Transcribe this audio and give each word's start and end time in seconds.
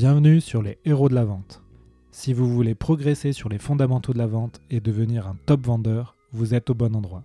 Bienvenue 0.00 0.40
sur 0.40 0.62
les 0.62 0.78
héros 0.84 1.08
de 1.08 1.16
la 1.16 1.24
vente. 1.24 1.60
Si 2.12 2.32
vous 2.32 2.48
voulez 2.48 2.76
progresser 2.76 3.32
sur 3.32 3.48
les 3.48 3.58
fondamentaux 3.58 4.12
de 4.12 4.18
la 4.18 4.28
vente 4.28 4.60
et 4.70 4.78
devenir 4.78 5.26
un 5.26 5.36
top 5.44 5.66
vendeur, 5.66 6.14
vous 6.30 6.54
êtes 6.54 6.70
au 6.70 6.74
bon 6.74 6.94
endroit. 6.94 7.24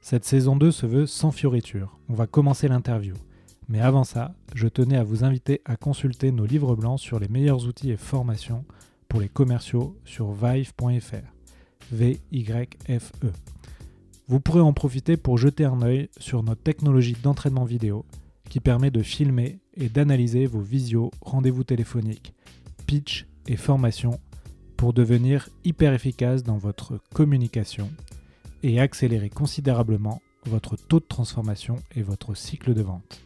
Cette 0.00 0.24
saison 0.24 0.56
2 0.56 0.72
se 0.72 0.86
veut 0.86 1.06
sans 1.06 1.30
fioriture. 1.30 1.96
On 2.08 2.14
va 2.14 2.26
commencer 2.26 2.66
l'interview. 2.66 3.14
Mais 3.68 3.80
avant 3.80 4.02
ça, 4.02 4.34
je 4.56 4.66
tenais 4.66 4.96
à 4.96 5.04
vous 5.04 5.22
inviter 5.22 5.60
à 5.64 5.76
consulter 5.76 6.32
nos 6.32 6.46
livres 6.46 6.74
blancs 6.74 6.98
sur 6.98 7.20
les 7.20 7.28
meilleurs 7.28 7.64
outils 7.68 7.92
et 7.92 7.96
formations 7.96 8.64
pour 9.08 9.20
les 9.20 9.28
commerciaux 9.28 9.96
sur 10.04 10.32
vive.fr. 10.32 11.14
V-Y-F-E. 11.92 13.30
Vous 14.26 14.40
pourrez 14.40 14.58
en 14.58 14.72
profiter 14.72 15.16
pour 15.16 15.38
jeter 15.38 15.64
un 15.64 15.80
œil 15.82 16.08
sur 16.18 16.42
notre 16.42 16.62
technologie 16.64 17.16
d'entraînement 17.22 17.64
vidéo 17.64 18.04
qui 18.48 18.58
permet 18.58 18.90
de 18.90 19.00
filmer 19.00 19.60
et 19.76 19.88
d'analyser 19.88 20.46
vos 20.46 20.60
visios, 20.60 21.10
rendez-vous 21.20 21.64
téléphoniques, 21.64 22.34
pitch 22.86 23.26
et 23.46 23.56
formation 23.56 24.20
pour 24.76 24.92
devenir 24.92 25.48
hyper 25.64 25.92
efficace 25.92 26.42
dans 26.42 26.56
votre 26.56 26.98
communication 27.14 27.90
et 28.62 28.80
accélérer 28.80 29.30
considérablement 29.30 30.20
votre 30.46 30.76
taux 30.76 31.00
de 31.00 31.06
transformation 31.06 31.76
et 31.94 32.02
votre 32.02 32.34
cycle 32.34 32.74
de 32.74 32.82
vente. 32.82 33.20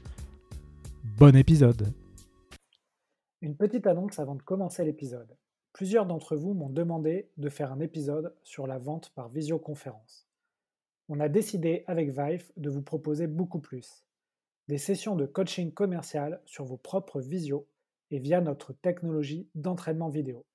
Bon 1.16 1.36
épisode 1.36 1.92
Une 3.40 3.56
petite 3.56 3.86
annonce 3.86 4.18
avant 4.18 4.34
de 4.34 4.42
commencer 4.42 4.84
l'épisode. 4.84 5.36
Plusieurs 5.72 6.06
d'entre 6.06 6.36
vous 6.36 6.54
m'ont 6.54 6.70
demandé 6.70 7.30
de 7.36 7.48
faire 7.48 7.72
un 7.72 7.80
épisode 7.80 8.34
sur 8.42 8.66
la 8.66 8.78
vente 8.78 9.10
par 9.14 9.28
visioconférence. 9.28 10.28
On 11.08 11.20
a 11.20 11.28
décidé 11.28 11.84
avec 11.86 12.10
Vive 12.10 12.50
de 12.56 12.70
vous 12.70 12.82
proposer 12.82 13.26
beaucoup 13.26 13.60
plus. 13.60 14.04
Des 14.66 14.78
sessions 14.78 15.14
de 15.14 15.26
coaching 15.26 15.72
commercial 15.72 16.40
sur 16.46 16.64
vos 16.64 16.78
propres 16.78 17.20
visios 17.20 17.68
et 18.10 18.18
via 18.18 18.40
notre 18.40 18.72
technologie 18.72 19.46
d'entraînement 19.54 20.08
vidéo. 20.08 20.46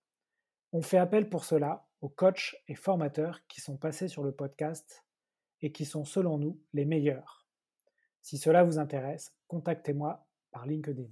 On 0.72 0.81
fait 0.81 0.98
appel 0.98 1.30
pour 1.30 1.45
cela 1.45 1.86
aux 2.02 2.09
coachs 2.09 2.56
et 2.67 2.73
formateurs 2.73 3.42
qui 3.48 3.61
sont 3.61 3.78
passés 3.78 4.08
sur 4.08 4.23
le 4.23 4.31
podcast 4.31 5.06
et 5.61 5.72
qui 5.72 5.86
sont 5.86 6.06
selon 6.06 6.39
nous 6.39 6.59
les 6.73 6.86
meilleurs. 6.86 7.45
Si 8.22 8.39
cela 8.39 8.64
vous 8.64 8.80
intéresse, 8.80 9.36
contactez-moi 9.48 10.26
par 10.52 10.66
LinkedIn. 10.66 11.09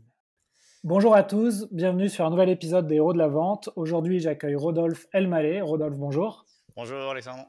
Bonjour 0.84 1.14
à 1.14 1.24
tous, 1.24 1.68
bienvenue 1.72 2.10
sur 2.10 2.26
un 2.26 2.32
nouvel 2.32 2.50
épisode 2.50 2.88
des 2.88 2.96
Héros 2.96 3.14
de 3.14 3.18
la 3.20 3.28
Vente. 3.28 3.70
Aujourd'hui, 3.76 4.20
j'accueille 4.20 4.56
Rodolphe 4.56 5.08
Elmaleh. 5.14 5.62
Rodolphe, 5.62 5.98
bonjour. 5.98 6.46
Bonjour 6.76 7.12
Alexandre. 7.12 7.46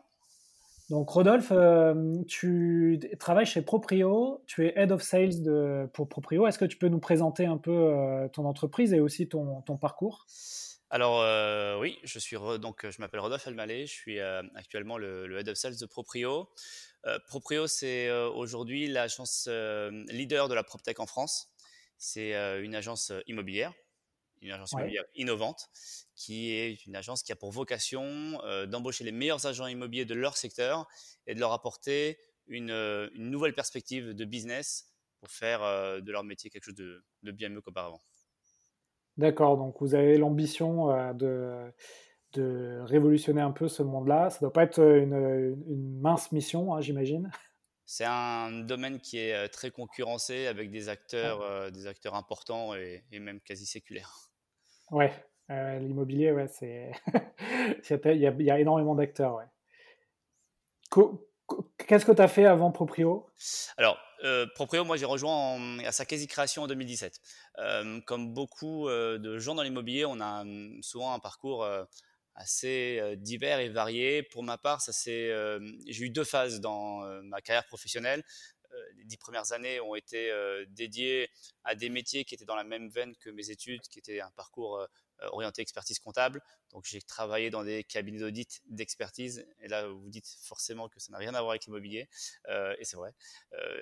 Donc 0.90 1.10
Rodolphe, 1.10 1.52
euh, 1.52 2.22
tu 2.26 2.98
travailles 3.18 3.44
chez 3.44 3.60
Proprio, 3.60 4.42
tu 4.46 4.66
es 4.66 4.72
Head 4.74 4.90
of 4.90 5.02
Sales 5.02 5.42
de, 5.42 5.86
pour 5.92 6.08
Proprio. 6.08 6.46
Est-ce 6.46 6.58
que 6.58 6.64
tu 6.64 6.78
peux 6.78 6.88
nous 6.88 6.98
présenter 6.98 7.44
un 7.44 7.58
peu 7.58 7.70
euh, 7.70 8.28
ton 8.28 8.46
entreprise 8.46 8.94
et 8.94 9.00
aussi 9.00 9.28
ton, 9.28 9.60
ton 9.62 9.76
parcours? 9.76 10.26
Alors 10.88 11.20
euh, 11.20 11.78
oui, 11.78 11.98
je 12.04 12.18
suis 12.18 12.36
donc 12.62 12.88
je 12.88 13.00
m'appelle 13.02 13.20
Rodolphe 13.20 13.46
Elmaleh, 13.46 13.84
je 13.84 13.92
suis 13.92 14.18
actuellement 14.20 14.96
le, 14.96 15.26
le, 15.26 15.38
head 15.38 15.48
of 15.50 15.56
sales 15.56 15.76
de 15.78 15.86
Proprio. 15.86 16.48
Proprio, 17.26 17.66
c'est 17.66 18.10
aujourd'hui 18.10 18.86
l'agence 18.86 19.48
leader 20.08 20.48
de 20.48 20.54
la 20.54 20.62
PropTech 20.62 21.00
en 21.00 21.06
France. 21.06 21.52
C'est 21.98 22.32
une 22.62 22.74
agence 22.74 23.12
immobilière 23.26 23.74
une 24.42 24.52
agence 24.52 24.72
immobilière 24.72 25.04
innovante, 25.14 25.68
qui 26.18 26.50
est 26.50 26.84
une 26.84 26.96
agence 26.96 27.22
qui 27.22 27.30
a 27.30 27.36
pour 27.36 27.52
vocation 27.52 28.40
euh, 28.44 28.66
d'embaucher 28.66 29.04
les 29.04 29.12
meilleurs 29.12 29.46
agents 29.46 29.68
immobiliers 29.68 30.04
de 30.04 30.14
leur 30.14 30.36
secteur 30.36 30.88
et 31.26 31.34
de 31.34 31.40
leur 31.40 31.52
apporter 31.52 32.18
une, 32.48 32.70
euh, 32.70 33.08
nouvelle 33.14 33.54
perspective 33.54 34.14
de 34.14 34.24
business 34.24 34.92
pour 35.20 35.30
faire 35.30 35.62
euh, 35.62 36.00
de 36.00 36.10
leur 36.10 36.24
métier 36.24 36.50
quelque 36.50 36.64
chose 36.64 36.74
de, 36.74 37.04
bien 37.30 37.48
mieux 37.48 37.60
qu'auparavant. 37.60 38.02
D'accord, 39.16 39.56
donc 39.58 39.76
vous 39.80 39.94
avez 39.94 40.18
l'ambition 40.18 40.88
de, 41.14 41.72
de 42.32 42.80
révolutionner 42.82 43.40
un 43.40 43.50
peu 43.50 43.66
ce 43.66 43.82
monde-là. 43.82 44.30
Ça 44.30 44.36
ne 44.36 44.40
doit 44.42 44.52
pas 44.52 44.62
être 44.62 44.80
une, 44.80 45.56
mince 46.00 46.30
mission, 46.30 46.74
hein, 46.74 46.80
j'imagine. 46.80 47.30
C'est 47.84 48.04
un 48.06 48.50
domaine 48.62 49.00
qui 49.00 49.18
est 49.18 49.48
très 49.48 49.72
concurrencé 49.72 50.46
avec 50.46 50.70
des 50.70 50.88
acteurs, 50.88 51.72
des 51.72 51.88
acteurs 51.88 52.14
importants 52.14 52.76
et, 52.76 53.04
et 53.10 53.18
même 53.18 53.40
quasi 53.40 53.66
séculaires. 53.66 54.30
Ouais, 54.92 55.12
euh, 55.50 55.78
l'immobilier, 55.78 56.32
ouais, 56.32 56.48
c'est. 56.48 56.92
il, 57.90 58.20
y 58.20 58.26
a, 58.26 58.30
il 58.30 58.44
y 58.44 58.50
a 58.50 58.60
énormément 58.60 58.94
d'acteurs, 58.94 59.34
ouais. 59.36 59.44
Qu'est-ce 61.78 62.04
que 62.04 62.12
tu 62.12 62.20
as 62.20 62.28
fait 62.28 62.44
avant 62.44 62.70
Proprio? 62.70 63.26
Alors, 63.78 63.98
euh, 64.24 64.46
Proprio, 64.54 64.84
moi 64.84 64.98
j'ai 64.98 65.06
rejoint 65.06 65.78
à 65.80 65.92
sa 65.92 66.04
quasi-création 66.04 66.64
en 66.64 66.66
2017. 66.66 67.20
Euh, 67.58 68.00
comme 68.02 68.34
beaucoup 68.34 68.88
de 68.88 69.38
gens 69.38 69.54
dans 69.54 69.62
l'immobilier, 69.62 70.04
on 70.04 70.20
a 70.20 70.42
hum, 70.42 70.82
souvent 70.82 71.14
un 71.14 71.18
parcours 71.18 71.66
assez 72.34 73.16
divers 73.16 73.60
et 73.60 73.70
varié. 73.70 74.22
Pour 74.22 74.42
ma 74.42 74.58
part, 74.58 74.82
ça 74.82 74.92
j'ai 75.04 76.04
eu 76.04 76.10
deux 76.10 76.24
phases 76.24 76.60
dans 76.60 77.00
ma 77.22 77.40
carrière 77.40 77.66
professionnelle. 77.66 78.22
les 78.96 79.04
dix 79.04 79.16
premières 79.16 79.52
années 79.52 79.80
ont 79.80 79.94
été 79.94 80.30
dédiées 80.68 81.30
à 81.64 81.74
des 81.74 81.88
métiers 81.88 82.24
qui 82.26 82.34
étaient 82.34 82.44
dans 82.44 82.56
la 82.56 82.64
même 82.64 82.90
veine 82.90 83.16
que 83.16 83.30
mes 83.30 83.50
études, 83.50 83.80
qui 83.82 83.98
étaient 83.98 84.20
un 84.20 84.30
parcours 84.36 84.86
orienté 85.32 85.62
expertise 85.62 85.98
comptable. 85.98 86.42
Donc 86.70 86.84
j'ai 86.86 87.02
travaillé 87.02 87.50
dans 87.50 87.64
des 87.64 87.84
cabinets 87.84 88.18
d'audit 88.18 88.62
d'expertise. 88.66 89.46
Et 89.60 89.68
là, 89.68 89.88
vous 89.88 90.08
dites 90.10 90.28
forcément 90.42 90.88
que 90.88 91.00
ça 91.00 91.12
n'a 91.12 91.18
rien 91.18 91.34
à 91.34 91.40
voir 91.40 91.50
avec 91.50 91.64
l'immobilier. 91.66 92.08
et 92.48 92.84
c'est 92.84 92.96
vrai. 92.96 93.12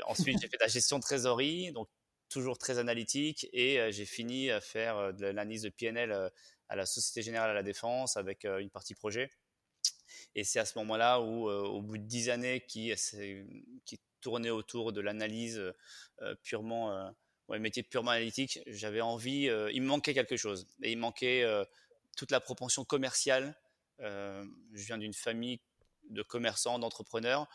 ensuite, 0.07 0.39
j'ai 0.41 0.49
fait 0.49 0.57
de 0.57 0.63
la 0.63 0.69
gestion 0.69 0.99
de 0.99 1.03
trésorerie, 1.03 1.73
donc 1.73 1.89
toujours 2.29 2.59
très 2.59 2.79
analytique. 2.79 3.49
Et 3.53 3.93
j'ai 3.93 4.07
fini 4.07 4.51
à 4.51 4.61
faire 4.61 5.15
de 5.15 5.27
l'analyse 5.27 5.63
de 5.63 5.69
PNL 5.69 6.31
à 6.69 6.77
la 6.77 6.87
Société 6.87 7.23
Générale 7.23 7.51
à 7.51 7.55
la 7.55 7.63
Défense 7.63 8.17
avec 8.17 8.45
une 8.45 8.71
partie 8.71 8.95
projet. 8.95 9.31
Et 10.35 10.45
c'est 10.45 10.59
à 10.59 10.65
ce 10.65 10.79
moment-là 10.79 11.21
où, 11.21 11.49
au 11.49 11.83
bout 11.83 11.99
de 11.99 12.05
dix 12.05 12.31
années, 12.31 12.65
qui, 12.67 12.93
qui 13.85 14.01
tournait 14.21 14.51
autour 14.51 14.93
de 14.93 15.01
l'analyse 15.01 15.63
purement 16.43 17.13
ouais, 17.49 17.59
métier 17.59 17.83
purement 17.83 18.11
analytique, 18.11 18.61
j'avais 18.67 19.01
envie, 19.01 19.49
euh, 19.49 19.71
il 19.73 19.83
me 19.83 19.89
manquait 19.89 20.15
quelque 20.15 20.37
chose. 20.37 20.67
Et 20.83 20.93
il 20.93 20.99
manquait 20.99 21.43
euh, 21.43 21.65
toute 22.17 22.31
la 22.31 22.41
propension 22.41 22.85
commerciale. 22.85 23.57
Euh, 24.01 24.45
je 24.75 24.85
viens 24.85 24.99
d'une 24.99 25.15
famille 25.15 25.61
de 26.11 26.23
commerçants, 26.23 26.79
d'entrepreneurs. 26.79 27.49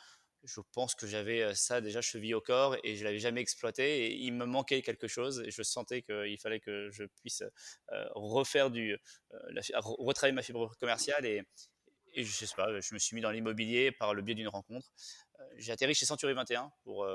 Je 0.43 0.59
pense 0.73 0.95
que 0.95 1.05
j'avais 1.05 1.53
ça 1.53 1.81
déjà 1.81 2.01
chevillé 2.01 2.33
au 2.33 2.41
corps 2.41 2.75
et 2.83 2.95
je 2.95 3.03
l'avais 3.03 3.19
jamais 3.19 3.41
exploité. 3.41 4.05
Et 4.05 4.15
il 4.15 4.33
me 4.33 4.45
manquait 4.45 4.81
quelque 4.81 5.07
chose 5.07 5.43
et 5.45 5.51
je 5.51 5.61
sentais 5.61 6.01
qu'il 6.01 6.37
fallait 6.39 6.59
que 6.59 6.89
je 6.89 7.03
puisse 7.21 7.43
refaire 8.15 8.71
du, 8.71 8.97
retravailler 9.75 10.33
ma 10.33 10.41
fibre 10.41 10.75
commerciale 10.79 11.27
et, 11.27 11.43
et 12.15 12.23
je 12.23 12.31
sais 12.31 12.55
pas, 12.55 12.79
je 12.79 12.93
me 12.95 12.97
suis 12.97 13.15
mis 13.15 13.21
dans 13.21 13.29
l'immobilier 13.29 13.91
par 13.91 14.15
le 14.15 14.23
biais 14.23 14.33
d'une 14.33 14.47
rencontre. 14.47 14.91
J'ai 15.57 15.73
atterri 15.73 15.93
chez 15.93 16.07
Century 16.07 16.33
21 16.33 16.71
pour 16.85 17.05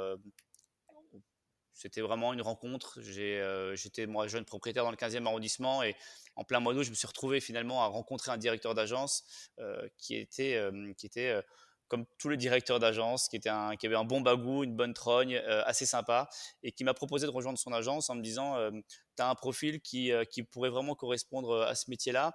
c'était 1.76 2.00
vraiment 2.00 2.32
une 2.32 2.41
rencontre. 2.41 2.98
Euh, 3.19 3.76
j'étais 3.76 4.06
moi 4.06 4.26
jeune 4.26 4.47
propriétaire 4.47 4.82
dans 4.82 4.91
le 4.91 4.97
15e 4.97 5.26
arrondissement 5.26 5.82
et 5.82 5.94
en 6.34 6.42
plein 6.42 6.59
mois 6.59 6.72
d'août, 6.75 6.84
je 6.84 6.91
me 6.91 6.94
suis 6.94 7.06
retrouvé 7.06 7.38
finalement 7.38 7.84
à 7.84 7.87
rencontrer 7.87 8.32
un 8.32 8.38
directeur 8.38 8.75
d'agence 8.75 9.50
euh, 9.59 9.86
qui 9.98 10.16
était, 10.16 10.56
euh, 10.56 10.92
qui 10.94 11.06
était 11.06 11.41
comme 11.88 12.04
tous 12.19 12.28
les 12.28 12.36
directeurs 12.36 12.78
d'agence, 12.80 13.28
qui, 13.28 13.41
avait 13.48 13.94
un 13.94 14.04
bon 14.04 14.20
bagou, 14.20 14.64
une 14.64 14.76
bonne 14.76 14.94
trogne, 14.94 15.36
assez 15.64 15.86
sympa, 15.86 16.28
et 16.62 16.72
qui 16.72 16.84
m'a 16.84 16.94
proposé 16.94 17.26
de 17.26 17.30
rejoindre 17.30 17.58
son 17.58 17.72
agence 17.72 18.10
en 18.10 18.14
me 18.14 18.22
disant 18.22 18.56
Tu 19.16 19.22
as 19.22 19.28
un 19.28 19.34
profil 19.34 19.80
qui, 19.80 20.10
qui, 20.30 20.42
pourrait 20.42 20.70
vraiment 20.70 20.94
correspondre 20.94 21.62
à 21.62 21.74
ce 21.74 21.91
métier-là, 21.91 22.34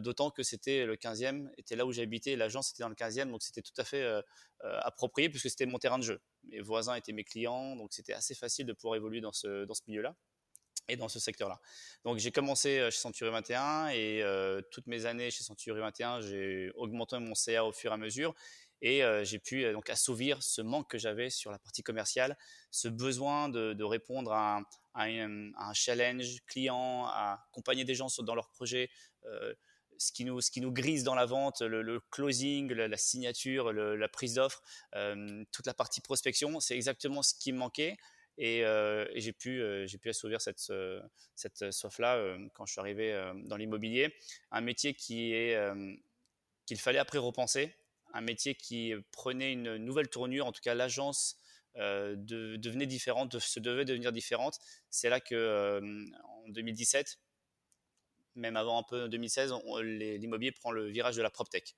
d'autant 0.00 0.30
que 0.30 0.42
c'était 0.42 0.84
le 0.84 0.96
15e, 0.96 1.48
était 1.56 1.76
là 1.76 1.86
où 1.86 1.92
j'habitais, 1.92 2.36
l'agence 2.36 2.70
était 2.70 2.82
dans 2.82 2.88
le 2.88 2.94
15e, 2.94 3.30
donc 3.30 3.42
c'était 3.42 3.62
tout 3.62 3.78
à 3.78 3.84
fait 3.84 4.04
approprié 4.60 5.28
puisque 5.28 5.50
c'était 5.50 5.66
mon 5.66 5.78
terrain 5.78 5.98
de 5.98 6.04
jeu 6.04 6.20
mes 6.44 6.60
voisins 6.60 6.94
étaient 6.94 7.12
mes 7.12 7.24
clients, 7.24 7.76
donc 7.76 7.92
c'était 7.92 8.12
assez 8.12 8.34
facile 8.34 8.66
de 8.66 8.72
pouvoir 8.72 8.96
évoluer 8.96 9.20
dans 9.20 9.32
ce, 9.32 9.66
milieu-là 9.86 10.14
et 10.88 10.96
dans 10.96 11.08
ce 11.08 11.20
secteur-là. 11.20 11.60
Donc 12.04 12.18
j'ai 12.18 12.32
commencé 12.32 12.78
euh, 12.78 12.90
chez 12.90 12.98
Century 12.98 13.30
21 13.30 13.88
et 13.88 14.22
euh, 14.22 14.60
toutes 14.72 14.88
mes 14.88 15.06
années 15.06 15.30
chez 15.30 15.44
Century 15.44 15.80
21, 15.80 16.20
j'ai 16.20 16.72
augmenté 16.74 17.18
mon 17.18 17.34
CA 17.34 17.64
au 17.64 17.72
fur 17.72 17.92
et 17.92 17.94
à 17.94 17.96
mesure 17.96 18.34
et 18.82 19.02
euh, 19.02 19.24
j'ai 19.24 19.38
pu 19.38 19.72
donc 19.72 19.88
assouvir 19.88 20.42
ce 20.42 20.60
manque 20.60 20.90
que 20.90 20.98
j'avais 20.98 21.30
sur 21.30 21.50
la 21.50 21.58
partie 21.58 21.82
commerciale, 21.82 22.36
ce 22.70 22.88
besoin 22.88 23.48
de, 23.48 23.82
répondre 23.82 24.32
à 24.32 24.60
un, 24.94 25.72
challenge 25.72 26.42
client, 26.46 27.06
à 27.06 27.44
accompagner 27.48 27.84
des 27.84 27.94
gens 27.94 28.08
dans 28.20 28.34
leurs 28.34 28.50
projets 28.50 28.90
ce 30.02 30.12
qui 30.12 30.24
nous, 30.24 30.40
ce 30.40 30.50
qui 30.50 30.60
nous 30.60 30.72
grise 30.72 31.04
dans 31.04 31.14
la 31.14 31.26
vente, 31.26 31.62
le, 31.62 32.00
closing, 32.10 32.72
la, 32.72 32.96
signature, 32.96 33.72
la 33.72 34.08
prise 34.08 34.34
d'offre, 34.34 34.62
euh, 34.94 35.44
toute 35.52 35.66
la 35.66 35.74
partie 35.74 36.00
prospection, 36.00 36.60
c'est 36.60 36.74
exactement 36.74 37.22
ce 37.22 37.34
qui 37.34 37.52
me 37.52 37.58
manquait. 37.58 37.96
Et, 38.38 38.64
euh, 38.64 39.06
j'ai 39.14 39.32
pu, 39.32 39.60
euh, 39.60 39.86
pu 40.00 40.08
assouvir 40.08 40.40
cette, 40.40 40.72
cette 41.34 41.70
soif-là 41.70 42.36
quand 42.54 42.66
je 42.66 42.72
suis 42.72 42.80
arrivé 42.80 43.32
dans 43.44 43.56
l'immobilier. 43.56 44.14
Un 44.50 44.60
métier 44.60 44.94
qui 44.94 45.32
est, 45.32 45.56
qu'il 46.66 46.78
fallait 46.78 46.98
après 46.98 47.18
repenser, 47.18 47.74
un 48.12 48.20
métier 48.20 48.54
qui 48.54 48.94
prenait 49.10 49.52
une 49.52 49.76
nouvelle 49.76 50.08
tournure, 50.08 50.46
en 50.46 50.52
tout 50.52 50.60
cas 50.62 50.74
l'agence 50.74 51.36
de, 51.76 52.56
devenait 52.56 52.86
différente, 52.86 53.38
se 53.38 53.58
devait 53.60 53.84
devenir 53.84 54.12
différente. 54.12 54.58
C'est 54.90 55.08
là 55.08 55.20
que 55.20 55.80
en 56.22 56.48
2017, 56.48 57.18
même 58.34 58.56
avant 58.56 58.78
un 58.78 58.82
peu 58.82 59.08
2016, 59.08 59.54
l'immobilier 59.82 60.52
prend 60.52 60.70
le 60.70 60.88
virage 60.88 61.16
de 61.16 61.22
la 61.22 61.30
PropTech. 61.30 61.74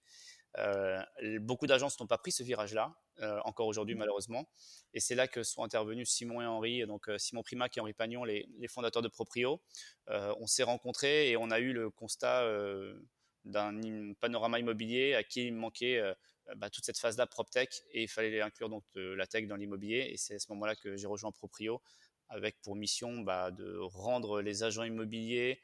Euh, 0.59 1.03
beaucoup 1.41 1.67
d'agences 1.67 1.99
n'ont 1.99 2.07
pas 2.07 2.19
pris 2.19 2.31
ce 2.31 2.43
virage-là, 2.43 2.95
euh, 3.21 3.41
encore 3.45 3.67
aujourd'hui 3.67 3.95
malheureusement. 3.95 4.49
Et 4.93 5.01
c'est 5.01 5.15
là 5.15 5.27
que 5.27 5.43
sont 5.43 5.65
intervenus 5.65 6.09
Simon 6.09 6.41
et 6.43 6.47
Henri, 6.47 6.87
donc 6.87 7.09
euh, 7.09 7.19
Simon 7.19 7.43
Primac 7.43 7.77
et 7.77 7.81
Henri 7.81 7.93
Pagnon, 7.93 8.25
les, 8.25 8.47
fondateurs 8.69 9.03
de 9.03 9.09
Proprio. 9.09 9.61
on 10.09 10.47
s'est 10.47 10.63
rencontrés 10.63 11.31
et 11.31 11.37
on 11.37 11.51
a 11.51 11.59
eu 11.59 11.73
le 11.73 11.91
constat 11.91 12.45
d'un 13.45 14.13
panorama 14.21 14.59
immobilier 14.59 15.15
à 15.15 15.23
qui 15.23 15.47
il 15.47 15.55
manquait 15.55 16.03
bah, 16.57 16.71
toute 16.71 16.85
cette 16.85 16.99
phase-là 16.99 17.27
PropTech 17.27 17.71
et 17.91 18.03
il 18.03 18.09
fallait 18.09 18.41
inclure 18.41 18.69
donc 18.69 18.85
la 18.95 19.27
tech 19.27 19.47
dans 19.47 19.57
l'immobilier. 19.57 20.09
Et 20.11 20.17
c'est 20.17 20.37
à 20.37 20.39
ce 20.39 20.51
moment-là 20.53 20.75
que 20.77 20.97
j'ai 20.97 21.07
rejoint 21.07 21.31
Proprio 21.31 21.83
avec 22.29 22.61
pour 22.63 22.75
mission 22.75 23.21
bah, 23.21 23.51
de 23.51 23.77
rendre 23.79 24.41
les 24.41 24.63
agents 24.63 24.85
immobiliers 24.85 25.61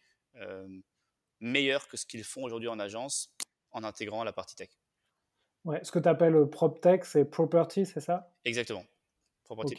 meilleurs 1.41 1.89
que 1.89 1.97
ce 1.97 2.07
qu'ils 2.07 2.25
font 2.25 2.43
aujourd'hui 2.43 2.69
en 2.69 2.79
agence 2.79 3.35
en 3.73 3.85
intégrant 3.85 4.25
la 4.25 4.33
partie 4.33 4.55
tech. 4.55 4.71
Ouais, 5.65 5.83
ce 5.83 5.93
que 5.93 5.99
tu 5.99 6.09
appelles 6.09 6.37
euh, 6.37 6.47
PropTech, 6.47 7.05
c'est 7.05 7.25
property, 7.25 7.85
c'est 7.85 8.01
ça? 8.01 8.33
Exactement. 8.45 8.85
Property 9.45 9.77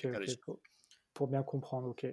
pour, 1.13 1.27
bien 1.27 1.44
comprendre, 1.44 1.89
ok. 1.89 2.06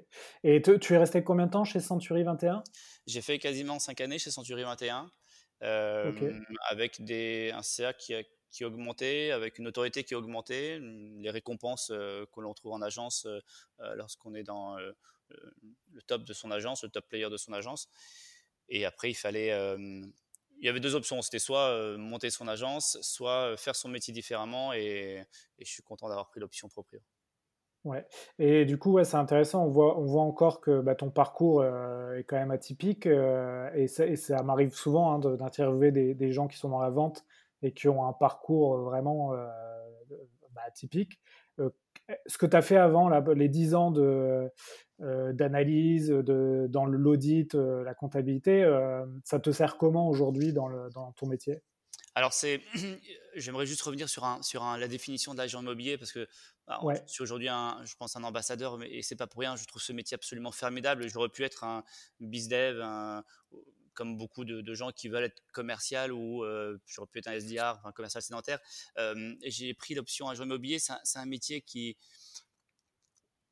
Et 0.43 0.61
tu 0.61 0.93
es 0.93 0.99
resté 0.99 1.23
combien 1.23 1.47
de 1.47 1.53
temps 1.53 1.65
chez 1.65 1.81
Century 1.81 2.25
21 2.25 2.63
J'ai 3.07 3.23
fait 3.23 3.39
quasiment 3.39 3.79
5 3.79 4.01
années 4.01 4.19
chez 4.19 4.31
Century 4.31 4.65
21, 4.65 5.11
avec 5.61 7.03
des, 7.05 7.53
un 7.55 7.63
CA 7.63 7.93
qui 7.93 8.15
a, 8.15 8.23
qui 8.51 8.65
augmenté, 8.65 9.33
avec 9.33 9.59
une 9.59 9.67
autorité 9.67 10.05
qui 10.05 10.15
a 10.15 10.19
augmenté, 10.19 10.79
les 10.81 11.31
récompenses 11.31 11.89
que 11.89 12.41
l'on 12.41 12.55
trouve 12.55 12.73
en 12.73 12.83
agence 12.83 13.27
lorsqu'on 13.95 14.35
est 14.35 14.45
dans 14.45 14.77
le 14.79 16.03
top 16.07 16.25
de 16.25 16.33
son 16.33 16.51
agence, 16.51 16.83
le 16.83 16.89
top 16.89 17.09
player 17.09 17.29
de 17.29 17.37
son 17.37 17.53
agence. 17.53 17.89
Et 18.69 18.85
après, 18.85 19.11
il 19.11 19.15
fallait 19.15 19.51
il 20.61 20.65
y 20.65 20.69
avait 20.69 20.81
deux 20.81 20.95
options. 20.95 21.23
C'était 21.23 21.39
soit 21.39 21.97
monter 21.97 22.31
son 22.31 22.49
agence, 22.49 22.99
soit 23.01 23.57
faire 23.57 23.77
son 23.77 23.89
métier 23.89 24.13
différemment. 24.13 24.73
Et, 24.73 25.25
je 25.59 25.65
suis 25.65 25.83
content 25.83 26.09
d'avoir 26.09 26.29
pris 26.29 26.41
l'option 26.41 26.69
proprio. 26.69 27.01
Et 28.39 28.65
du 28.65 28.79
coup, 28.79 28.93
ouais, 28.93 29.05
c'est 29.05 29.17
intéressant. 29.17 29.65
On 29.65 29.69
voit, 29.69 29.99
on 29.99 30.05
voit 30.05 30.23
encore 30.23 30.61
que 30.61 30.81
bah, 30.81 30.95
ton 30.95 31.11
parcours 31.11 31.61
euh, 31.63 32.17
est 32.17 32.25
quand 32.25 32.37
même 32.37 32.51
atypique. 32.51 33.07
et, 33.07 33.87
ça, 33.89 34.43
m'arrive 34.43 34.75
souvent 34.75 35.13
hein, 35.13 35.19
d'interviewer 35.19 35.93
des, 35.93 36.33
gens 36.33 36.49
qui 36.49 36.59
sont 36.59 36.69
dans 36.69 36.81
la 36.81 36.91
vente 36.91 37.25
et 37.63 37.73
qui 37.73 37.89
ont 37.89 38.07
un 38.07 38.13
parcours 38.13 38.79
vraiment 38.79 39.33
bah, 40.55 40.63
atypique 40.67 41.21
ce 42.27 42.39
que 42.39 42.47
tu 42.47 42.57
as 42.57 42.63
fait 42.63 42.77
avant, 42.77 43.09
les 43.09 43.49
10 43.49 43.75
ans 43.75 43.93
euh, 43.97 44.49
d'analyse, 45.33 46.11
dans 46.11 46.87
l'audit, 46.87 47.55
euh, 47.55 47.85
la 47.85 47.95
comptabilité, 47.95 48.63
euh, 48.65 49.05
ça 49.25 49.39
te 49.39 49.51
sert 49.51 49.77
comment 49.77 50.09
aujourd'hui 50.09 50.53
dans 50.53 51.13
ton 51.17 51.27
métier? 51.27 51.63
Alors, 52.19 52.33
c'est, 52.33 52.61
j'aimerais 53.37 53.65
juste 53.65 53.81
revenir 53.83 54.09
sur, 54.09 54.25
un, 54.25 54.43
sur 54.43 54.65
la 54.65 54.89
définition 54.89 55.35
de 55.35 55.39
l'agent 55.39 55.63
immobilier 55.63 55.97
parce 55.97 56.11
que 56.11 56.27
bah, 56.67 56.81
je 57.07 57.13
suis 57.13 57.23
aujourd'hui, 57.23 57.49
un, 57.49 57.81
je 57.85 57.95
pense, 57.95 58.17
un 58.17 58.25
ambassadeur, 58.25 58.77
mais, 58.77 58.91
et 58.91 59.03
c'est 59.03 59.15
pas 59.15 59.29
pour 59.29 59.41
rien. 59.41 59.55
Je 59.55 59.65
trouve 59.67 59.81
ce 59.81 59.93
métier 59.93 60.17
absolument 60.17 60.51
formidable. 60.51 61.09
J'aurais 61.09 61.29
pu 61.29 61.45
être 61.45 61.63
un 61.63 61.85
bizdev, 62.19 62.81
un, 62.83 63.23
comme 63.95 64.17
beaucoup 64.17 64.45
de, 64.45 64.75
gens 64.75 64.91
qui 64.91 65.09
veulent 65.09 65.23
être 65.23 65.41
commercial 65.53 66.13
ou 66.13 66.43
euh, 66.43 66.77
j'aurais 66.87 67.07
pu 67.07 67.21
être 67.21 67.29
un 67.29 67.39
SDR, 67.39 67.81
un 67.85 67.93
commercial 67.93 68.21
sédentaire. 68.21 68.59
Euh, 68.99 69.37
j'ai 69.45 69.73
pris 69.75 69.95
l'option 69.95 70.29
agent 70.29 70.43
immobilier. 70.43 70.81
C'est 70.81 71.19
un, 71.21 71.27
métier 71.27 71.61
qui, 71.61 71.97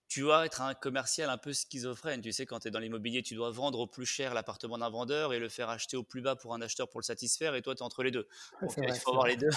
tu 0.08 0.20
dois 0.20 0.46
être 0.46 0.60
un 0.60 0.74
commercial 0.74 1.28
un 1.30 1.38
peu 1.38 1.52
schizophrène. 1.52 2.20
Tu 2.20 2.32
sais, 2.32 2.46
quand 2.46 2.60
tu 2.60 2.68
es 2.68 2.70
dans 2.70 2.78
l'immobilier, 2.78 3.22
tu 3.22 3.34
dois 3.34 3.50
vendre 3.50 3.80
au 3.80 3.86
plus 3.86 4.06
cher 4.06 4.34
l'appartement 4.34 4.78
d'un 4.78 4.88
vendeur 4.88 5.32
et 5.32 5.38
le 5.38 5.48
faire 5.48 5.68
acheter 5.68 5.96
au 5.96 6.04
plus 6.04 6.20
bas 6.20 6.36
pour 6.36 6.54
un 6.54 6.60
acheteur 6.60 6.88
pour 6.88 7.00
le 7.00 7.04
satisfaire. 7.04 7.54
Et 7.56 7.62
toi, 7.62 7.74
tu 7.74 7.80
es 7.80 7.82
entre 7.82 8.04
les 8.04 8.12
deux. 8.12 8.28
il 8.62 8.94
faut 8.94 9.10
avoir 9.10 9.26
les 9.26 9.36
deux, 9.36 9.50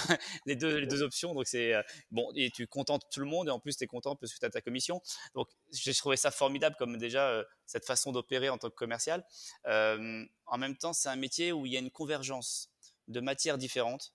les, 0.46 0.56
deux, 0.56 0.78
les 0.78 0.88
deux 0.88 1.04
options. 1.04 1.36
Donc, 1.36 1.46
c'est 1.46 1.76
euh, 1.76 1.84
bon. 2.10 2.32
Et 2.36 2.50
tu 2.50 2.66
contentes 2.66 3.04
tout 3.12 3.20
le 3.20 3.28
monde 3.28 3.48
et 3.48 3.52
en 3.52 3.60
plus, 3.60 3.78
tu 3.78 3.84
es 3.84 3.88
content 3.88 4.16
parce 4.16 4.34
que 4.34 4.40
tu 4.40 4.46
as 4.46 4.50
ta 4.50 4.62
commission. 4.62 5.02
Donc, 5.36 5.50
j'ai 5.72 5.94
trouvé 5.94 6.18
ça 6.18 6.32
formidable 6.32 6.76
comme 6.80 6.98
déjà 6.98 7.30
euh, 7.30 7.44
cette 7.66 7.86
façon 7.86 8.12
d'opérer 8.12 8.50
en 8.50 8.58
tant 8.58 8.70
que 8.70 8.76
commercial. 8.76 9.24
Euh, 9.68 10.26
en 10.48 10.58
même 10.58 10.78
temps, 10.78 10.94
c'est 10.94 11.10
un 11.10 11.16
métier 11.16 11.52
où 11.52 11.68
il 11.68 11.74
y 11.74 11.78
a 11.78 11.80
une 11.80 11.92
convergence 11.92 12.72
de 13.08 13.20
matières 13.20 13.60
différentes. 13.60 14.14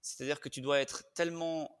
C'est-à-dire 0.00 0.40
que 0.40 0.48
tu 0.48 0.60
dois 0.60 0.80
être 0.80 1.04
tellement 1.14 1.80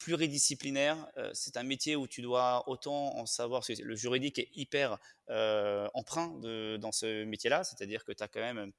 pluridisciplinaire. 0.00 1.06
Euh, 1.18 1.30
c'est 1.34 1.56
un 1.56 1.62
métier 1.62 1.94
où 1.94 2.08
tu 2.08 2.22
dois 2.22 2.68
autant 2.68 3.16
en 3.16 3.26
savoir. 3.26 3.62
Le 3.68 3.94
juridique 3.94 4.40
est 4.40 4.48
hyper 4.54 4.98
euh, 5.28 5.88
emprunt 5.94 6.40
dans 6.78 6.90
ce 6.90 7.24
métier-là, 7.24 7.62
c'est-à-dire 7.62 8.04
que 8.04 8.12
tu 8.12 8.22
as 8.24 8.28
quand 8.28 8.40
même 8.40 8.72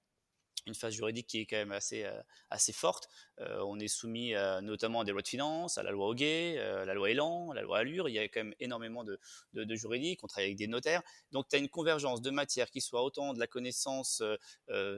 une 0.65 0.75
phase 0.75 0.93
juridique 0.93 1.27
qui 1.27 1.39
est 1.39 1.45
quand 1.45 1.57
même 1.57 1.71
assez, 1.71 2.03
euh, 2.03 2.21
assez 2.49 2.73
forte. 2.73 3.07
Euh, 3.39 3.63
on 3.65 3.79
est 3.79 3.87
soumis 3.87 4.33
notamment 4.61 5.01
à 5.01 5.03
des 5.03 5.11
lois 5.11 5.21
de 5.21 5.27
finances, 5.27 5.77
à 5.77 5.83
la 5.83 5.91
loi 5.91 6.07
Hoguet, 6.07 6.55
euh, 6.57 6.85
la 6.85 6.93
loi 6.93 7.09
Elan, 7.09 7.51
la 7.53 7.61
loi 7.61 7.79
Allure. 7.79 8.09
Il 8.09 8.13
y 8.13 8.19
a 8.19 8.23
quand 8.27 8.41
même 8.41 8.53
énormément 8.59 9.03
de, 9.03 9.19
de, 9.53 9.75
juridiques. 9.75 10.23
On 10.23 10.27
travaille 10.27 10.49
avec 10.49 10.57
des 10.57 10.67
notaires. 10.67 11.01
Donc, 11.31 11.47
tu 11.49 11.55
as 11.55 11.59
une 11.59 11.69
convergence 11.69 12.21
de 12.21 12.29
matières 12.29 12.69
qui 12.69 12.81
soit 12.81 13.03
autant 13.03 13.33
de 13.33 13.39
la 13.39 13.47
connaissance 13.47 14.21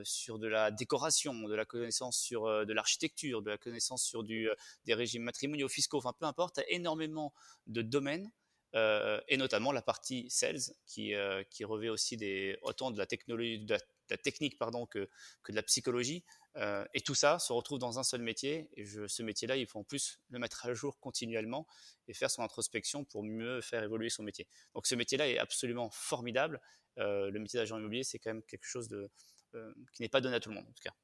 sur 0.04 0.38
de 0.38 0.46
la 0.46 0.70
décoration, 0.70 1.34
de 1.34 1.54
la 1.54 1.64
connaissance 1.64 2.18
sur 2.18 2.66
de 2.66 2.72
l'architecture, 2.72 3.42
de 3.42 3.50
la 3.50 3.58
connaissance 3.58 4.02
sur 4.02 4.22
du, 4.22 4.48
des 4.84 4.94
régimes 4.94 5.22
matrimoniaux, 5.22 5.68
fiscaux, 5.68 5.98
enfin 5.98 6.12
peu 6.18 6.26
importe. 6.26 6.56
Tu 6.56 6.60
as 6.60 6.70
énormément 6.70 7.32
de 7.66 7.82
domaines. 7.82 8.30
et 8.74 9.36
notamment 9.36 9.72
la 9.72 9.82
partie 9.82 10.26
sales 10.28 10.74
qui, 10.86 11.14
qui 11.50 11.64
revêt 11.64 11.88
aussi 11.88 12.16
des, 12.16 12.58
autant 12.62 12.90
de 12.90 12.98
la 12.98 13.06
technologie, 13.06 13.60
de 13.60 13.74
la 13.74 13.80
la 14.10 14.16
technique 14.16 14.58
pardon, 14.58 14.86
que, 14.86 15.08
que 15.42 15.52
de 15.52 15.56
la 15.56 15.62
psychologie. 15.62 16.24
Euh, 16.56 16.84
et 16.94 17.00
tout 17.00 17.14
ça 17.14 17.38
se 17.38 17.52
retrouve 17.52 17.78
dans 17.78 17.98
un 17.98 18.02
seul 18.02 18.22
métier. 18.22 18.68
Et 18.74 18.84
je, 18.84 19.06
ce 19.06 19.22
métier-là, 19.22 19.56
il 19.56 19.66
faut 19.66 19.78
en 19.78 19.84
plus 19.84 20.20
le 20.30 20.38
mettre 20.38 20.66
à 20.66 20.74
jour 20.74 20.98
continuellement 21.00 21.66
et 22.08 22.14
faire 22.14 22.30
son 22.30 22.42
introspection 22.42 23.04
pour 23.04 23.22
mieux 23.22 23.60
faire 23.60 23.82
évoluer 23.82 24.10
son 24.10 24.22
métier. 24.22 24.46
Donc 24.74 24.86
ce 24.86 24.94
métier-là 24.94 25.28
est 25.28 25.38
absolument 25.38 25.90
formidable. 25.90 26.60
Euh, 26.98 27.30
le 27.30 27.40
métier 27.40 27.58
d'agent 27.58 27.78
immobilier, 27.78 28.04
c'est 28.04 28.18
quand 28.18 28.30
même 28.30 28.42
quelque 28.44 28.66
chose 28.66 28.88
de, 28.88 29.10
euh, 29.54 29.72
qui 29.92 30.02
n'est 30.02 30.08
pas 30.08 30.20
donné 30.20 30.36
à 30.36 30.40
tout 30.40 30.50
le 30.50 30.56
monde, 30.56 30.66
en 30.68 30.72
tout 30.72 30.82
cas. 30.82 30.94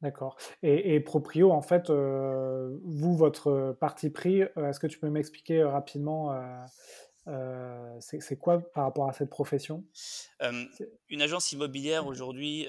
D'accord. 0.00 0.36
Et, 0.64 0.98
Proprio, 0.98 1.52
en 1.52 1.62
fait, 1.62 1.88
vous, 1.88 3.16
votre 3.16 3.76
parti 3.78 4.10
pris, 4.10 4.40
est-ce 4.40 4.80
que 4.80 4.88
tu 4.88 4.98
peux 4.98 5.08
m'expliquer 5.08 5.62
rapidement 5.62 6.32
euh, 7.28 7.96
c'est 8.00 8.36
quoi 8.36 8.60
par 8.72 8.84
rapport 8.84 9.08
à 9.08 9.12
cette 9.12 9.30
profession? 9.30 9.84
Une 11.08 11.22
agence 11.22 11.52
immobilière 11.52 12.06
aujourd'hui 12.06 12.66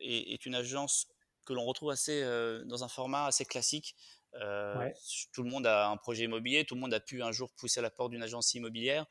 est, 0.00 0.46
une 0.46 0.54
agence 0.54 1.08
que 1.46 1.52
l'on 1.52 1.64
retrouve 1.64 1.90
assez 1.90 2.22
dans 2.66 2.84
un 2.84 2.88
format 2.88 3.26
assez 3.26 3.44
classique. 3.44 3.96
Tout 4.32 5.42
le 5.42 5.50
monde 5.50 5.66
a 5.66 5.88
un 5.88 5.96
projet 5.96 6.24
immobilier, 6.24 6.64
tout 6.64 6.74
le 6.74 6.80
monde 6.80 6.94
a 6.94 7.00
pu 7.00 7.22
un 7.22 7.32
jour 7.32 7.50
pousser 7.52 7.80
à 7.80 7.82
la 7.82 7.90
porte 7.90 8.10
d'une 8.10 8.22
agence 8.22 8.54
immobilière. 8.54 9.06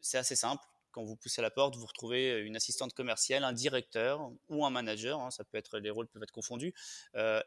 c'est 0.00 0.18
assez 0.18 0.36
simple. 0.36 0.62
Quand 0.90 1.04
vous 1.04 1.16
poussez 1.16 1.40
à 1.40 1.42
la 1.42 1.50
porte, 1.50 1.76
vous 1.76 1.84
retrouvez 1.84 2.40
une 2.40 2.56
assistante 2.56 2.94
commerciale, 2.94 3.44
un 3.44 3.52
directeur 3.52 4.30
ou 4.48 4.64
un 4.64 4.70
manager. 4.70 5.20
Hein, 5.20 5.30
ça 5.30 5.44
peut 5.44 5.58
être 5.58 5.78
les 5.78 5.90
rôles 5.90 6.08
peuvent 6.08 6.22
être 6.22 6.32
confondus 6.32 6.74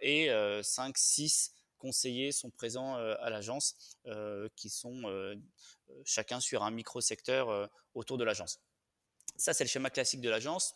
et 0.02 0.30
5, 0.64 0.98
6 0.98 1.54
conseillers 1.78 2.32
sont 2.32 2.50
présents 2.50 2.96
à 2.96 3.30
l'agence, 3.30 3.96
qui 4.56 4.70
sont 4.70 5.04
chacun 6.06 6.40
sur 6.40 6.64
un 6.64 6.72
micro-secteur 6.72 7.70
autour 7.94 8.18
de 8.18 8.24
l'agence. 8.24 8.60
Ça, 9.36 9.54
c'est 9.54 9.64
le 9.64 9.70
schéma 9.70 9.90
classique 9.90 10.22
de 10.22 10.30
l'agence. 10.30 10.74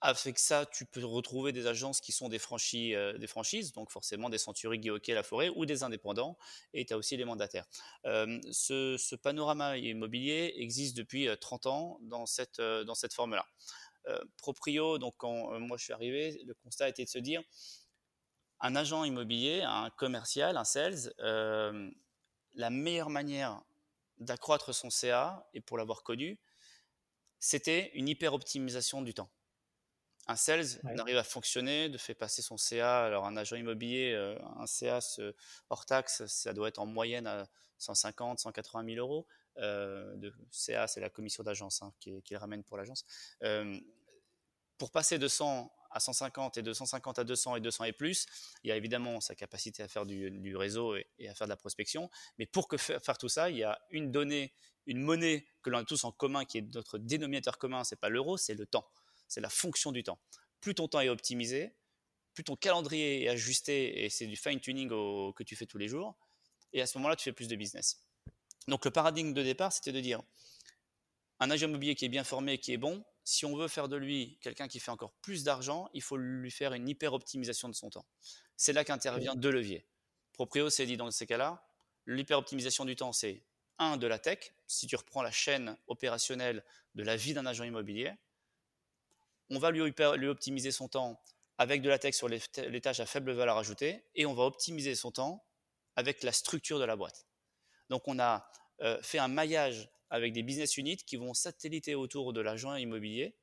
Avec 0.00 0.38
ça, 0.38 0.66
tu 0.66 0.84
peux 0.84 1.04
retrouver 1.04 1.52
des 1.52 1.68
agences 1.68 2.00
qui 2.00 2.10
sont 2.10 2.28
des, 2.28 2.40
franchises, 2.40 2.96
des 3.18 3.26
franchises 3.28 3.72
donc 3.72 3.92
forcément 3.92 4.30
des 4.30 4.38
Century, 4.38 4.80
Guy 4.80 5.12
La 5.12 5.22
Forêt, 5.22 5.48
ou 5.54 5.64
des 5.64 5.84
indépendants, 5.84 6.36
et 6.74 6.84
tu 6.84 6.92
as 6.92 6.96
aussi 6.96 7.16
les 7.16 7.24
mandataires. 7.24 7.66
ce, 8.04 9.14
panorama 9.14 9.76
immobilier 9.76 10.54
existe 10.56 10.96
depuis 10.96 11.28
30 11.40 11.66
ans 11.66 11.98
dans 12.02 12.26
cette, 12.26 12.60
dans 12.60 12.96
cette 12.96 13.14
forme-là. 13.14 13.46
Proprio, 14.38 14.98
donc 14.98 15.14
quand 15.18 15.56
moi 15.60 15.76
je 15.76 15.84
suis 15.84 15.92
arrivé, 15.92 16.42
le 16.44 16.54
constat 16.54 16.88
était 16.88 17.04
de 17.04 17.08
se 17.08 17.20
dire, 17.20 17.42
un 18.62 18.76
agent 18.76 19.04
immobilier, 19.04 19.62
un 19.62 19.90
commercial, 19.90 20.56
un 20.56 20.64
sales, 20.64 21.12
euh, 21.18 21.90
la 22.54 22.70
meilleure 22.70 23.10
manière 23.10 23.60
d'accroître 24.18 24.74
son 24.74 24.90
CA, 24.90 25.48
et 25.54 25.60
pour 25.60 25.78
l'avoir 25.78 26.02
connu, 26.02 26.38
c'était 27.38 27.90
une 27.94 28.08
hyper-optimisation 28.08 29.02
du 29.02 29.14
temps. 29.14 29.30
Un 30.28 30.36
sales 30.36 30.80
n'arrive 30.84 31.16
à 31.16 31.24
fonctionner, 31.24 31.88
de 31.88 31.98
fait 31.98 32.14
passer 32.14 32.42
son 32.42 32.56
CA. 32.56 33.04
Alors, 33.04 33.26
un 33.26 33.36
agent 33.36 33.56
immobilier, 33.56 34.12
euh, 34.12 34.38
un 34.56 34.66
CA 34.66 35.00
hors 35.68 35.84
taxe, 35.84 36.24
ça 36.26 36.52
doit 36.52 36.68
être 36.68 36.78
en 36.78 36.86
moyenne 36.86 37.26
à 37.26 37.48
150, 37.78 38.38
180 38.38 38.94
000 38.94 39.04
euros. 39.04 39.26
Euh, 39.58 40.14
de 40.16 40.32
CA, 40.52 40.86
c'est 40.86 41.00
la 41.00 41.10
commission 41.10 41.42
d'agence 41.42 41.82
hein, 41.82 41.92
qui, 41.98 42.22
qui, 42.22 42.34
le 42.34 42.38
ramène 42.38 42.62
pour 42.62 42.76
l'agence. 42.76 43.04
pour 44.78 44.90
passer 44.92 45.18
de 45.18 45.26
100 45.26 45.72
à 45.92 46.00
150 46.00 46.58
et 46.58 46.62
de 46.62 46.72
150 46.72 47.18
à 47.18 47.24
200 47.24 47.56
et 47.56 47.60
200 47.60 47.84
et 47.84 47.92
plus, 47.92 48.26
il 48.64 48.68
y 48.68 48.72
a 48.72 48.76
évidemment 48.76 49.20
sa 49.20 49.34
capacité 49.34 49.82
à 49.82 49.88
faire 49.88 50.06
du, 50.06 50.56
réseau 50.56 50.96
et, 50.96 51.28
à 51.28 51.34
faire 51.34 51.46
de 51.46 51.50
la 51.50 51.56
prospection. 51.56 52.10
Mais 52.38 52.46
pour 52.46 52.68
que 52.68 52.76
faire, 52.76 53.18
tout 53.18 53.28
ça, 53.28 53.50
il 53.50 53.58
y 53.58 53.64
a 53.64 53.80
une 53.90 54.10
donnée, 54.10 54.54
une 54.86 55.00
monnaie 55.00 55.46
que 55.62 55.70
l'on 55.70 55.78
a 55.78 55.84
tous 55.84 56.04
en 56.04 56.12
commun, 56.12 56.44
qui 56.44 56.58
est 56.58 56.74
notre 56.74 56.98
dénominateur 56.98 57.58
commun, 57.58 57.84
c'est 57.84 58.00
pas 58.00 58.08
l'euro, 58.08 58.36
c'est 58.36 58.54
le 58.54 58.66
temps. 58.66 58.88
c'est 59.28 59.40
la 59.40 59.50
fonction 59.50 59.92
du 59.92 60.02
temps. 60.02 60.18
Plus 60.60 60.74
ton 60.74 60.88
temps 60.88 61.00
est 61.00 61.08
optimisé, 61.08 61.74
plus 62.34 62.44
ton 62.44 62.56
calendrier 62.56 63.24
est 63.24 63.28
ajusté 63.28 64.04
et 64.04 64.10
c'est 64.10 64.26
du 64.26 64.36
fine-tuning 64.36 64.88
que 64.88 65.42
tu 65.42 65.56
fais 65.56 65.66
tous 65.66 65.78
les 65.78 65.88
jours. 65.88 66.16
Et 66.72 66.80
à 66.80 66.86
ce 66.86 66.96
moment-là, 66.98 67.16
tu 67.16 67.24
fais 67.24 67.32
plus 67.32 67.48
de 67.48 67.56
business. 67.56 68.00
Donc 68.68 68.84
le 68.84 68.90
paradigme 68.90 69.32
de 69.32 69.42
départ, 69.42 69.72
c'était 69.72 69.92
de 69.92 70.00
dire 70.00 70.22
un 71.40 71.50
agent 71.50 71.66
immobilier 71.66 71.94
qui 71.94 72.04
est 72.04 72.08
bien 72.08 72.24
formé, 72.24 72.58
qui 72.58 72.72
est 72.72 72.76
bon, 72.76 73.04
si 73.24 73.44
on 73.46 73.56
veut 73.56 73.68
faire 73.68 73.88
de 73.88 73.96
lui 73.96 74.38
quelqu'un 74.40 74.68
qui 74.68 74.80
fait 74.80 74.90
encore 74.90 75.12
plus 75.22 75.44
d'argent, 75.44 75.88
il 75.94 76.02
faut 76.02 76.16
lui 76.16 76.50
faire 76.50 76.72
une 76.72 76.88
hyper 76.88 77.12
optimisation 77.12 77.68
de 77.68 77.74
son 77.74 77.90
temps. 77.90 78.06
C'est 78.56 78.72
là 78.72 78.84
qu'intervient 78.84 79.34
deux 79.34 79.50
leviers. 79.50 79.86
Proprio 80.32 80.70
s'est 80.70 80.86
dit 80.86 80.96
dans 80.96 81.10
ces 81.10 81.26
cas-là, 81.26 81.64
l'hyper 82.06 82.38
optimisation 82.38 82.84
du 82.84 82.96
temps, 82.96 83.12
c'est 83.12 83.42
un 83.78 83.96
de 83.96 84.06
la 84.06 84.18
tech. 84.18 84.52
Si 84.66 84.86
tu 84.86 84.96
reprends 84.96 85.22
la 85.22 85.30
chaîne 85.30 85.76
opérationnelle 85.86 86.64
de 86.94 87.02
la 87.02 87.16
vie 87.16 87.34
d'un 87.34 87.46
agent 87.46 87.64
immobilier, 87.64 88.12
on 89.50 89.58
va 89.58 89.70
lui, 89.70 89.82
lui 90.16 90.28
optimiser 90.28 90.72
son 90.72 90.88
temps 90.88 91.20
avec 91.58 91.82
de 91.82 91.88
la 91.88 91.98
tech 91.98 92.14
sur 92.14 92.28
les, 92.28 92.40
tâches 92.80 93.00
à 93.00 93.06
faible 93.06 93.32
valeur 93.32 93.58
ajoutée 93.58 94.04
et 94.14 94.26
on 94.26 94.34
va 94.34 94.44
optimiser 94.44 94.94
son 94.94 95.12
temps 95.12 95.44
avec 95.96 96.22
la 96.22 96.32
structure 96.32 96.78
de 96.78 96.84
la 96.84 96.96
boîte. 96.96 97.26
Donc 97.90 98.08
on 98.08 98.18
a 98.18 98.48
euh, 98.80 99.00
fait 99.02 99.18
un 99.18 99.28
maillage 99.28 99.90
avec 100.12 100.34
des 100.34 100.42
business 100.42 100.76
units 100.76 100.98
qui 100.98 101.16
vont 101.16 101.32
satelliter 101.32 101.94
autour 101.94 102.34
de 102.34 102.42
l'agent 102.42 102.74
immobilier 102.76 103.34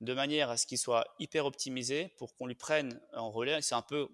de 0.00 0.12
manière 0.12 0.50
à 0.50 0.56
ce 0.56 0.66
qu'il 0.66 0.76
soit 0.76 1.06
hyper 1.20 1.46
optimisé 1.46 2.08
pour 2.18 2.34
qu'on 2.34 2.46
lui 2.46 2.56
prenne 2.56 3.00
en 3.14 3.30
relais. 3.30 3.62
C'est 3.62 3.76
un 3.76 3.82
peu 3.82 4.08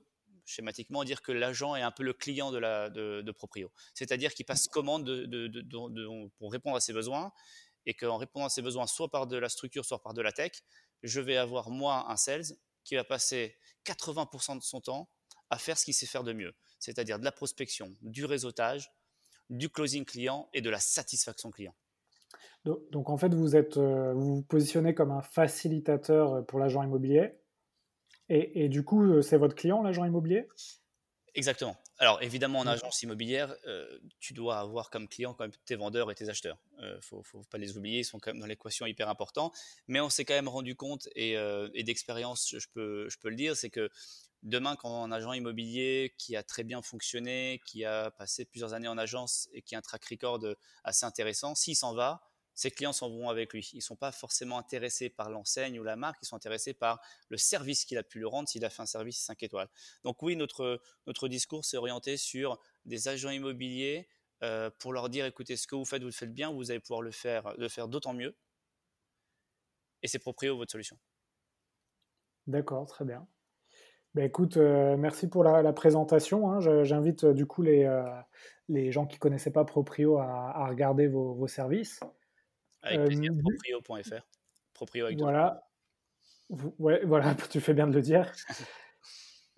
schématiquement 0.44 1.04
dire 1.04 1.22
que 1.22 1.32
l'agent 1.32 1.74
est 1.74 1.80
un 1.80 1.90
peu 1.90 2.02
le 2.02 2.12
client 2.12 2.52
de, 2.52 3.22
de, 3.22 3.32
Proprio. 3.32 3.72
C'est-à-dire 3.94 4.34
qu'il 4.34 4.44
passe 4.44 4.68
commande 4.68 5.06
pour 6.38 6.52
répondre 6.52 6.76
à 6.76 6.80
ses 6.80 6.92
besoins 6.92 7.32
et 7.86 7.94
qu'en 7.94 8.18
répondant 8.18 8.44
à 8.44 8.50
ses 8.50 8.60
besoins, 8.62 8.86
soit 8.86 9.10
par 9.10 9.26
de 9.26 9.38
la 9.38 9.48
structure, 9.48 9.86
soit 9.86 10.02
par 10.02 10.12
de 10.12 10.20
la 10.20 10.32
tech, 10.32 10.52
je 11.02 11.20
vais 11.20 11.38
avoir 11.38 11.70
moi 11.70 12.10
un 12.10 12.16
sales 12.16 12.44
qui 12.84 12.94
va 12.94 13.04
passer 13.04 13.56
80% 13.86 14.58
de 14.58 14.62
son 14.62 14.82
temps 14.82 15.10
à 15.48 15.56
faire 15.56 15.78
ce 15.78 15.86
qu'il 15.86 15.94
sait 15.94 16.06
faire 16.06 16.24
de 16.24 16.34
mieux, 16.34 16.54
c'est-à-dire 16.78 17.18
de 17.18 17.24
la 17.24 17.32
prospection, 17.32 17.96
du 18.02 18.26
réseautage, 18.26 18.90
du 19.50 19.68
closing 19.68 20.04
client 20.04 20.48
et 20.52 20.60
de 20.60 20.70
la 20.70 20.78
satisfaction 20.78 21.50
client. 21.50 21.74
Donc, 22.64 23.10
en 23.10 23.18
fait, 23.18 23.34
vous 23.34 23.56
êtes, 23.56 23.76
euh, 23.76 24.14
vous, 24.14 24.36
vous 24.36 24.42
positionnez 24.42 24.94
comme 24.94 25.10
un 25.10 25.20
facilitateur 25.20 26.46
pour 26.46 26.58
l'agent 26.58 26.82
immobilier. 26.82 27.34
Et, 28.30 28.70
du 28.70 28.84
coup, 28.84 29.02
euh, 29.02 29.20
c'est 29.20 29.36
votre 29.36 29.54
client, 29.54 29.82
l'agent 29.82 30.04
immobilier? 30.06 30.48
Exactement. 31.34 31.76
Alors 31.98 32.22
évidemment, 32.22 32.58
en 32.58 32.66
agence 32.66 33.02
immobilière, 33.02 33.54
euh, 33.66 33.98
tu 34.18 34.32
dois 34.32 34.58
avoir 34.58 34.90
comme 34.90 35.06
client 35.08 35.32
quand 35.32 35.44
même 35.44 35.52
tes 35.64 35.76
vendeurs 35.76 36.10
et 36.10 36.14
tes 36.14 36.28
acheteurs. 36.28 36.58
Il 36.80 36.86
ne 36.86 37.00
faut, 37.00 37.22
pas 37.50 37.58
les 37.58 37.76
oublier, 37.76 38.00
ils 38.00 38.04
sont 38.04 38.18
quand 38.18 38.32
même 38.32 38.40
dans 38.40 38.46
l'équation 38.46 38.86
hyper 38.86 39.08
important. 39.08 39.52
Mais 39.86 40.00
on 40.00 40.10
s'est 40.10 40.24
quand 40.24 40.34
même 40.34 40.48
rendu 40.48 40.74
compte, 40.74 41.08
et, 41.14 41.32
et 41.74 41.82
d'expérience, 41.84 42.52
je 42.58 42.66
peux, 42.72 43.08
je 43.08 43.18
peux 43.18 43.28
le 43.28 43.36
dire, 43.36 43.56
c'est 43.56 43.70
que 43.70 43.90
demain, 44.42 44.76
quand 44.76 45.04
un 45.04 45.12
agent 45.12 45.32
immobilier 45.32 46.14
qui 46.18 46.36
a 46.36 46.42
très 46.42 46.64
bien 46.64 46.82
fonctionné, 46.82 47.60
qui 47.64 47.84
a 47.84 48.10
passé 48.10 48.44
plusieurs 48.44 48.74
années 48.74 48.88
en 48.88 48.98
agence 48.98 49.48
et 49.52 49.62
qui 49.62 49.74
a 49.74 49.78
un 49.78 49.82
track 49.82 50.04
record 50.04 50.40
assez 50.84 51.06
intéressant, 51.06 51.54
s'il 51.54 51.76
s'en 51.76 51.94
va, 51.94 52.22
ses 52.54 52.70
clients 52.70 52.92
s'en 52.92 53.10
vont 53.10 53.28
avec 53.28 53.52
lui. 53.52 53.68
Ils 53.72 53.78
ne 53.78 53.82
sont 53.82 53.96
pas 53.96 54.12
forcément 54.12 54.58
intéressés 54.58 55.10
par 55.10 55.30
l'enseigne 55.30 55.78
ou 55.78 55.82
la 55.82 55.96
marque, 55.96 56.18
ils 56.22 56.26
sont 56.26 56.36
intéressés 56.36 56.74
par 56.74 57.00
le 57.28 57.36
service 57.36 57.84
qu'il 57.84 57.98
a 57.98 58.02
pu 58.02 58.20
leur 58.20 58.32
rendre 58.32 58.48
s'il 58.48 58.64
a 58.64 58.70
fait 58.70 58.82
un 58.82 58.86
service 58.86 59.18
5 59.18 59.42
étoiles. 59.42 59.68
Donc 60.04 60.22
oui, 60.22 60.36
notre, 60.36 60.80
notre 61.06 61.28
discours 61.28 61.64
s'est 61.64 61.76
orienté 61.76 62.16
sur 62.16 62.60
des 62.84 63.08
agents 63.08 63.30
immobiliers 63.30 64.08
euh, 64.42 64.70
pour 64.78 64.92
leur 64.92 65.08
dire, 65.08 65.26
écoutez, 65.26 65.56
ce 65.56 65.66
que 65.66 65.74
vous 65.74 65.84
faites, 65.84 66.02
vous 66.02 66.08
le 66.08 66.12
faites 66.12 66.34
bien, 66.34 66.52
vous 66.52 66.70
allez 66.70 66.80
pouvoir 66.80 67.02
le 67.02 67.10
faire, 67.10 67.54
le 67.56 67.68
faire 67.68 67.88
d'autant 67.88 68.14
mieux. 68.14 68.36
Et 70.02 70.08
c'est 70.08 70.18
proprio 70.18 70.56
votre 70.56 70.72
solution. 70.72 70.98
D'accord, 72.46 72.86
très 72.86 73.04
bien. 73.04 73.26
Bah, 74.14 74.22
écoute, 74.22 74.58
euh, 74.58 74.96
merci 74.96 75.28
pour 75.28 75.44
la, 75.44 75.72
présentation. 75.72 76.50
Hein. 76.50 76.84
J'invite 76.84 77.24
euh, 77.24 77.32
du 77.32 77.46
coup 77.46 77.62
les, 77.62 77.88
les 78.68 78.92
gens 78.92 79.06
qui 79.06 79.16
ne 79.16 79.20
connaissaient 79.20 79.50
pas 79.50 79.64
Proprio 79.64 80.18
à, 80.18 80.66
regarder 80.68 81.06
vos, 81.06 81.46
services. 81.46 82.00
Avec 82.84 83.06
plaisir, 83.06 83.32
proprio.fr. 83.42 84.26
Proprio 84.74 85.06
avec 85.06 85.18
Voilà. 85.18 85.64
Ouais, 86.78 87.02
voilà, 87.04 87.34
tu 87.50 87.60
fais 87.60 87.74
bien 87.74 87.86
de 87.86 87.94
le 87.94 88.02
dire. 88.02 88.30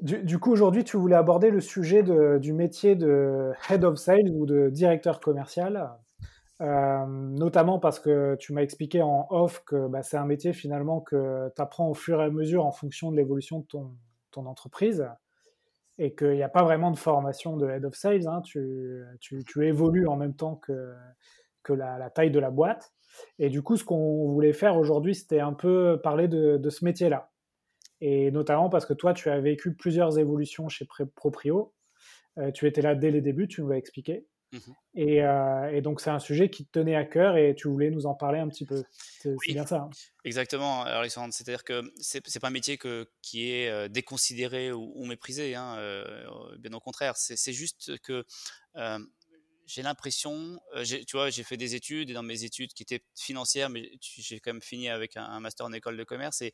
du, 0.00 0.38
coup, 0.38 0.52
aujourd'hui, 0.52 0.84
tu 0.84 0.96
voulais 0.96 1.16
aborder 1.16 1.50
le 1.50 1.60
sujet 1.60 2.02
du 2.38 2.52
métier 2.52 2.96
de 2.96 3.52
Head 3.68 3.84
of 3.84 3.98
Sales 3.98 4.30
ou 4.30 4.46
de 4.46 4.70
directeur 4.70 5.20
commercial. 5.20 5.90
notamment 6.60 7.78
parce 7.78 7.98
que 7.98 8.36
tu 8.36 8.52
m'as 8.52 8.62
expliqué 8.62 9.02
en 9.02 9.26
off 9.30 9.62
que 9.64 9.88
bah, 9.88 10.02
c'est 10.02 10.16
un 10.16 10.26
métier 10.26 10.52
finalement 10.52 11.00
que 11.00 11.50
tu 11.54 11.62
apprends 11.62 11.88
au 11.88 11.94
fur 11.94 12.20
et 12.20 12.24
à 12.24 12.30
mesure 12.30 12.64
en 12.64 12.72
fonction 12.72 13.10
de 13.10 13.16
l'évolution 13.16 13.60
de 13.60 13.66
ton, 13.66 13.96
ton 14.30 14.46
entreprise 14.46 15.08
et 15.98 16.14
qu'il 16.14 16.32
n'y 16.32 16.42
a 16.42 16.48
pas 16.48 16.62
vraiment 16.62 16.90
de 16.90 16.98
formation 16.98 17.56
de 17.56 17.68
head 17.68 17.84
of 17.84 17.94
sales. 17.94 18.26
Hein. 18.28 18.42
Tu, 18.42 19.02
tu, 19.20 19.66
évolues 19.66 20.06
en 20.06 20.16
même 20.16 20.34
temps 20.34 20.56
que, 20.56 20.94
que 21.66 21.72
la, 21.72 22.10
taille 22.10 22.30
de 22.30 22.38
la 22.38 22.50
boîte. 22.50 22.92
Et 23.38 23.48
du 23.48 23.62
coup, 23.62 23.76
ce 23.76 23.84
qu'on 23.84 24.28
voulait 24.28 24.52
faire 24.52 24.76
aujourd'hui, 24.76 25.14
c'était 25.14 25.40
un 25.40 25.52
peu 25.52 26.00
parler 26.02 26.28
de, 26.28 26.58
de 26.58 26.70
ce 26.70 26.84
métier-là. 26.84 27.30
Et 28.00 28.30
notamment 28.30 28.68
parce 28.68 28.86
que 28.86 28.92
toi, 28.92 29.14
tu 29.14 29.30
as 29.30 29.40
vécu 29.40 29.74
plusieurs 29.74 30.18
évolutions 30.18 30.68
chez 30.68 30.86
Proprio. 31.14 31.72
Euh, 32.38 32.50
tu 32.52 32.66
étais 32.66 32.82
là 32.82 32.94
dès 32.94 33.10
les 33.10 33.22
débuts, 33.22 33.48
tu 33.48 33.62
nous 33.62 33.68
l'as 33.68 33.78
expliqué. 33.78 34.26
Mmh 34.52 34.58
euh, 34.98 35.68
et, 35.70 35.82
donc, 35.82 36.00
c'est 36.00 36.08
un 36.08 36.18
sujet 36.18 36.48
qui 36.48 36.64
te 36.64 36.78
tenait 36.78 36.96
à 36.96 37.04
cœur 37.04 37.36
et 37.36 37.54
tu 37.54 37.68
voulais 37.68 37.90
nous 37.90 38.06
en 38.06 38.14
parler 38.14 38.38
un 38.38 38.48
petit 38.48 38.64
peu. 38.64 38.82
C'est 39.20 39.34
bien 39.48 39.66
ça. 39.66 39.80
Hein. 39.80 39.90
Exactement, 40.24 40.84
Alexandre. 40.84 41.34
C'est-à-dire 41.34 41.64
que 41.64 41.82
c'est 41.96 42.26
n'est 42.26 42.40
pas 42.40 42.48
un 42.48 42.52
métier 42.52 42.78
que, 42.78 43.06
qui 43.20 43.50
est 43.50 43.68
euh, 43.68 43.88
déconsidéré 43.88 44.72
ou, 44.72 45.04
méprisé. 45.04 45.54
Hein, 45.54 45.76
bien 46.58 46.72
au 46.72 46.80
contraire. 46.80 47.12
C'est 47.16 47.52
juste 47.52 47.98
que 48.00 48.24
j'ai 49.66 49.82
l'impression, 49.82 50.60
tu 50.84 51.16
vois, 51.16 51.30
j'ai 51.30 51.42
fait 51.42 51.56
des 51.56 51.74
études 51.74 52.10
et 52.10 52.12
dans 52.12 52.22
mes 52.22 52.44
études 52.44 52.72
qui 52.72 52.82
étaient 52.82 53.04
financières, 53.14 53.68
mais 53.68 53.90
j'ai 54.00 54.40
quand 54.40 54.52
même 54.52 54.62
fini 54.62 54.88
avec 54.88 55.16
un, 55.16 55.40
master 55.40 55.66
en 55.66 55.72
école 55.72 55.96
de 55.96 56.04
commerce 56.04 56.40
et, 56.42 56.52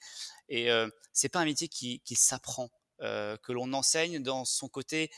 et 0.49 0.69
c'est 1.13 1.29
pas 1.29 1.41
un 1.41 1.45
métier 1.45 1.69
qui, 1.69 2.01
qui 2.01 2.15
s'apprend, 2.15 2.71
que 2.99 3.53
l'on 3.53 3.73
enseigne 3.73 4.23
dans 4.23 4.45
son 4.45 4.69
côté 4.69 5.11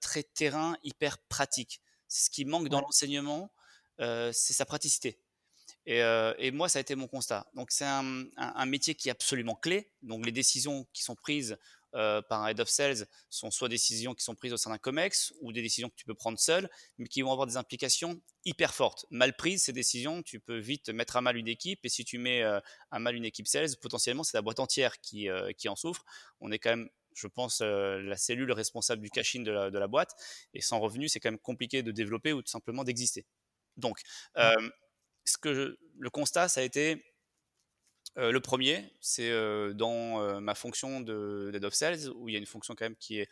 très 0.00 0.22
terrain, 0.22 0.76
hyper 0.82 1.18
pratique. 1.28 1.80
Ce 2.08 2.30
qui 2.30 2.44
manque 2.44 2.68
dans 2.68 2.80
l'enseignement, 2.80 3.52
c'est 3.98 4.52
sa 4.54 4.64
praticité. 4.64 5.20
Et, 5.86 6.50
moi, 6.50 6.68
ça 6.68 6.78
a 6.78 6.82
été 6.82 6.94
mon 6.94 7.06
constat. 7.06 7.46
Donc, 7.54 7.70
c'est 7.70 7.84
un, 7.84 8.66
métier 8.66 8.94
qui 8.94 9.08
est 9.08 9.12
absolument 9.12 9.54
clé. 9.54 9.90
Donc, 10.02 10.26
les 10.26 10.32
décisions 10.32 10.86
qui 10.92 11.02
sont 11.02 11.14
prises 11.14 11.56
par 11.92 12.42
un 12.42 12.48
head 12.48 12.60
of 12.60 12.68
sales 12.68 13.06
sont 13.30 13.50
soit 13.50 13.68
des 13.68 13.76
décisions 13.76 14.14
qui 14.14 14.22
sont 14.22 14.34
prises 14.34 14.52
au 14.52 14.56
sein 14.56 14.70
d'un 14.70 14.78
COMEX 14.78 15.32
ou 15.40 15.52
des 15.52 15.62
décisions 15.62 15.88
que 15.88 15.94
tu 15.94 16.04
peux 16.04 16.14
prendre 16.14 16.38
seul, 16.38 16.68
mais 16.98 17.08
qui 17.08 17.22
vont 17.22 17.32
avoir 17.32 17.46
des 17.46 17.56
implications 17.56 18.20
hyper 18.44 18.74
fortes. 18.74 19.06
Mal 19.10 19.34
prises, 19.36 19.64
ces 19.64 19.72
décisions, 19.72 20.22
tu 20.22 20.40
peux 20.40 20.58
vite 20.58 20.90
mettre 20.90 21.16
à 21.16 21.20
mal 21.20 21.36
une 21.36 21.48
équipe. 21.48 21.80
Et 21.84 21.88
si 21.88 22.04
tu 22.04 22.18
mets 22.18 22.42
à 22.42 22.98
mal 22.98 23.14
une 23.14 23.24
équipe 23.24 23.48
sales, 23.48 23.76
potentiellement, 23.80 24.24
c'est 24.24 24.36
la 24.36 24.42
boîte 24.42 24.60
entière 24.60 25.00
qui, 25.00 25.28
qui 25.56 25.68
en 25.68 25.76
souffre. 25.76 26.04
On 26.40 26.52
est 26.52 26.58
quand 26.58 26.70
même 26.70 26.88
je 27.16 27.26
pense, 27.26 27.60
euh, 27.62 28.00
la 28.02 28.16
cellule 28.16 28.52
responsable 28.52 29.02
du 29.02 29.10
cash-in 29.10 29.40
de 29.40 29.50
la, 29.50 29.86
boîte. 29.88 30.14
Et 30.54 30.60
sans 30.60 30.78
revenu, 30.78 31.08
c'est 31.08 31.18
quand 31.18 31.30
même 31.30 31.38
compliqué 31.38 31.82
de 31.82 31.90
développer 31.90 32.32
ou 32.32 32.42
tout 32.42 32.50
simplement 32.50 32.84
d'exister. 32.84 33.26
Donc, 33.76 34.00
euh, 34.36 34.68
ce 35.24 35.38
que 35.38 35.78
le 35.98 36.10
constat, 36.10 36.48
ça 36.48 36.60
a 36.60 36.62
été 36.62 37.02
euh, 38.18 38.32
le 38.32 38.40
premier, 38.40 38.92
c'est 39.00 39.30
dans 39.74 40.40
ma 40.40 40.54
fonction 40.54 41.00
de 41.00 41.58
of 41.62 41.74
sales, 41.74 42.08
où 42.14 42.28
il 42.28 42.32
y 42.32 42.36
a 42.36 42.38
une 42.38 42.46
fonction 42.46 42.74
quand 42.74 42.84
même 42.84 42.96
qui 42.96 43.18
est 43.18 43.28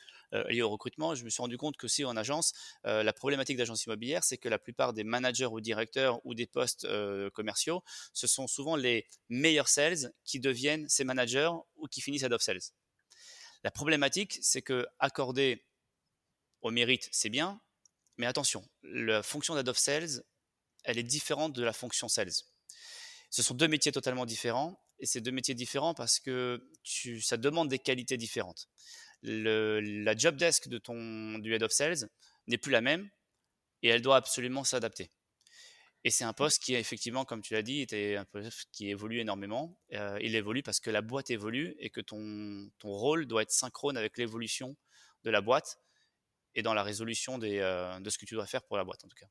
liée 0.49 0.62
au 0.62 0.71
recrutement. 0.71 1.14
Je 1.14 1.25
me 1.25 1.31
suis 1.31 1.41
rendu 1.41 1.57
compte 1.57 1.76
que 1.76 1.88
si 1.88 2.05
en 2.05 2.17
agence, 2.17 2.53
la 2.85 3.12
problématique 3.12 3.57
d'agence 3.57 3.85
immobilière, 3.85 4.25
c'est 4.25 4.38
que 4.38 4.49
la 4.49 4.59
plupart 4.59 4.93
des 4.93 5.05
managers 5.05 5.47
ou 5.47 5.61
directeurs 5.61 6.21
ou 6.25 6.35
des 6.35 6.47
postes 6.47 6.87
commerciaux, 7.33 7.83
ce 8.12 8.26
sont 8.26 8.47
souvent 8.47 8.76
les 8.76 9.07
meilleurs 9.29 9.69
sales 9.69 10.12
qui 10.25 10.41
deviennent 10.41 10.88
ces 10.88 11.05
managers 11.05 11.50
ou 11.76 11.87
qui 11.87 12.00
finissent 12.00 12.23
head 12.23 12.33
of 12.33 12.43
sales. 12.43 12.73
La 13.62 13.71
problématique, 13.71 14.38
c'est 14.43 14.62
que 14.62 14.87
accorder 14.99 15.64
au 16.61 16.71
mérite, 16.71 17.09
c'est 17.12 17.31
bien, 17.31 17.61
mais 18.17 18.26
attention, 18.26 18.62
la 18.83 19.23
fonction 19.23 19.55
d'ad 19.55 19.69
of 19.69 19.79
sales, 19.79 20.23
elle 20.85 20.99
est 20.99 21.03
différente 21.03 21.55
de 21.55 21.62
la 21.62 21.73
fonction 21.73 22.09
sales. 22.09 22.33
Ce 23.35 23.43
sont 23.43 23.55
deux 23.55 23.67
métiers 23.67 23.91
totalement 23.91 24.26
différents, 24.26 24.81
et 25.00 25.07
c'est 25.07 25.21
deux 25.21 25.33
métiers 25.33 25.57
différents 25.57 25.93
parce 25.93 26.21
que 26.21 26.71
ça 27.21 27.37
demande 27.37 27.69
des 27.69 27.81
qualités 27.81 28.17
différentes. 28.17 28.69
la 29.23 30.17
job 30.17 30.37
desk 30.37 30.69
de 30.69 30.79
ton, 30.79 31.41
du 31.41 31.53
head 31.53 31.64
of 31.64 31.73
sales 31.73 32.09
n'est 32.47 32.59
plus 32.59 32.71
la 32.71 32.81
même, 32.81 33.11
et 33.83 33.88
elle 33.88 34.03
doit 34.03 34.14
absolument 34.14 34.62
s'adapter. 34.62 35.11
Et 36.05 36.11
c'est 36.11 36.23
un 36.23 36.31
mmh. 36.31 36.35
poste 36.35 36.62
qui, 36.62 36.76
effectivement, 36.76 37.25
comme 37.25 37.43
tu 37.43 37.55
l'as 37.55 37.62
dit, 37.62 37.81
était 37.81 38.14
un 38.14 38.25
poste 38.25 38.69
qui 38.71 38.88
évolue 38.88 39.19
énormément. 39.19 39.76
Euh, 39.95 40.17
il 40.23 40.37
évolue 40.37 40.62
parce 40.62 40.79
que 40.79 40.91
la 40.91 41.03
boîte 41.03 41.31
évolue 41.31 41.75
et 41.81 41.91
que 41.91 42.00
ton, 42.00 42.71
ton 42.79 42.91
rôle 42.91 43.26
doit 43.26 43.43
être 43.43 43.50
synchrone 43.50 43.97
avec 43.97 44.17
l'évolution 44.17 44.76
de 45.25 45.31
la 45.31 45.41
boîte 45.41 45.81
et 46.55 46.62
dans 46.62 46.75
la 46.75 46.85
résolution 46.85 47.38
des, 47.38 47.59
euh, 47.59 47.99
de 47.99 48.11
ce 48.11 48.19
que 48.19 48.26
tu 48.26 48.35
dois 48.35 48.47
faire 48.47 48.62
pour 48.62 48.76
la 48.76 48.85
boîte, 48.85 49.05
en 49.05 49.09
tout 49.09 49.17
cas. 49.17 49.26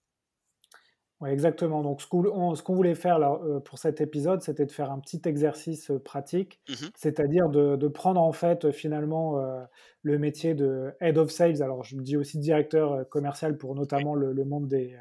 Oui, 1.23 1.29
exactement. 1.29 1.83
Donc, 1.83 2.01
ce 2.01 2.07
qu'on 2.07 2.75
voulait 2.75 2.95
faire 2.95 3.17
euh, 3.21 3.61
pour 3.61 3.79
cet 3.79 4.01
épisode, 4.01 4.41
c'était 4.41 4.65
de 4.65 4.71
faire 4.73 4.91
un 4.91 4.99
petit 4.99 5.21
exercice 5.23 5.89
euh, 5.89 5.97
pratique, 5.97 6.59
mmh 6.67 6.73
c'est-à-dire 6.95 7.47
de, 7.47 7.87
prendre 7.87 8.21
en 8.21 8.33
fait 8.33 8.71
finalement 8.71 9.39
euh, 9.39 9.63
le 10.01 10.19
métier 10.19 10.53
de 10.53 10.91
Head 10.99 11.17
of 11.17 11.31
Sales. 11.31 11.61
Alors, 11.61 11.85
je 11.85 11.95
me 11.95 12.01
dis 12.01 12.17
aussi 12.17 12.39
directeur 12.39 13.07
commercial 13.07 13.57
pour 13.57 13.73
notamment 13.73 14.15
le, 14.15 14.33
monde 14.43 14.67
des, 14.67 14.97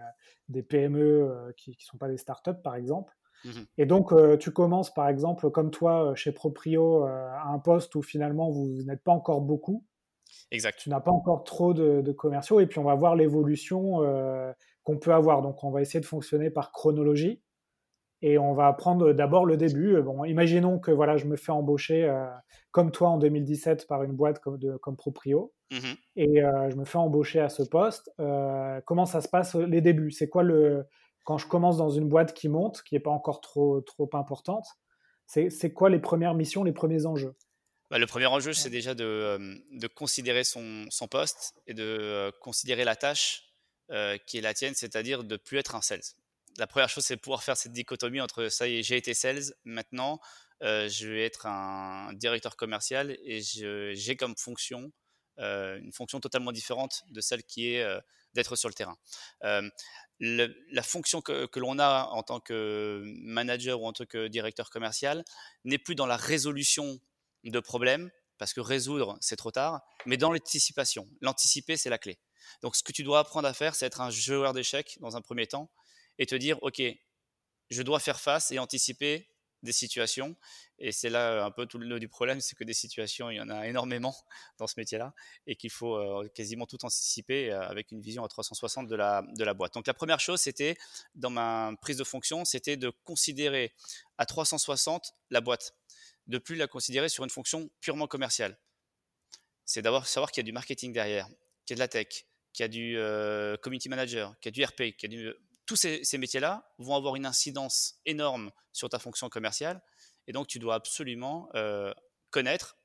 PME 0.69 1.53
qui 1.57 1.71
ne 1.71 1.77
sont 1.81 1.99
pas 1.99 2.09
des 2.09 2.19
startups, 2.19 2.63
par 2.63 2.77
exemple. 2.77 3.13
Mmh 3.45 3.51
Et 3.79 3.87
donc, 3.87 4.15
tu 4.39 4.53
commences 4.53 4.95
par 4.95 5.09
exemple, 5.09 5.51
comme 5.51 5.73
toi, 5.73 6.15
chez 6.15 6.31
Proprio, 6.31 7.03
à 7.03 7.49
un 7.49 7.59
poste 7.59 7.97
où 7.97 8.03
finalement 8.03 8.49
vous 8.49 8.85
n'êtes 8.85 9.03
pas 9.03 9.13
encore 9.13 9.41
beaucoup. 9.41 9.85
Exact. 10.53 10.79
Tu 10.79 10.89
n'as 10.89 11.01
pas 11.01 11.11
encore 11.11 11.43
trop 11.43 11.75
de, 11.75 12.13
commerciaux, 12.13 12.61
et 12.61 12.67
puis 12.67 12.79
on 12.79 12.85
va 12.85 12.95
voir 12.95 13.17
l'évolution 13.17 14.03
qu'on 14.85 14.99
peut 14.99 15.13
avoir. 15.13 15.43
Donc, 15.43 15.63
on 15.65 15.71
va 15.71 15.81
essayer 15.81 16.01
de 16.01 16.07
fonctionner 16.07 16.51
par 16.51 16.73
chronologie. 16.73 17.41
Et 18.23 18.39
on 18.39 18.55
va 18.55 18.73
prendre 18.73 19.13
d'abord 19.13 19.45
le 19.45 19.57
début. 19.57 20.01
Bon, 20.01 20.25
imaginons 20.25 20.79
que 20.79 20.93
voilà, 20.93 21.17
je 21.17 21.27
me 21.27 21.37
fais 21.37 21.51
embaucher 21.51 22.05
euh, 22.05 22.25
comme 22.71 22.93
toi 22.93 23.09
en 23.09 23.19
2017 23.19 23.89
par 23.89 24.05
une 24.05 24.13
boîte 24.13 24.39
comme, 24.39 24.59
de, 24.59 24.77
comme 24.77 24.97
Proprio. 24.97 25.53
Mmh 25.73 25.95
et 26.15 26.45
euh, 26.45 26.69
je 26.69 26.77
me 26.77 26.85
fais 26.85 26.99
embaucher 26.99 27.41
à 27.41 27.49
ce 27.49 27.63
poste. 27.63 28.11
Euh, 28.21 28.81
comment 28.85 29.07
ça 29.07 29.23
se 29.23 29.29
passe 29.29 29.55
les 29.55 29.81
débuts? 29.81 30.11
C'est 30.11 30.29
quoi 30.29 30.43
le. 30.43 30.85
Quand 31.25 31.39
je 31.39 31.49
commence 31.49 31.79
dans 31.79 31.89
une 31.89 32.09
boîte 32.09 32.35
qui 32.35 32.49
monte, 32.49 32.83
qui 32.83 32.95
n'est 32.95 33.01
pas 33.01 33.11
encore 33.11 33.41
trop, 33.41 33.81
trop 33.81 34.11
importante, 34.13 34.67
c'est 35.27 35.73
quoi 35.73 35.89
les 35.89 36.01
premières 36.01 36.35
missions, 36.35 36.65
les 36.65 36.73
premiers 36.73 37.07
enjeux? 37.07 37.35
Bah, 37.91 37.99
le 37.99 38.07
premier 38.07 38.27
enjeu, 38.27 38.53
c'est 38.53 38.71
déjà 38.71 38.95
de, 38.95 39.39
de 39.71 39.87
considérer 39.87 40.45
son, 40.45 40.85
son, 40.91 41.07
poste 41.07 41.55
et 41.67 41.75
de 41.75 42.31
considérer 42.41 42.85
la 42.85 42.97
tâche 42.97 43.52
euh, 43.93 44.17
qui 44.27 44.39
est 44.39 44.41
la 44.41 44.55
tienne, 44.55 44.75
c'est-à-dire 44.75 45.25
de 45.25 45.37
plus 45.37 45.59
être 45.59 45.75
un 45.75 45.83
sales. 45.83 46.03
La 46.59 46.67
première 46.67 46.89
chose, 46.89 47.05
c'est 47.05 47.17
pouvoir 47.17 47.43
faire 47.43 47.57
cette 47.57 47.73
dichotomie 47.73 48.21
entre 48.21 48.49
ça 48.49 48.69
y 48.69 48.79
est, 48.79 48.83
j'ai 48.83 48.97
été 48.97 49.15
sales, 49.15 49.55
maintenant 49.65 50.21
euh, 50.63 50.89
je 50.89 51.09
vais 51.09 51.25
être 51.25 51.47
un 51.47 52.13
directeur 52.13 52.57
commercial 52.57 53.17
et 53.25 53.41
j'ai 53.43 54.17
comme 54.17 54.37
fonction 54.37 54.93
euh, 55.39 55.79
une 55.79 55.93
fonction 55.93 56.21
totalement 56.21 56.53
différente 56.53 57.05
de 57.09 57.21
celle 57.21 57.43
qui 57.43 57.75
est 57.75 57.85
d'être 58.35 58.55
sur 58.57 58.69
le 58.69 58.75
terrain. 58.75 58.97
la 60.21 60.83
fonction 60.83 61.21
que, 61.21 61.47
que 61.47 61.59
l'on 61.59 61.79
a 61.79 62.09
en 62.13 62.23
tant 62.23 62.41
que 62.41 63.03
manager 63.23 63.81
ou 63.81 63.87
en 63.87 63.93
tant 63.93 64.07
que 64.07 64.29
directeur 64.29 64.71
commercial 64.71 65.25
n'est 65.65 65.79
plus 65.79 65.95
dans 65.95 66.07
la 66.07 66.17
résolution 66.17 67.01
de 67.45 67.61
problèmes, 67.61 68.11
parce 68.39 68.55
que 68.55 68.61
résoudre, 68.61 69.17
c'est 69.21 69.37
trop 69.37 69.51
tard, 69.51 69.83
mais 70.07 70.17
dans 70.17 70.33
l'anticipation. 70.33 71.09
L'anticiper, 71.21 71.77
c'est 71.77 71.91
la 71.91 71.99
clé. 71.99 72.19
Donc, 72.63 72.77
ce 72.77 72.83
que 72.83 72.93
tu 72.93 73.03
dois 73.03 73.21
apprendre 73.21 73.49
à 73.49 73.55
faire, 73.55 73.75
c'est 73.75 73.87
être 73.87 74.01
un 74.01 74.11
joueur 74.11 74.53
d'échecs 74.53 74.99
dans 75.01 75.17
un 75.17 75.21
premier 75.21 75.47
temps 75.47 75.71
et 76.19 76.27
te 76.27 76.35
dire, 76.35 76.59
OK, 76.63 76.83
je 77.71 77.83
dois 77.83 78.01
faire 78.01 78.21
face 78.21 78.51
et 78.53 78.59
anticiper 78.59 79.33
des 79.63 79.73
situations. 79.73 80.37
Et 80.79 80.93
c'est 80.93 81.11
là 81.11 81.33
euh, 81.33 81.45
un 81.45 81.51
peu 81.51 81.67
tout 81.67 81.79
le 81.79 81.87
nœud 81.87 82.01
du 82.01 82.09
problème, 82.09 82.41
c'est 82.41 82.57
que 82.57 82.65
des 82.65 82.75
situations, 82.75 83.31
il 83.31 83.37
y 83.37 83.41
en 83.41 83.49
a 83.49 83.67
énormément 83.67 84.15
dans 84.59 84.67
ce 84.67 84.75
métier-là 84.77 85.15
et 85.47 85.57
qu'il 85.57 85.71
faut 85.71 85.97
euh, 85.97 86.29
quasiment 86.35 86.67
tout 86.67 86.85
anticiper 86.85 87.53
euh, 87.53 87.61
avec 87.69 87.93
une 87.93 88.01
vision 88.01 88.25
à 88.25 88.29
360 88.29 88.89
de 88.89 88.97
la, 88.97 89.23
de 89.37 89.45
la 89.45 89.55
boîte. 89.55 89.75
Donc 89.75 89.87
la 89.87 89.95
première 89.95 90.21
chose, 90.21 90.41
c'était, 90.41 90.77
dans 91.15 91.31
ma 91.31 91.73
prise 91.81 91.97
de 91.97 92.05
fonction, 92.05 92.45
c'était 92.45 92.77
de 92.77 92.91
considérer 93.05 93.73
à 94.19 94.27
360 94.27 95.15
la 95.31 95.41
boîte, 95.41 95.75
de 96.27 96.39
plus 96.39 96.57
la 96.57 96.67
considérer 96.67 97.09
sur 97.09 97.25
une 97.25 97.31
fonction 97.31 97.71
purement 97.81 98.07
commerciale. 98.07 98.59
C'est 99.65 99.83
d'abord 99.83 100.07
savoir 100.07 100.33
qu'il 100.33 100.43
y 100.43 100.45
a 100.45 100.47
du 100.47 100.53
marketing 100.53 100.93
derrière, 100.93 101.29
qu'il 101.65 101.71
y 101.71 101.73
a 101.75 101.77
de 101.77 101.81
la 101.81 101.89
tech, 101.89 102.27
qui 102.53 102.63
a 102.63 102.69
du 102.69 102.97
euh, 102.97 103.57
community 103.57 103.89
manager, 103.89 104.39
qui 104.41 104.49
a 104.49 104.51
du 104.51 104.65
RP, 104.65 104.97
qui 104.97 105.07
a 105.07 105.09
du... 105.09 105.33
tous 105.67 105.77
ces, 105.77 106.19
métiers-là 106.19 106.71
vont 106.79 106.97
avoir 106.97 107.17
une 107.17 107.27
incidence 107.27 108.01
énorme 108.07 108.51
sur 108.73 108.89
ta 108.89 108.99
fonction 108.99 109.29
commerciale. 109.29 109.83
Et 110.27 110.33
donc, 110.33 110.47
tu 110.47 110.59
dois 110.59 110.75
absolument 110.75 111.49
euh, 111.55 111.93
connaître, 112.31 112.77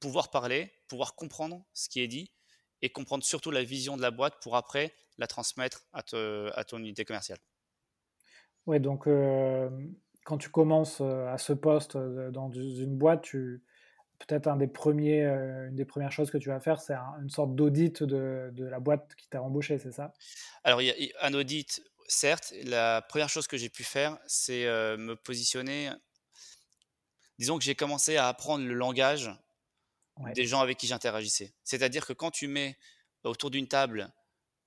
pouvoir 0.00 0.30
parler, 0.30 0.72
pouvoir 0.88 1.14
comprendre 1.14 1.64
ce 1.72 1.88
qui 1.88 2.00
est 2.00 2.08
dit 2.08 2.32
et 2.82 2.90
comprendre 2.90 3.24
surtout 3.24 3.50
la 3.50 3.62
vision 3.62 3.96
de 3.96 4.02
la 4.02 4.10
boîte 4.10 4.34
pour 4.42 4.56
après 4.56 4.94
la 5.16 5.26
transmettre 5.26 5.86
à, 5.92 6.02
à 6.54 6.64
ton 6.64 6.78
unité 6.78 7.04
commerciale. 7.04 7.38
Ouais, 8.66 8.80
donc 8.80 9.06
euh, 9.06 9.70
quand 10.24 10.38
tu 10.38 10.50
commences 10.50 11.00
à 11.00 11.38
ce 11.38 11.52
poste 11.52 11.96
dans 11.96 12.50
une 12.52 12.96
boîte, 12.96 13.22
tu, 13.22 13.62
peut-être 14.18 14.46
un 14.46 14.56
des 14.56 14.66
premiers, 14.66 15.24
euh, 15.24 15.68
une 15.68 15.76
des 15.76 15.84
premières 15.84 16.12
choses 16.12 16.30
que 16.30 16.38
tu 16.38 16.48
vas 16.48 16.60
faire, 16.60 16.80
c'est 16.80 16.94
une 16.94 17.30
sorte 17.30 17.54
d'audit 17.54 18.02
de, 18.02 18.50
de, 18.52 18.64
la 18.64 18.80
boîte 18.80 19.14
qui 19.16 19.28
t'a 19.28 19.42
embauché, 19.42 19.78
c'est 19.78 19.92
ça? 19.92 20.12
Alors, 20.62 20.82
il 20.82 20.86
y 20.86 21.12
a 21.12 21.26
un 21.26 21.34
audit, 21.34 21.82
certes. 22.08 22.54
La 22.64 23.02
première 23.02 23.28
chose 23.28 23.46
que 23.46 23.56
j'ai 23.56 23.68
pu 23.68 23.84
faire, 23.84 24.18
c'est 24.26 24.66
euh, 24.66 24.96
me 24.96 25.16
positionner. 25.16 25.90
Disons 27.38 27.58
que 27.58 27.64
j'ai 27.64 27.74
commencé 27.74 28.16
à 28.16 28.28
apprendre 28.28 28.64
le 28.64 28.74
langage 28.74 29.30
des 30.34 30.46
gens 30.46 30.60
avec 30.60 30.78
qui 30.78 30.86
j'interagissais. 30.86 31.52
C'est-à-dire 31.64 32.06
que 32.06 32.12
quand 32.12 32.30
tu 32.30 32.46
mets 32.46 32.78
autour 33.24 33.50
d'une 33.50 33.66
table 33.66 34.12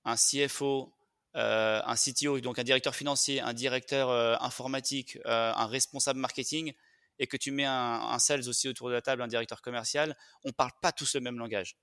un 0.04 0.16
CFO, 0.16 0.92
euh, 1.36 1.80
un 1.84 1.94
CTO, 1.94 2.40
donc 2.40 2.58
un 2.58 2.64
directeur 2.64 2.94
financier, 2.94 3.40
un 3.40 3.54
directeur 3.54 4.10
informatique, 4.42 5.18
un 5.24 5.66
responsable 5.66 6.20
marketing, 6.20 6.74
et 7.18 7.26
que 7.26 7.36
tu 7.36 7.50
mets 7.50 7.64
un, 7.64 8.18
sales 8.18 8.48
aussi 8.48 8.68
autour 8.68 8.88
de 8.88 8.94
la 8.94 9.02
table, 9.02 9.22
un 9.22 9.28
directeur 9.28 9.62
commercial, 9.62 10.16
on 10.44 10.48
ne 10.48 10.52
parle 10.52 10.72
pas 10.80 10.92
tous 10.92 11.14
le 11.14 11.20
même 11.20 11.38
langage. 11.38 11.76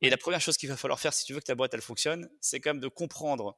Et 0.00 0.10
la 0.10 0.16
première 0.16 0.40
chose 0.40 0.56
qu'il 0.56 0.68
va 0.68 0.76
falloir 0.76 0.98
faire 0.98 1.12
si 1.12 1.24
tu 1.24 1.32
veux 1.32 1.40
que 1.40 1.44
ta 1.44 1.54
boîte 1.54 1.74
elle 1.74 1.82
fonctionne, 1.82 2.28
c'est 2.40 2.60
quand 2.60 2.70
même 2.70 2.80
de 2.80 2.88
comprendre 2.88 3.56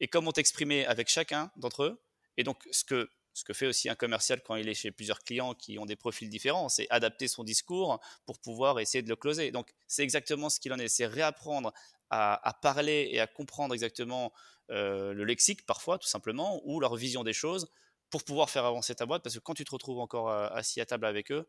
et 0.00 0.08
comment 0.08 0.32
t'exprimer 0.32 0.84
avec 0.86 1.08
chacun 1.08 1.50
d'entre 1.56 1.84
eux. 1.84 2.02
Et 2.36 2.44
donc 2.44 2.66
ce 2.70 2.84
que 2.84 3.10
ce 3.38 3.44
que 3.44 3.52
fait 3.52 3.66
aussi 3.68 3.88
un 3.88 3.94
commercial 3.94 4.42
quand 4.42 4.56
il 4.56 4.68
est 4.68 4.74
chez 4.74 4.90
plusieurs 4.90 5.20
clients 5.20 5.54
qui 5.54 5.78
ont 5.78 5.86
des 5.86 5.94
profils 5.94 6.28
différents, 6.28 6.68
c'est 6.68 6.88
adapter 6.90 7.28
son 7.28 7.44
discours 7.44 8.00
pour 8.26 8.40
pouvoir 8.40 8.80
essayer 8.80 9.00
de 9.00 9.08
le 9.08 9.14
closer. 9.14 9.52
Donc 9.52 9.72
c'est 9.86 10.02
exactement 10.02 10.50
ce 10.50 10.58
qu'il 10.58 10.72
en 10.72 10.78
est, 10.78 10.88
c'est 10.88 11.06
réapprendre 11.06 11.72
à, 12.10 12.58
parler 12.62 13.08
et 13.12 13.20
à 13.20 13.28
comprendre 13.28 13.74
exactement 13.74 14.32
euh, 14.70 15.12
le 15.12 15.24
lexique 15.24 15.66
parfois 15.66 15.98
tout 15.98 16.08
simplement 16.08 16.60
ou 16.64 16.80
leur 16.80 16.96
vision 16.96 17.22
des 17.22 17.32
choses 17.32 17.70
pour 18.10 18.24
pouvoir 18.24 18.50
faire 18.50 18.64
avancer 18.64 18.94
ta 18.94 19.06
boîte, 19.06 19.22
parce 19.22 19.34
que 19.34 19.40
quand 19.40 19.54
tu 19.54 19.64
te 19.64 19.70
retrouves 19.70 19.98
encore 20.00 20.30
euh, 20.30 20.48
assis 20.50 20.80
à 20.80 20.86
table 20.86 21.06
avec 21.06 21.30
eux, 21.30 21.48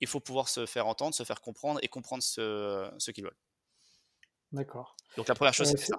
il 0.00 0.08
faut 0.08 0.20
pouvoir 0.20 0.48
se 0.48 0.66
faire 0.66 0.86
entendre, 0.86 1.14
se 1.14 1.22
faire 1.24 1.40
comprendre 1.40 1.80
et 1.82 1.88
comprendre 1.88 2.22
ce, 2.22 2.90
ce 2.98 3.10
qu'ils 3.10 3.24
veulent. 3.24 3.38
D'accord. 4.52 4.96
Donc 5.16 5.28
la 5.28 5.34
première 5.34 5.54
chose, 5.54 5.68
euh, 5.68 5.76
c'est 5.76 5.86
ça. 5.86 5.98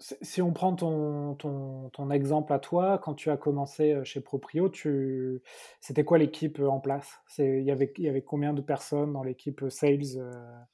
Si 0.00 0.40
on 0.42 0.52
prend 0.52 0.74
ton, 0.76 1.34
ton, 1.34 2.10
exemple 2.10 2.52
à 2.52 2.58
toi, 2.58 2.98
quand 3.02 3.14
tu 3.14 3.30
as 3.30 3.36
commencé 3.36 3.92
euh, 3.92 4.04
chez 4.04 4.20
Proprio, 4.20 4.68
tu... 4.68 5.42
c'était 5.80 6.04
quoi 6.04 6.18
l'équipe 6.18 6.60
euh, 6.60 6.68
en 6.68 6.78
place? 6.78 7.08
Il 7.38 7.62
y, 7.62 7.70
avait, 7.70 7.92
y 7.98 8.08
avait 8.08 8.22
combien 8.22 8.52
de 8.52 8.60
personnes 8.60 9.12
dans 9.12 9.22
l'équipe 9.22 9.62
euh, 9.62 9.70
sales 9.70 9.98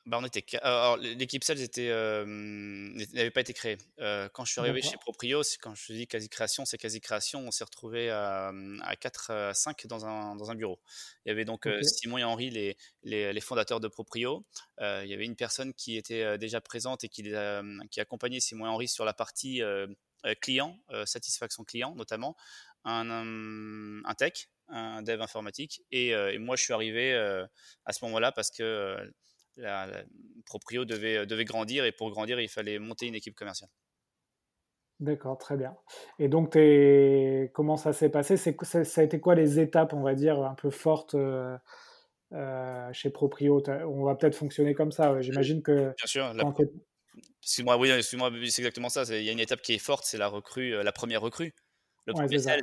bah 0.07 0.19
on 0.21 0.25
était... 0.25 0.45
L'équipe 1.17 1.43
sales 1.43 1.61
était, 1.61 1.89
n'avait 1.89 3.31
pas 3.31 3.41
été 3.41 3.55
créée. 3.55 3.79
quand 3.99 4.45
je 4.45 4.53
suis 4.53 4.61
arrivé 4.61 4.83
chez 4.83 4.97
Proprio, 4.99 5.41
quand 5.63 5.75
je 5.75 5.93
dis 5.93 6.07
quasi 6.07 6.29
création, 6.29 6.65
c'est 6.65 6.79
quasi 6.79 7.01
création, 7.01 7.41
on 7.41 7.51
s'est 7.51 7.65
retrouvé 7.65 8.11
à, 8.11 8.53
à 8.83 8.97
4 8.97 9.31
à 9.31 9.55
5 9.55 9.87
dans 9.87 10.05
un, 10.07 10.37
dans 10.37 10.51
un 10.51 10.55
bureau. 10.55 10.79
Il 11.25 11.31
y 11.31 11.33
avait 11.33 11.45
donc 11.45 11.69
Simon 11.83 12.19
et 12.19 12.25
Henri, 12.25 12.51
les, 12.51 12.77
les, 13.03 13.33
les 13.33 13.41
fondateurs 13.41 13.81
de 13.81 13.89
Proprio. 13.89 14.45
il 14.81 15.07
y 15.07 15.15
avait 15.15 15.25
une 15.25 15.37
personne 15.37 15.73
qui 15.73 15.97
était 15.97 16.37
déjà 16.37 16.61
présente 16.61 17.05
et 17.05 17.09
qui, 17.09 17.33
qui 17.91 18.01
accompagnait 18.01 18.41
Simon 18.41 18.67
et 18.67 18.69
Henri 18.69 18.89
sur 18.89 19.05
la 19.05 19.14
partie 19.15 19.63
euh, 19.63 19.87
euh, 20.25 20.35
client, 20.41 20.79
euh, 20.91 21.07
satisfaction 21.07 21.65
client 21.65 21.95
notamment, 21.95 22.37
un, 22.85 24.03
un, 24.05 24.15
tech, 24.15 24.51
un 24.69 25.03
dev 25.03 25.21
informatique. 25.21 25.83
Et, 25.91 26.15
moi, 26.39 26.57
je 26.57 26.63
suis 26.63 26.75
arrivé 26.75 27.15
à 27.15 27.93
ce 27.93 28.05
moment-là 28.05 28.31
parce 28.31 28.51
que 28.51 28.97
la, 29.57 30.05
Proprio 30.45 30.85
devait, 30.85 31.25
devait 31.25 31.47
grandir 31.47 31.87
et 31.87 31.93
pour 31.93 32.11
grandir, 32.11 32.39
il 32.41 32.49
fallait 32.49 32.79
monter 32.79 33.07
une 33.07 33.15
équipe 33.15 33.35
commerciale. 33.35 33.71
D'accord, 35.01 35.39
très 35.39 35.57
bien. 35.57 35.75
Et 36.19 36.29
donc, 36.29 36.57
es... 36.57 37.51
comment 37.55 37.79
ça 37.79 37.95
s'est 37.95 38.11
passé? 38.11 38.37
C'est, 38.37 38.55
Ça 38.85 39.01
a 39.01 39.05
été 39.05 39.19
quoi 39.19 39.35
les 39.35 39.59
étapes, 39.59 39.95
on 39.95 40.03
va 40.03 40.15
dire, 40.15 40.43
un 40.43 40.55
peu 40.55 40.69
fortes 40.69 41.17
chez 42.93 43.11
Proprio? 43.11 43.63
On 43.67 44.05
va 44.05 44.15
peut-être 44.15 44.37
fonctionner 44.37 44.75
comme 44.75 44.93
ça. 44.93 45.23
J'imagine 45.23 45.63
que. 45.63 45.95
Bien 45.97 46.07
sûr. 46.07 46.35
Excuse-moi, 47.43 47.77
oui, 47.77 47.91
excuse-moi, 47.91 48.31
c'est 48.49 48.63
exactement 48.63 48.89
ça. 48.89 49.05
Il 49.05 49.23
y 49.23 49.29
a 49.29 49.33
une 49.33 49.41
étape 49.41 49.63
qui 49.63 49.75
est 49.75 49.79
forte, 49.79 50.05
c'est 50.07 50.19
la 50.19 50.29
recrue, 50.29 50.75
euh, 50.75 50.83
la 50.83 50.93
première 50.93 51.21
recrue, 51.21 51.55
le 52.07 52.15
premier 52.15 52.39
sales, 52.39 52.63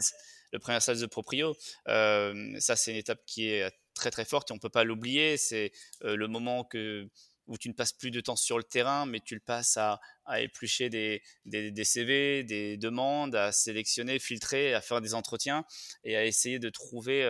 le 0.52 0.60
premier 0.60 0.80
sales 0.80 1.00
de 1.00 1.06
proprio. 1.06 1.56
Euh, 1.88 2.60
ça, 2.60 2.76
c'est 2.76 2.92
une 2.92 2.98
étape 2.98 3.24
qui 3.26 3.50
est 3.50 3.72
très 3.94 4.12
très 4.12 4.26
forte 4.26 4.50
et 4.50 4.54
on 4.54 4.60
peut 4.60 4.70
pas 4.70 4.84
l'oublier. 4.84 5.38
C'est 5.38 5.72
euh, 6.04 6.16
le 6.16 6.28
moment 6.28 6.64
que 6.64 7.08
où 7.48 7.58
tu 7.58 7.70
ne 7.70 7.74
passes 7.74 7.94
plus 7.94 8.12
de 8.12 8.22
temps 8.22 8.36
sur 8.36 8.58
le 8.58 8.64
terrain, 8.64 9.06
mais 9.06 9.20
tu 9.20 9.34
le 9.36 9.42
passes 9.42 9.76
à, 9.76 10.00
à 10.26 10.42
éplucher 10.42 10.90
des, 10.90 11.22
des, 11.46 11.72
des, 11.72 11.84
CV, 11.84 12.44
des 12.44 12.78
demandes, 12.78 13.36
à 13.36 13.52
sélectionner, 13.52 14.20
filtrer, 14.20 14.74
à 14.74 14.80
faire 14.80 15.02
des 15.02 15.14
entretiens 15.14 15.66
et 16.04 16.16
à 16.16 16.24
essayer 16.24 16.60
de 16.60 16.70
trouver. 16.70 17.24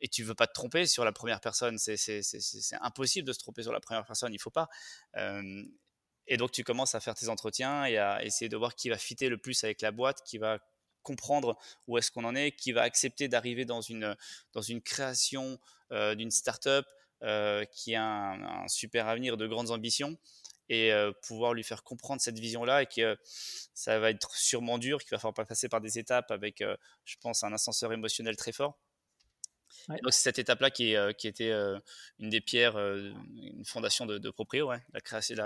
et 0.00 0.08
tu 0.08 0.22
veux 0.22 0.34
pas 0.34 0.46
te 0.46 0.54
tromper 0.54 0.86
sur 0.86 1.04
la 1.04 1.12
première 1.12 1.40
personne, 1.40 1.76
c'est 1.78 2.22
impossible 2.80 3.26
de 3.28 3.32
se 3.32 3.38
tromper 3.38 3.62
sur 3.64 3.72
la 3.72 3.80
première 3.80 4.06
personne, 4.06 4.32
il 4.32 4.40
faut 4.40 4.50
pas. 4.50 4.68
Et 6.28 6.36
donc, 6.36 6.52
tu 6.52 6.62
commences 6.62 6.94
à 6.94 7.00
faire 7.00 7.14
tes 7.14 7.28
entretiens 7.28 7.84
et 7.86 7.98
à 7.98 8.22
essayer 8.24 8.48
de 8.48 8.56
voir 8.56 8.74
qui 8.74 8.90
va 8.90 8.98
fitter 8.98 9.28
le 9.28 9.38
plus 9.38 9.64
avec 9.64 9.80
la 9.82 9.90
boîte, 9.90 10.22
qui 10.24 10.38
va 10.38 10.58
comprendre 11.02 11.58
où 11.86 11.96
est-ce 11.96 12.10
qu'on 12.10 12.24
en 12.24 12.34
est, 12.34 12.52
qui 12.52 12.72
va 12.72 12.82
accepter 12.82 13.28
d'arriver 13.28 13.64
dans 13.64 13.80
une, 13.80 14.14
dans 14.52 14.62
une 14.62 14.82
création 14.82 15.58
d'une 15.90 16.30
startup 16.30 16.84
qui 17.72 17.94
a 17.94 18.02
un, 18.02 18.68
super 18.68 19.08
avenir, 19.08 19.38
de 19.38 19.46
grandes 19.46 19.70
ambitions 19.70 20.18
et 20.68 20.92
pouvoir 21.22 21.54
lui 21.54 21.64
faire 21.64 21.82
comprendre 21.82 22.20
cette 22.20 22.38
vision-là 22.38 22.82
et 22.82 22.86
que 22.86 23.16
ça 23.72 23.98
va 23.98 24.10
être 24.10 24.34
sûrement 24.36 24.76
dur, 24.76 25.00
qu'il 25.00 25.12
va 25.12 25.18
falloir 25.18 25.46
passer 25.46 25.70
par 25.70 25.80
des 25.80 25.98
étapes 25.98 26.30
avec, 26.30 26.62
je 27.04 27.16
pense, 27.22 27.42
un 27.42 27.54
ascenseur 27.54 27.90
émotionnel 27.94 28.36
très 28.36 28.52
fort. 28.52 28.78
Donc 29.88 30.12
c'est 30.12 30.22
cette 30.22 30.38
étape-là 30.38 30.70
qui, 30.70 30.94
qui 31.16 31.28
était 31.28 31.52
une 32.18 32.28
des 32.28 32.40
pierres, 32.40 32.76
une 32.78 33.64
fondation 33.64 34.06
de, 34.06 34.18
de 34.18 34.30
Proprio, 34.30 34.70
la 34.70 35.00
création, 35.00 35.36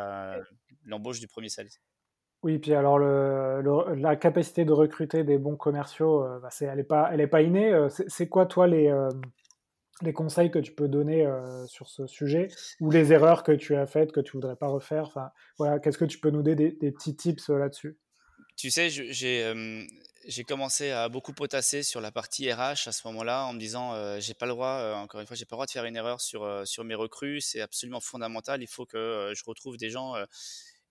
l'embauche 0.84 1.20
du 1.20 1.28
premier 1.28 1.48
sales. 1.48 1.68
Oui, 2.42 2.58
puis 2.58 2.74
alors 2.74 2.98
le, 2.98 3.94
la 3.94 4.16
capacité 4.16 4.64
de 4.64 4.72
recruter 4.72 5.22
des 5.22 5.38
bons 5.38 5.56
commerciaux, 5.56 6.26
bah, 6.40 6.48
elle 6.60 6.76
n'est 6.76 6.82
pas, 6.82 7.10
elle 7.12 7.20
est 7.20 7.28
pas 7.28 7.42
innée. 7.42 7.72
C'est 8.08 8.28
quoi 8.28 8.46
toi 8.46 8.66
les 8.66 8.92
les 10.02 10.12
conseils 10.12 10.50
que 10.50 10.58
tu 10.58 10.72
peux 10.72 10.88
donner 10.88 11.26
euh, 11.26 11.66
sur 11.66 11.88
ce 11.88 12.06
sujet 12.06 12.48
ou 12.80 12.90
les 12.90 13.12
erreurs 13.12 13.42
que 13.42 13.52
tu 13.52 13.76
as 13.76 13.86
faites 13.86 14.12
que 14.12 14.20
tu 14.20 14.32
voudrais 14.32 14.56
pas 14.56 14.68
refaire? 14.68 15.04
Enfin 15.06 15.30
voilà 15.58 15.78
qu'est-ce 15.78 15.98
que 15.98 16.04
tu 16.04 16.18
peux 16.18 16.30
nous 16.30 16.42
donner 16.42 16.72
des, 16.72 16.92
petits 16.92 17.16
tips 17.16 17.50
euh, 17.50 17.58
là-dessus? 17.58 17.96
Tu 18.56 18.70
sais 18.70 18.90
j'ai 18.90 19.44
euh, 19.44 19.82
j'ai 20.26 20.44
commencé 20.44 20.90
à 20.90 21.08
beaucoup 21.08 21.32
potasser 21.32 21.82
sur 21.82 22.00
la 22.00 22.12
partie 22.12 22.52
RH 22.52 22.86
à 22.86 22.92
ce 22.92 23.06
moment-là 23.08 23.44
en 23.46 23.52
me 23.52 23.58
disant 23.58 24.18
j'ai 24.20 24.34
pas 24.34 24.46
le 24.46 24.52
droit 24.52 24.94
encore 24.96 25.20
une 25.20 25.26
fois 25.26 25.36
j'ai 25.36 25.44
pas 25.44 25.54
le 25.54 25.58
droit 25.58 25.66
de 25.66 25.70
faire 25.70 25.84
une 25.84 25.96
erreur 25.96 26.20
sur 26.20 26.66
sur 26.66 26.84
mes 26.84 26.94
recrues 26.94 27.40
c'est 27.40 27.60
absolument 27.60 28.00
fondamental 28.00 28.62
il 28.62 28.68
faut 28.68 28.86
que 28.86 29.32
je 29.34 29.42
retrouve 29.44 29.76
des 29.76 29.90
gens 29.90 30.14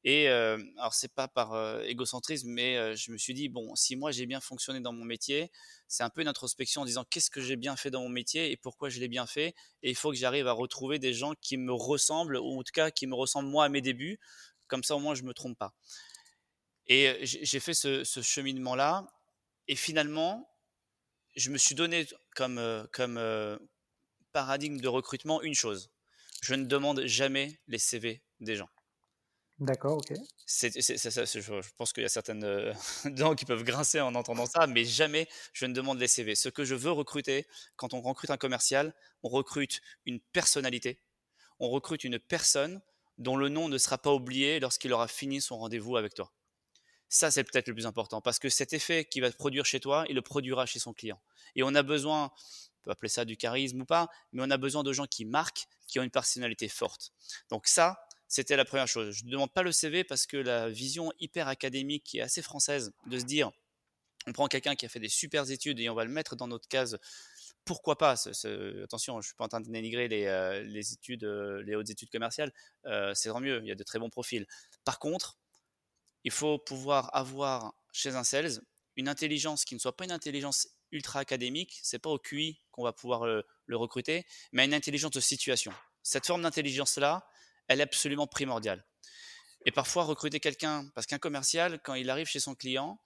et 0.04 0.30
euh, 0.30 0.58
alors 0.78 0.94
c'est 0.94 1.14
pas 1.14 1.28
par 1.28 1.82
égocentrisme, 1.84 2.50
mais 2.50 2.96
je 2.96 3.12
me 3.12 3.18
suis 3.18 3.34
dit 3.34 3.50
bon, 3.50 3.76
si 3.76 3.96
moi 3.96 4.12
j'ai 4.12 4.26
bien 4.26 4.40
fonctionné 4.42 4.80
dans 4.80 4.94
mon 4.94 5.06
métier, 5.06 5.52
c'est 5.88 6.04
un 6.04 6.10
peu 6.10 6.22
une 6.22 6.28
introspection 6.28 6.82
en 6.82 6.86
disant 6.86 7.06
qu'est-ce 7.10 7.30
que 7.30 7.42
j'ai 7.42 7.56
bien 7.56 7.76
fait 7.76 7.92
dans 7.92 8.02
mon 8.02 8.10
métier 8.10 8.52
et 8.52 8.58
pourquoi 8.58 8.90
je 8.90 9.00
l'ai 9.00 9.08
bien 9.08 9.28
fait? 9.28 9.54
Et 9.84 9.92
il 9.92 9.96
faut 9.96 10.10
que 10.10 10.18
j'arrive 10.18 10.48
à 10.48 10.54
retrouver 10.54 10.98
des 10.98 11.14
gens 11.14 11.34
qui 11.40 11.58
me 11.58 11.72
ressemblent 11.72 12.38
ou 12.38 12.60
en 12.60 12.64
tout 12.64 12.72
cas 12.74 12.90
qui 12.90 13.06
me 13.06 13.16
ressemblent 13.16 13.50
moi 13.50 13.66
à 13.66 13.70
mes 13.70 13.82
débuts. 13.82 14.20
Comme 14.68 14.84
ça 14.84 14.96
au 14.96 15.00
moins 15.00 15.14
je 15.14 15.24
me 15.24 15.34
trompe 15.34 15.58
pas. 15.58 15.74
Et 16.88 17.20
j'ai 17.22 17.60
fait 17.60 17.74
ce, 17.74 18.04
ce 18.04 18.22
cheminement 18.22 18.76
là. 18.76 19.06
Et 19.68 19.76
finalement, 19.76 20.50
je 21.36 21.50
me 21.50 21.58
suis 21.58 21.76
donné 21.76 22.08
comme 22.36 22.88
comme 22.92 23.18
paradigme 24.34 24.78
de 24.80 24.88
recrutement 24.88 25.42
une 25.42 25.56
chose. 25.56 25.92
Je 26.42 26.56
ne 26.56 26.66
demande 26.66 27.06
jamais 27.06 27.60
les 27.68 27.78
CV 27.78 28.24
des 28.40 28.56
gens. 28.56 28.70
D'accord, 29.60 29.98
ok. 29.98 30.14
C'est, 30.48 30.72
je, 30.74 31.74
pense 31.78 31.94
qu'il 31.94 32.02
y 32.02 32.06
a 32.06 32.10
certaines 32.10 32.44
euh, 32.44 32.74
dents 33.06 33.36
qui 33.36 33.46
peuvent 33.46 33.64
grincer 33.64 34.02
en 34.02 34.16
entendant 34.16 34.48
ça, 34.48 34.66
mais 34.66 34.84
jamais 34.84 35.28
je 35.54 35.68
ne 35.68 35.74
demande 35.74 36.00
les 36.00 36.08
CV. 36.08 36.34
Ce 36.34 36.50
que 36.50 36.66
je 36.66 36.74
veux 36.74 36.92
recruter, 36.92 37.46
quand 37.76 37.94
on 37.94 38.02
recrute 38.02 38.32
un 38.32 38.38
commercial, 38.38 38.96
on 39.22 39.30
recrute 39.30 39.82
une 40.08 40.20
personnalité, 40.20 41.00
on 41.60 41.70
recrute 41.70 42.04
une 42.04 42.18
personne 42.18 42.82
dont 43.20 43.38
le 43.38 43.50
nom 43.50 43.70
ne 43.70 43.78
sera 43.78 44.00
pas 44.00 44.12
oublié 44.12 44.60
lorsqu'il 44.60 44.94
aura 44.94 45.08
fini 45.08 45.42
son 45.42 45.60
rendez-vous 45.60 45.96
avec 45.96 46.16
toi. 46.16 46.34
Ça, 47.14 47.30
c'est 47.30 47.44
peut-être 47.44 47.68
le 47.68 47.74
plus 47.74 47.86
important, 47.86 48.22
parce 48.22 48.40
que 48.40 48.48
cet 48.48 48.72
effet 48.72 49.04
qu'il 49.04 49.22
va 49.22 49.30
produire 49.32 49.66
chez 49.66 49.82
toi, 49.82 50.06
il 50.08 50.16
le 50.16 50.22
produira 50.22 50.66
chez 50.66 50.80
son 50.80 50.94
client. 50.94 51.20
Et 51.58 51.62
on 51.62 51.76
a 51.76 51.84
besoin, 51.84 52.32
on 52.80 52.84
peut 52.84 52.92
appeler 52.92 53.10
ça 53.10 53.26
du 53.26 53.36
charisme 53.36 53.82
ou 53.82 53.86
pas, 53.86 54.08
mais 54.32 54.42
on 54.42 54.50
a 54.50 54.56
besoin 54.56 54.82
de 54.82 54.94
gens 54.94 55.06
qui 55.06 55.26
marquent, 55.26 55.68
qui 55.88 56.00
ont 56.00 56.04
une 56.04 56.10
personnalité 56.10 56.70
forte. 56.70 57.12
Donc 57.50 57.68
ça, 57.68 58.02
c'était 58.30 58.56
la 58.56 58.64
première 58.64 58.88
chose. 58.88 59.14
Je 59.14 59.26
ne 59.26 59.30
demande 59.30 59.52
pas 59.52 59.62
le 59.62 59.74
CV 59.74 60.06
parce 60.06 60.26
que 60.26 60.38
la 60.38 60.70
vision 60.70 61.12
hyper 61.20 61.50
académique 61.50 62.06
qui 62.06 62.20
est 62.20 62.22
assez 62.22 62.42
française 62.42 62.94
de 63.08 63.20
se 63.20 63.26
dire 63.26 63.52
on 64.26 64.32
prend 64.32 64.48
quelqu'un 64.48 64.76
qui 64.76 64.86
a 64.86 64.90
fait 64.90 65.02
des 65.02 65.10
super 65.10 65.52
études 65.52 65.82
et 65.82 65.90
on 65.90 65.96
va 65.96 66.06
le 66.06 66.12
mettre 66.12 66.38
dans 66.38 66.48
notre 66.48 66.70
case. 66.70 66.98
Pourquoi 67.66 67.98
pas 67.98 68.16
Attention, 68.84 69.20
je 69.20 69.28
suis 69.28 69.36
pas 69.36 69.44
en 69.44 69.50
train 69.50 69.60
de 69.60 69.70
dénigrer 69.70 70.08
les, 70.08 70.28
euh, 70.28 70.64
études, 70.80 71.26
euh, 71.26 71.62
les 71.64 71.76
hautes 71.76 71.90
études 71.90 72.10
commerciales. 72.10 72.54
Euh, 72.86 73.14
c'est 73.16 73.30
tant 73.30 73.42
mieux, 73.42 73.60
il 73.64 73.68
y 73.68 73.72
a 73.72 73.76
de 73.76 73.84
très 73.84 74.00
bons 74.00 74.10
profils. 74.10 74.48
Par 74.86 74.98
contre, 74.98 75.38
il 76.24 76.32
faut 76.32 76.60
pouvoir 76.60 77.16
avoir 77.16 77.74
chez 77.92 78.16
un 78.16 78.24
sales 78.24 78.62
une 78.98 79.08
intelligence 79.08 79.66
qui 79.66 79.74
ne 79.74 79.80
soit 79.80 79.96
pas 79.96 80.04
une 80.04 80.12
intelligence 80.12 80.68
ultra 80.92 81.20
académique. 81.20 81.80
C'est 81.82 82.00
pas 82.00 82.10
au 82.10 82.20
QI 82.20 82.60
qu'on 82.72 82.84
va 82.84 82.94
pouvoir 82.94 83.26
le 83.26 83.78
recruter, 83.78 84.26
mais 84.52 84.66
une 84.66 84.74
intelligence 84.74 85.12
de 85.12 85.20
situation. 85.20 85.72
Cette 86.04 86.26
forme 86.26 86.42
d'intelligence-là, 86.42 87.26
elle 87.68 87.80
est 87.80 87.84
absolument 87.84 88.28
primordiale. 88.28 88.86
Et 89.66 89.72
parfois, 89.72 90.04
recruter 90.04 90.40
quelqu'un, 90.40 90.90
parce 90.96 91.08
qu'un 91.08 91.20
commercial, 91.20 91.80
quand 91.84 91.94
il 91.94 92.10
arrive 92.10 92.28
chez 92.28 92.40
son 92.40 92.56
client, 92.56 93.00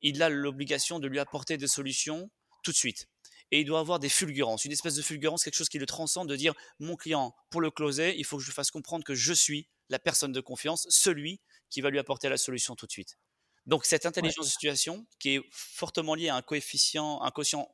il 0.00 0.22
a 0.22 0.28
l'obligation 0.28 0.98
de 0.98 1.06
lui 1.06 1.18
apporter 1.18 1.56
des 1.56 1.68
solutions 1.68 2.30
tout 2.62 2.72
de 2.72 2.76
suite. 2.76 3.08
Et 3.50 3.60
il 3.60 3.64
doit 3.64 3.80
avoir 3.80 3.98
des 3.98 4.08
fulgurances, 4.08 4.64
une 4.64 4.72
espèce 4.72 4.94
de 4.94 5.02
fulgurance, 5.02 5.44
quelque 5.44 5.56
chose 5.56 5.68
qui 5.68 5.78
le 5.78 5.86
transcende, 5.86 6.28
de 6.28 6.36
dire, 6.36 6.54
mon 6.78 6.96
client, 6.96 7.34
pour 7.50 7.60
le 7.60 7.70
closer, 7.70 8.18
il 8.18 8.24
faut 8.24 8.38
que 8.38 8.42
je 8.42 8.50
fasse 8.50 8.70
comprendre 8.70 9.04
que 9.04 9.14
je 9.14 9.32
suis 9.32 9.68
la 9.88 9.98
personne 9.98 10.32
de 10.32 10.40
confiance, 10.40 10.86
celui 10.90 11.40
qui 11.70 11.80
va 11.80 11.90
lui 11.90 11.98
apporter 11.98 12.28
la 12.28 12.36
solution 12.36 12.74
tout 12.74 12.86
de 12.86 12.92
suite. 12.92 13.18
Donc 13.66 13.84
cette 13.84 14.06
intelligence 14.06 14.46
de 14.46 14.50
situation, 14.50 15.06
qui 15.18 15.36
est 15.36 15.42
fortement 15.50 16.14
liée 16.14 16.30
à 16.30 16.36
un 16.36 16.42
coefficient, 16.42 17.20
un 17.22 17.30
quotient 17.30 17.68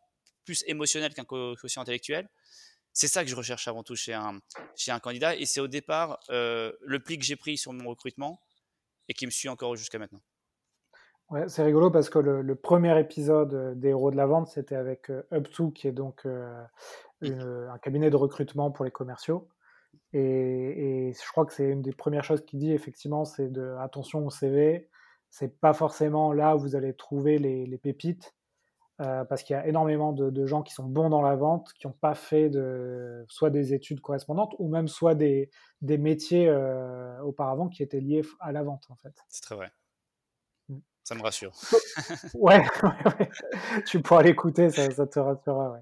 plus 0.45 0.65
émotionnel 0.67 1.15
qu'un 1.15 1.25
quotient 1.25 1.83
intellectuel, 1.83 2.29
c'est 2.93 3.09
ça 3.09 3.25
que 3.25 3.31
je 3.31 3.37
recherche 3.37 3.67
avant 3.69 3.83
tout 3.83 3.97
chez 3.97 4.15
un, 4.15 4.41
chez 4.77 4.93
un 4.93 5.01
candidat. 5.01 5.35
Et 5.37 5.47
c'est 5.47 5.61
au 5.61 5.69
départ 5.69 6.21
euh, 6.31 6.73
le 6.81 7.01
pli 7.01 7.19
que 7.19 7.25
j'ai 7.25 7.37
pris 7.37 7.59
sur 7.59 7.73
mon 7.73 7.89
recrutement 7.91 8.41
et 9.09 9.15
qui 9.15 9.27
me 9.27 9.31
suit 9.31 9.49
encore 9.49 9.77
jusqu'à 9.77 9.99
maintenant. 9.99 10.23
Ouais, 11.31 11.49
c'est 11.49 11.65
rigolo 11.65 11.91
parce 11.91 12.11
que 12.11 12.19
le, 12.19 12.55
premier 12.55 12.99
épisode 13.01 13.79
des 13.79 13.89
héros 13.89 14.11
de 14.11 14.17
la 14.17 14.27
vente, 14.27 14.47
c'était 14.49 14.77
avec 14.77 15.11
euh, 15.11 15.23
Up2, 15.33 15.73
qui 15.73 15.89
est 15.89 15.93
donc 15.93 16.27
euh, 16.27 16.65
un 17.23 17.79
cabinet 17.79 18.11
de 18.11 18.17
recrutement 18.17 18.71
pour 18.71 18.85
les 18.85 18.91
commerciaux. 18.91 19.49
Et, 20.15 21.13
je 21.13 21.33
crois 21.33 21.45
que 21.45 21.53
c'est 21.53 21.69
une 21.69 21.83
des 21.83 21.93
premières 21.93 22.25
choses 22.25 22.45
qu'il 22.45 22.59
dit, 22.59 22.73
effectivement, 22.73 23.25
c'est 23.25 23.49
de 23.49 23.77
attention 23.81 24.25
au 24.25 24.31
CV. 24.31 24.89
C'est 25.31 25.61
pas 25.61 25.75
forcément 25.75 26.33
là 26.33 26.57
où 26.57 26.61
vous 26.61 26.77
allez 26.77 26.95
trouver 26.95 27.39
les 27.39 27.79
pépites. 27.79 28.35
Euh, 29.01 29.25
parce 29.25 29.43
qu'il 29.43 29.55
y 29.55 29.59
a 29.59 29.67
énormément 29.67 30.13
de, 30.13 30.47
gens 30.47 30.63
qui 30.63 30.73
sont 30.73 30.85
bons 30.85 31.11
dans 31.11 31.23
la 31.23 31.35
vente, 31.35 31.73
qui 31.75 31.87
n'ont 31.87 31.95
pas 31.95 32.15
fait 32.15 32.51
soit 33.29 33.51
des 33.51 33.75
études 33.75 34.01
correspondantes 34.01 34.55
ou 34.59 34.69
même 34.69 34.87
soit 34.87 35.17
des, 35.17 35.51
des 35.83 35.99
métiers 35.99 36.49
euh, 36.49 37.21
auparavant 37.23 37.69
qui 37.69 37.83
étaient 37.83 38.01
liés 38.01 38.23
à 38.39 38.53
la 38.53 38.63
vente 38.63 38.85
en 38.91 38.97
fait. 38.97 39.15
C'est 39.29 39.43
très 39.43 39.57
vrai. 39.57 39.73
Ça 41.05 41.15
me 41.15 41.21
rassure. 41.21 41.53
ouais, 42.35 42.65
tu 43.87 44.01
pourras 44.01 44.23
l'écouter, 44.23 44.71
ça, 44.71 44.89
te 44.89 45.19
rassurera. 45.19 45.77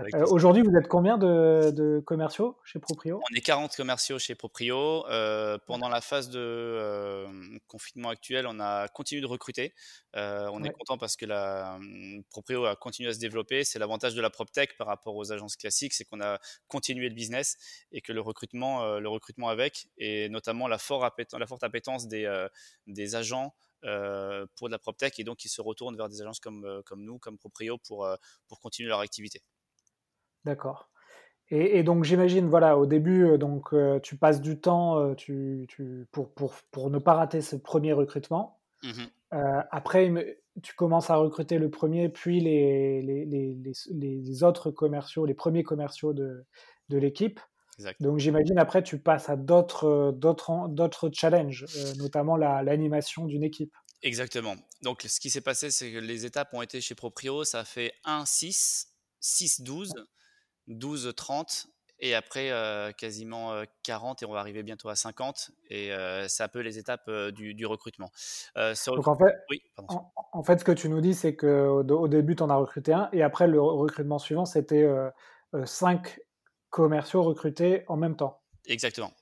Euh, 0.00 0.26
aujourd'hui, 0.26 0.64
vous 0.64 0.76
êtes 0.76 0.88
combien 0.88 1.16
de, 1.16 2.02
commerciaux 2.04 2.56
chez 2.64 2.80
Proprio? 2.80 3.20
On 3.30 3.36
est 3.36 3.40
40 3.40 3.76
commerciaux 3.76 4.18
chez 4.18 4.34
Proprio. 4.34 5.06
Euh, 5.06 5.58
pendant 5.68 5.88
la 5.88 6.00
phase 6.00 6.28
de 6.28 6.40
euh, 6.40 7.28
confinement 7.68 8.08
actuel, 8.08 8.48
on 8.48 8.58
a 8.58 8.88
continué 8.88 9.22
de 9.22 9.28
recruter. 9.28 9.74
on 10.12 10.64
est 10.64 10.72
content 10.72 10.98
parce 10.98 11.14
que 11.14 11.24
la 11.24 11.78
Proprio 12.30 12.64
a 12.64 12.74
continué 12.74 13.10
à 13.10 13.14
se 13.14 13.20
développer. 13.20 13.62
C'est 13.62 13.78
l'avantage 13.78 14.16
de 14.16 14.20
la 14.20 14.30
PropTech 14.30 14.76
par 14.76 14.88
rapport 14.88 15.14
aux 15.14 15.30
agences 15.30 15.54
classiques, 15.54 15.92
c'est 15.92 16.04
qu'on 16.04 16.20
a 16.20 16.40
continué 16.66 17.08
le 17.08 17.14
business 17.14 17.56
et 17.92 18.00
que 18.00 18.12
le 18.12 18.20
recrutement, 18.20 18.98
le 18.98 19.08
recrutement 19.08 19.50
avec, 19.50 19.86
et 19.98 20.28
notamment 20.30 20.66
la, 20.66 20.78
la 20.78 21.46
forte 21.46 21.62
appétence 21.62 22.08
des, 22.08 22.46
des 22.88 23.14
agents 23.14 23.54
euh, 23.84 24.46
pour 24.56 24.68
de 24.68 24.72
la 24.72 24.78
PropTech 24.78 25.18
et 25.18 25.24
donc 25.24 25.44
ils 25.44 25.48
se 25.48 25.60
retournent 25.60 25.96
vers 25.96 26.08
des 26.08 26.22
agences 26.22 26.40
comme, 26.40 26.64
euh, 26.64 26.80
comme 26.82 27.02
nous, 27.04 27.18
comme 27.18 27.36
Proprio, 27.36 27.78
pour, 27.78 28.06
euh, 28.06 28.16
pour 28.48 28.60
continuer 28.60 28.88
leur 28.88 29.00
activité. 29.00 29.42
D'accord. 30.44 30.90
Et, 31.50 31.82
donc 31.82 32.04
j'imagine, 32.04 32.48
voilà, 32.48 32.78
au 32.78 32.86
début, 32.86 33.36
donc 33.36 33.74
tu 34.02 34.16
passes 34.16 34.40
du 34.40 34.60
temps 34.60 35.14
tu, 35.14 35.66
tu, 35.68 36.06
pour, 36.10 36.32
pour, 36.32 36.54
pour, 36.70 36.88
ne 36.88 36.98
pas 36.98 37.12
rater 37.12 37.42
ce 37.42 37.54
premier 37.54 37.92
recrutement. 37.92 38.60
Mmh 38.82 39.04
après, 39.30 40.38
tu 40.62 40.74
commences 40.74 41.10
à 41.10 41.16
recruter 41.16 41.58
le 41.58 41.68
premier, 41.68 42.08
puis 42.08 42.40
les, 42.40 43.02
les, 43.02 43.24
les, 43.26 43.72
les 43.90 44.42
autres 44.44 44.70
commerciaux, 44.70 45.26
les 45.26 45.34
premiers 45.34 45.64
commerciaux 45.64 46.12
de, 46.12 46.46
de 46.88 46.98
l'équipe. 46.98 47.40
Donc 48.00 48.18
j'imagine 48.18 48.58
après 48.58 48.82
tu 48.82 48.98
passes 48.98 49.28
à 49.28 49.36
d'autres 49.36 50.12
d'autres 50.16 50.68
d'autres 50.68 51.10
challenges, 51.12 51.66
euh, 51.76 51.94
notamment 51.96 52.36
l'animation 52.36 53.26
d'une 53.26 53.42
équipe. 53.42 53.74
Exactement. 54.02 54.54
Donc 54.82 55.02
ce 55.02 55.18
qui 55.18 55.30
s'est 55.30 55.40
passé, 55.40 55.70
c'est 55.70 55.92
que 55.92 55.98
les 55.98 56.26
étapes 56.26 56.52
ont 56.52 56.62
été 56.62 56.80
chez 56.80 56.94
Proprio, 56.94 57.44
ça 57.44 57.60
a 57.60 57.64
fait 57.64 57.94
1 58.04 58.24
6, 58.26 58.88
6 59.20 59.62
12, 59.62 59.94
12 60.68 61.12
30 61.16 61.68
et 62.00 62.14
après 62.14 62.50
euh, 62.50 62.92
quasiment 62.92 63.62
40 63.82 64.22
euh, 64.22 64.26
et 64.26 64.28
on 64.28 64.32
va 64.32 64.40
arriver 64.40 64.62
bientôt 64.62 64.88
à 64.88 64.94
50 64.94 65.52
et 65.70 65.90
c'est 66.28 66.42
un 66.42 66.48
peu 66.48 66.60
les 66.60 66.78
étapes 66.78 67.10
du, 67.30 67.66
recrutement. 67.66 68.10
Donc 68.54 69.08
en 69.08 69.16
fait, 69.16 69.34
oui, 69.50 69.62
en, 70.32 70.42
fait, 70.42 70.60
ce 70.60 70.64
que 70.64 70.72
tu 70.72 70.88
nous 70.88 71.00
dis, 71.00 71.14
c'est 71.14 71.34
qu'au 71.34 71.82
au 71.82 72.08
début, 72.08 72.36
tu 72.36 72.42
en 72.42 72.50
as 72.50 72.56
recruté 72.56 72.92
un 72.92 73.08
et 73.12 73.22
après 73.22 73.46
le 73.46 73.60
recrutement 73.60 74.18
suivant, 74.18 74.44
c'était 74.44 74.86
5 75.64 76.18
commerciaux 76.74 77.22
recrutés 77.22 77.84
en 77.86 77.96
même 77.96 78.16
temps. 78.16 78.42
Exactement. 78.66 79.14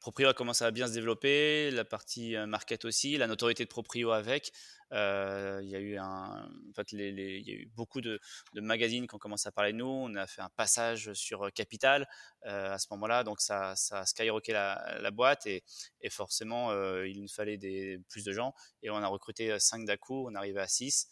Proprio 0.00 0.28
a 0.28 0.34
commencé 0.34 0.64
à 0.64 0.72
bien 0.72 0.88
se 0.88 0.92
développer, 0.92 1.70
la 1.70 1.84
partie 1.84 2.36
market 2.48 2.84
aussi, 2.84 3.16
la 3.16 3.28
notoriété 3.28 3.62
de 3.62 3.68
Proprio 3.68 4.10
avec. 4.10 4.50
il 4.90 4.96
y 4.96 5.76
a 5.76 5.78
eu 5.78 5.96
un, 5.96 6.50
en 6.70 6.72
fait, 6.74 6.90
les, 6.90 7.10
il 7.38 7.48
y 7.48 7.52
a 7.52 7.54
eu 7.54 7.66
beaucoup 7.76 8.00
de, 8.00 8.18
magazines 8.54 9.06
qui 9.06 9.14
ont 9.14 9.20
commencé 9.20 9.46
à 9.48 9.52
parler 9.52 9.70
de 9.70 9.76
nous. 9.78 9.86
On 9.86 10.16
a 10.16 10.26
fait 10.26 10.40
un 10.42 10.48
passage 10.56 11.12
sur 11.12 11.52
Capital 11.52 12.08
à 12.42 12.80
ce 12.80 12.88
moment-là, 12.90 13.22
donc 13.22 13.40
ça, 13.40 13.76
ça 13.76 14.00
a 14.00 14.04
skyrocketé 14.04 14.52
la, 14.54 14.98
la 15.00 15.12
boîte 15.12 15.46
et, 15.46 15.62
et 16.00 16.10
forcément 16.10 16.72
il 17.04 17.22
nous 17.22 17.28
fallait 17.28 17.58
des, 17.58 18.00
plus 18.08 18.24
de 18.24 18.32
gens 18.32 18.54
et 18.82 18.90
on 18.90 18.96
a 18.96 19.06
recruté 19.06 19.56
5 19.56 19.84
d'un 19.84 19.96
coup, 19.96 20.26
on 20.26 20.34
est 20.34 20.38
arrivé 20.38 20.58
à 20.58 20.66
6 20.66 21.06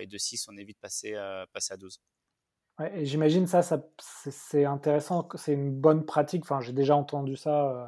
et 0.00 0.08
de 0.08 0.18
6 0.18 0.48
on 0.48 0.56
est 0.56 0.64
vite 0.64 0.80
passé, 0.80 1.14
passé 1.52 1.74
à 1.74 1.76
12 1.76 2.00
j'imagine 3.02 3.46
ça, 3.46 3.62
ça 3.62 3.82
c'est 3.98 4.64
intéressant, 4.64 5.28
c'est 5.34 5.52
une 5.52 5.70
bonne 5.70 6.04
pratique. 6.04 6.42
Enfin, 6.42 6.60
j'ai 6.60 6.72
déjà 6.72 6.96
entendu 6.96 7.36
ça, 7.36 7.70
euh, 7.70 7.86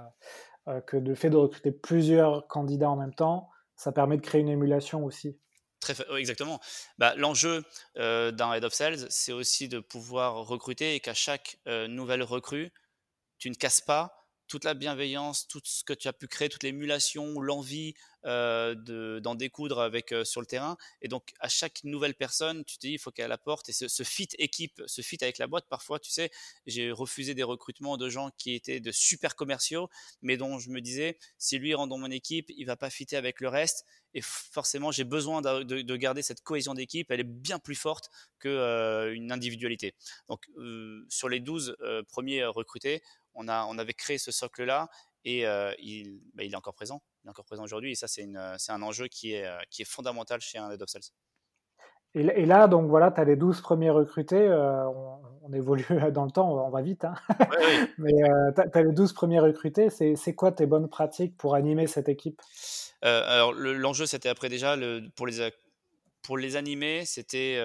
euh, 0.72 0.80
que 0.80 0.96
le 0.96 1.14
fait 1.14 1.30
de 1.30 1.36
recruter 1.36 1.72
plusieurs 1.72 2.46
candidats 2.48 2.90
en 2.90 2.96
même 2.96 3.14
temps, 3.14 3.50
ça 3.76 3.92
permet 3.92 4.16
de 4.16 4.22
créer 4.22 4.40
une 4.40 4.48
émulation 4.48 5.04
aussi. 5.04 5.38
Très, 5.80 5.94
exactement. 6.18 6.60
Bah, 6.98 7.14
L'enjeu 7.16 7.62
euh, 7.98 8.30
d'un 8.30 8.52
head 8.54 8.64
of 8.64 8.72
sales, 8.72 9.06
c'est 9.10 9.32
aussi 9.32 9.68
de 9.68 9.80
pouvoir 9.80 10.36
recruter 10.46 10.94
et 10.94 11.00
qu'à 11.00 11.14
chaque 11.14 11.58
nouvelle 11.66 12.22
recrue, 12.22 12.72
tu 13.38 13.50
ne 13.50 13.54
casses 13.54 13.80
pas 13.80 14.23
toute 14.48 14.64
la 14.64 14.74
bienveillance, 14.74 15.48
tout 15.48 15.60
ce 15.64 15.84
que 15.84 15.92
tu 15.92 16.08
as 16.08 16.12
pu 16.12 16.28
créer, 16.28 16.48
toute 16.48 16.62
l'émulation, 16.62 17.40
l'envie 17.40 17.94
d'en 18.24 19.34
découdre 19.34 19.80
avec 19.80 20.14
sur 20.24 20.40
le 20.40 20.46
terrain. 20.46 20.76
Et 21.02 21.08
donc, 21.08 21.34
à 21.40 21.48
chaque 21.48 21.84
nouvelle 21.84 22.14
personne, 22.14 22.64
tu 22.64 22.76
te 22.76 22.86
dis, 22.86 22.92
il 22.94 22.98
faut 22.98 23.10
qu'elle 23.10 23.32
apporte. 23.32 23.68
Et 23.68 23.72
ce, 23.72 24.02
fit 24.02 24.28
équipe, 24.38 24.82
ce 24.86 25.02
fit 25.02 25.18
avec 25.22 25.38
la 25.38 25.46
boîte, 25.46 25.66
parfois, 25.68 25.98
tu 25.98 26.10
sais, 26.10 26.30
j'ai 26.66 26.90
refusé 26.90 27.34
des 27.34 27.42
recrutements 27.42 27.96
de 27.96 28.08
gens 28.08 28.30
qui 28.38 28.54
étaient 28.54 28.80
de 28.80 28.92
super 28.92 29.36
commerciaux, 29.36 29.90
mais 30.22 30.36
dont 30.36 30.58
je 30.58 30.70
me 30.70 30.80
disais, 30.80 31.18
si 31.38 31.58
lui 31.58 31.74
rentre 31.74 31.90
dans 31.90 31.98
mon 31.98 32.10
équipe, 32.10 32.50
il 32.56 32.64
va 32.64 32.76
pas 32.76 32.90
fitter 32.90 33.16
avec 33.16 33.40
le 33.40 33.48
reste. 33.48 33.84
Et 34.14 34.20
forcément, 34.22 34.92
j'ai 34.92 35.04
besoin 35.04 35.42
de, 35.42 35.96
garder 35.96 36.22
cette 36.22 36.42
cohésion 36.42 36.72
d'équipe. 36.74 37.10
Elle 37.10 37.20
est 37.20 37.24
bien 37.24 37.58
plus 37.58 37.74
forte 37.74 38.10
qu'une 38.38 39.32
individualité. 39.32 39.94
Donc, 40.28 40.48
sur 41.08 41.28
les 41.28 41.40
12 41.40 41.76
premiers 42.08 42.44
recrutés, 42.44 43.02
on, 43.34 43.48
a, 43.48 43.66
on 43.66 43.78
avait 43.78 43.94
créé 43.94 44.18
ce 44.18 44.30
socle-là 44.30 44.88
et 45.24 45.46
euh, 45.46 45.72
il, 45.78 46.20
bah, 46.34 46.44
il, 46.44 46.52
est 46.52 46.56
encore 46.56 46.74
présent. 46.74 47.02
Il 47.22 47.28
est 47.28 47.30
encore 47.30 47.44
présent 47.44 47.64
aujourd'hui 47.64 47.92
et 47.92 47.94
ça, 47.94 48.06
c'est, 48.08 48.26
un 48.68 48.82
enjeu 48.82 49.08
qui 49.08 49.32
est, 49.32 49.46
euh, 49.46 49.58
qui 49.70 49.82
est 49.82 49.86
fondamental 49.86 50.40
chez 50.40 50.58
un 50.58 50.70
head 50.70 50.82
of 50.82 50.88
sales. 50.88 51.02
Et, 52.16 52.46
là, 52.46 52.68
donc 52.68 52.88
voilà, 52.88 53.10
tu 53.10 53.20
as 53.20 53.24
les 53.24 53.34
12 53.34 53.60
premiers 53.60 53.90
recrutés. 53.90 54.38
Euh, 54.38 54.84
on, 55.42 55.52
évolue 55.52 55.84
dans 56.12 56.24
le 56.24 56.30
temps, 56.30 56.64
on 56.64 56.70
va, 56.70 56.80
vite. 56.80 57.04
Hein. 57.04 57.14
Mais 57.98 58.12
tu 58.54 58.78
as, 58.78 58.82
les 58.82 58.92
12 58.92 59.12
premiers 59.14 59.40
recrutés. 59.40 59.90
C'est, 59.90 60.34
quoi 60.34 60.52
tes 60.52 60.66
bonnes 60.66 60.88
pratiques 60.88 61.36
pour 61.36 61.56
animer 61.56 61.88
cette 61.88 62.08
équipe? 62.08 62.40
Alors, 63.02 63.52
l'enjeu, 63.52 64.06
c'était 64.06 64.28
après 64.28 64.48
déjà, 64.48 64.76
le, 64.76 65.02
pour, 65.16 65.26
les, 65.26 65.50
pour 66.22 66.38
les 66.38 66.54
animer, 66.54 67.04
c'était 67.04 67.58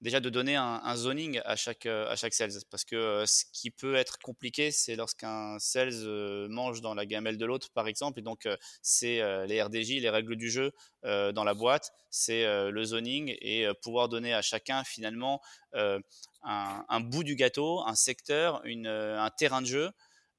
déjà 0.00 0.20
de 0.20 0.30
donner 0.30 0.56
un, 0.56 0.96
zoning 0.96 1.40
à 1.44 1.56
chaque, 1.56 1.86
à 1.86 2.16
chaque 2.16 2.32
sales. 2.32 2.52
Parce 2.70 2.84
que 2.84 3.24
ce 3.26 3.44
qui 3.52 3.70
peut 3.70 3.94
être 3.94 4.18
compliqué, 4.18 4.70
c'est 4.70 4.96
lorsqu'un 4.96 5.58
sales 5.58 6.48
mange 6.48 6.80
dans 6.80 6.94
la 6.94 7.06
gamelle 7.06 7.36
de 7.36 7.44
l'autre, 7.44 7.68
par 7.72 7.86
exemple. 7.86 8.18
Et 8.18 8.22
donc, 8.22 8.48
c'est 8.82 9.20
les 9.46 9.62
RDJ, 9.62 10.00
les 10.00 10.10
règles 10.10 10.36
du 10.36 10.50
jeu 10.50 10.72
dans 11.02 11.44
la 11.44 11.54
boîte, 11.54 11.92
c'est 12.10 12.44
le 12.70 12.84
zoning 12.84 13.36
et 13.40 13.66
pouvoir 13.82 14.08
donner 14.08 14.32
à 14.32 14.42
chacun 14.42 14.84
finalement 14.84 15.40
un, 15.74 17.00
bout 17.00 17.24
du 17.24 17.36
gâteau, 17.36 17.80
un 17.86 17.94
secteur, 17.94 18.62
une, 18.64 18.86
un 18.86 19.30
terrain 19.30 19.60
de 19.60 19.66
jeu. 19.66 19.90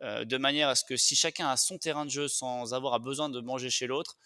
de 0.01 0.37
manière 0.37 0.69
à 0.69 0.75
ce 0.75 0.83
que 0.83 0.97
si 0.97 1.15
chacun 1.15 1.49
a 1.49 1.57
son 1.57 1.77
terrain 1.77 2.05
de 2.05 2.11
jeu 2.11 2.27
sans 2.27 2.73
avoir 2.73 2.99
besoin 2.99 3.29
de 3.29 3.39
manger 3.41 3.69
chez 3.69 3.85
l'autre, 3.87 4.17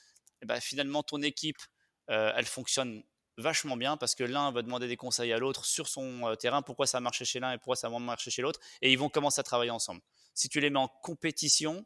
eh 0.41 0.45
ben, 0.45 0.61
finalement 0.61 1.03
ton 1.03 1.21
équipe, 1.21 1.59
elle 2.07 2.45
fonctionne 2.45 3.03
vachement 3.37 3.77
bien 3.77 3.97
parce 3.97 4.15
que 4.15 4.23
l'un 4.23 4.51
va 4.51 4.61
demander 4.61 4.87
des 4.87 4.97
conseils 4.97 5.33
à 5.33 5.37
l'autre 5.37 5.65
sur 5.65 5.87
son 5.87 6.27
euh, 6.27 6.35
terrain, 6.35 6.61
pourquoi 6.61 6.87
ça 6.87 6.97
a 6.97 7.01
marché 7.01 7.25
chez 7.25 7.39
l'un 7.39 7.51
et 7.51 7.57
pourquoi 7.57 7.75
ça 7.75 7.89
va 7.89 7.99
marcher 7.99 8.31
chez 8.31 8.41
l'autre, 8.41 8.59
et 8.81 8.91
ils 8.91 8.97
vont 8.97 9.09
commencer 9.09 9.39
à 9.39 9.43
travailler 9.43 9.71
ensemble. 9.71 10.01
Si 10.33 10.49
tu 10.49 10.59
les 10.59 10.69
mets 10.69 10.79
en 10.79 10.87
compétition, 10.87 11.85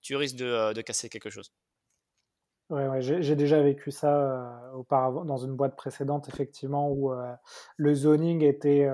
tu 0.00 0.16
risques 0.16 0.36
de, 0.36 0.46
euh, 0.46 0.82
casser 0.82 1.08
quelque 1.08 1.30
chose. 1.30 1.52
Ouais, 2.70 2.86
ouais 2.86 3.00
j'ai 3.00 3.34
déjà 3.34 3.62
vécu 3.62 3.90
ça 3.90 4.14
euh, 4.14 4.72
auparavant 4.72 5.24
dans 5.24 5.38
une 5.38 5.56
boîte 5.56 5.74
précédente, 5.76 6.28
effectivement, 6.28 6.90
où 6.90 7.12
le 7.76 7.94
zoning 7.94 8.42
était 8.42 8.86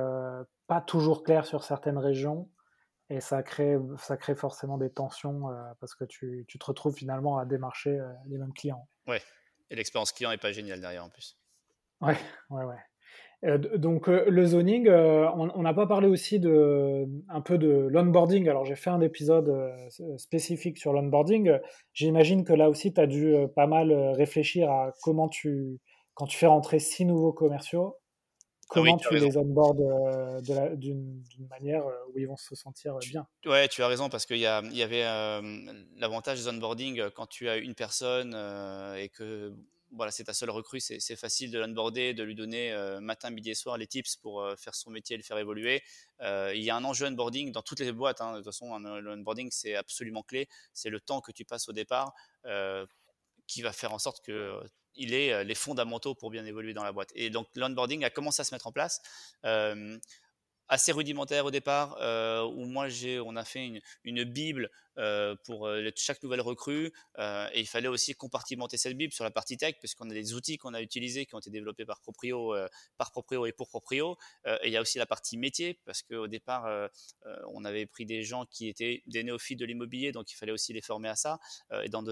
pas 0.69 0.81
toujours 0.81 1.25
clair 1.25 1.45
sur 1.45 1.65
certaines 1.65 1.99
régions. 1.99 2.49
Et 3.11 3.21
ça 3.21 3.43
crée, 3.43 3.77
ça 3.99 4.17
crée 4.17 4.37
forcément 4.37 4.79
des 4.79 4.91
tensions 4.91 5.49
parce 5.81 5.95
que 5.95 6.05
tu, 6.05 6.45
tu, 6.49 6.59
te 6.59 6.65
retrouves 6.65 6.95
finalement 6.95 7.37
à 7.37 7.45
démarcher 7.45 8.01
les 8.29 8.39
mêmes 8.39 8.53
clients. 8.53 8.89
Ouais, 9.09 9.21
et 9.71 9.75
l'expérience 9.75 10.13
client 10.13 10.31
n'est 10.31 10.39
pas 10.39 10.53
géniale 10.53 10.81
derrière 10.81 11.05
en 11.05 11.11
plus. 11.11 11.37
Ouais, 12.05 12.17
ouais, 12.51 12.65
ouais. 12.65 12.77
Euh, 13.45 13.59
donc 13.59 14.09
euh, 14.09 14.25
le 14.29 14.47
zoning, 14.47 14.89
euh, 14.89 15.29
on 15.35 15.63
n'a 15.63 15.75
pas 15.75 15.87
parlé 15.87 16.09
aussi 16.09 16.41
de 16.41 17.07
un 17.29 17.41
peu 17.41 17.59
de 17.59 17.87
l'onboarding. 17.91 18.49
Alors 18.49 18.65
j'ai 18.65 18.77
fait 18.77 18.91
un 18.91 19.01
épisode 19.01 19.53
spécifique 20.17 20.79
sur 20.79 20.93
l'onboarding. 20.93 21.59
J'imagine 21.93 22.45
que 22.45 22.53
là 22.53 22.71
aussi 22.71 22.93
tu 22.93 23.01
as 23.01 23.07
dû 23.07 23.35
pas 23.55 23.67
mal 23.67 23.93
réfléchir 24.17 24.71
à 24.71 24.93
comment 25.03 25.29
tu 25.29 25.79
quand 26.15 26.27
tu 26.27 26.39
fais 26.39 26.47
rentrer 26.47 26.79
six 26.79 27.05
nouveaux 27.05 27.33
commerciaux, 27.33 27.97
ah 27.97 28.67
comment 28.69 28.97
tu, 28.97 29.13
les 29.13 29.37
onboardes 29.37 29.83
d'une 30.77 31.23
manière 31.51 31.85
où 31.85 32.19
ils 32.19 32.27
vont 32.27 32.37
se 32.37 32.55
sentir 32.55 32.97
bien. 33.11 33.27
Ouais, 33.47 33.67
tu 33.67 33.83
as 33.83 33.89
raison 33.89 34.09
parce 34.09 34.25
qu'il 34.25 34.37
y, 34.37 34.43
y, 34.43 34.83
avait 34.83 35.03
l'avantage 35.97 36.39
des 36.39 36.49
onboarding 36.49 37.11
quand 37.11 37.27
tu 37.27 37.49
as 37.49 37.57
une 37.57 37.75
personne 37.75 38.35
et 38.97 39.09
que 39.09 39.53
voilà, 39.97 40.11
c'est 40.11 40.25
ta 40.25 40.35
seule 40.35 40.51
recrue, 40.51 40.81
c'est 40.81 41.17
facile 41.17 41.51
de 41.51 41.59
l'onboarder, 41.59 42.15
de 42.15 42.23
lui 42.23 42.35
donner 42.35 42.73
euh, 42.73 43.01
matin, 43.01 43.31
midi 43.31 43.51
et 43.51 43.55
soir 43.55 43.79
les 43.79 43.87
tips 43.87 44.17
pour 44.17 44.43
euh, 44.43 44.57
faire 44.57 44.75
son 44.75 44.91
métier 44.91 45.15
et 45.15 45.17
le 45.17 45.23
faire 45.23 45.39
évoluer. 45.39 45.83
Euh, 46.21 46.53
il 46.55 46.63
y 46.63 46.71
a 46.71 46.77
un 46.77 46.85
enjeu 46.85 47.07
onboarding 47.07 47.53
dans 47.53 47.63
toutes 47.63 47.81
les 47.81 47.93
boîtes. 47.93 48.21
Hein. 48.21 48.33
de 48.33 48.37
toute 48.39 48.47
façon, 48.47 48.79
l'onboarding, 48.79 49.49
c'est 49.51 49.75
absolument 49.77 50.23
clé. 50.23 50.49
C'est 50.73 50.91
le 50.91 51.01
temps 51.01 51.21
que 51.21 51.33
tu 51.33 51.45
passes 51.45 51.69
au 51.69 51.73
départ 51.73 52.13
qui 53.47 53.61
va 53.61 53.73
faire 53.73 53.93
en 53.93 53.99
sorte 53.99 54.25
qu'il 54.25 55.15
ait 55.15 55.45
les 55.45 55.55
fondamentaux 55.55 56.15
pour 56.15 56.31
bien 56.31 56.45
évoluer 56.47 56.73
dans 56.73 56.85
la 56.85 56.93
boîte. 56.93 57.11
Et 57.15 57.31
donc, 57.31 57.47
l'onboarding 57.55 58.05
a 58.05 58.11
commencé 58.11 58.41
à 58.41 58.45
se 58.45 58.55
mettre 58.55 58.67
en 58.67 58.73
place 58.73 59.03
assez 60.69 60.93
rudimentaire 60.93 61.45
au 61.45 61.51
départ, 61.51 61.97
où 62.55 62.65
moi 62.65 62.89
j'ai, 62.89 63.21
on 63.21 63.37
a 63.37 63.45
fait 63.45 63.83
une 64.05 64.25
bible 64.25 64.71
euh, 64.97 65.35
pour 65.45 65.67
euh, 65.67 65.91
chaque 65.97 66.23
nouvelle 66.23 66.41
recrue. 66.41 66.93
Euh, 67.19 67.49
et 67.53 67.61
il 67.61 67.67
fallait 67.67 67.89
aussi 67.89 68.15
compartimenter 68.15 68.77
cette 68.77 68.97
Bible 68.97 69.13
sur 69.13 69.25
la 69.25 69.33
partie 69.33 69.57
tech, 69.57 69.75
puisqu'on 69.81 70.09
a 70.09 70.15
des 70.15 70.35
outils 70.35 70.57
qu'on 70.57 70.73
a 70.73 70.81
utilisés, 70.81 71.27
qui 71.27 71.35
ont 71.35 71.41
été 71.41 71.51
développés 71.51 71.85
par 71.85 72.01
Proprio, 72.01 72.55
par 72.97 73.11
Proprio 73.11 73.47
et 73.47 73.53
pour 73.53 73.69
Proprio. 73.69 74.17
et 74.47 74.67
il 74.67 74.71
y 74.71 74.77
a 74.77 74.81
aussi 74.81 74.99
la 74.99 75.07
partie 75.07 75.37
métier, 75.37 75.81
parce 75.85 76.03
qu'au 76.03 76.29
départ, 76.29 76.91
on 77.49 77.65
avait 77.65 77.87
pris 77.87 78.07
des 78.07 78.23
gens 78.23 78.47
qui 78.47 78.69
étaient 78.69 79.03
des 79.07 79.25
néophytes 79.25 79.59
de 79.59 79.65
l'immobilier, 79.65 80.13
donc 80.13 80.31
il 80.31 80.37
fallait 80.37 80.53
aussi 80.53 80.73
les 80.73 80.81
former 80.81 81.09
à 81.09 81.17
ça. 81.17 81.39
et 81.83 81.89
dans, 81.89 82.05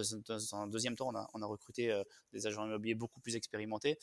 un 0.55 0.67
deuxième 0.67 0.97
temps, 0.97 1.09
on 1.09 1.17
a, 1.17 1.29
on 1.35 1.43
a 1.43 1.47
recruté 1.47 2.03
des 2.33 2.47
agents 2.47 2.67
immobiliers 2.67 2.95
beaucoup 2.95 3.21
plus 3.21 3.37
expérimentés. 3.37 3.99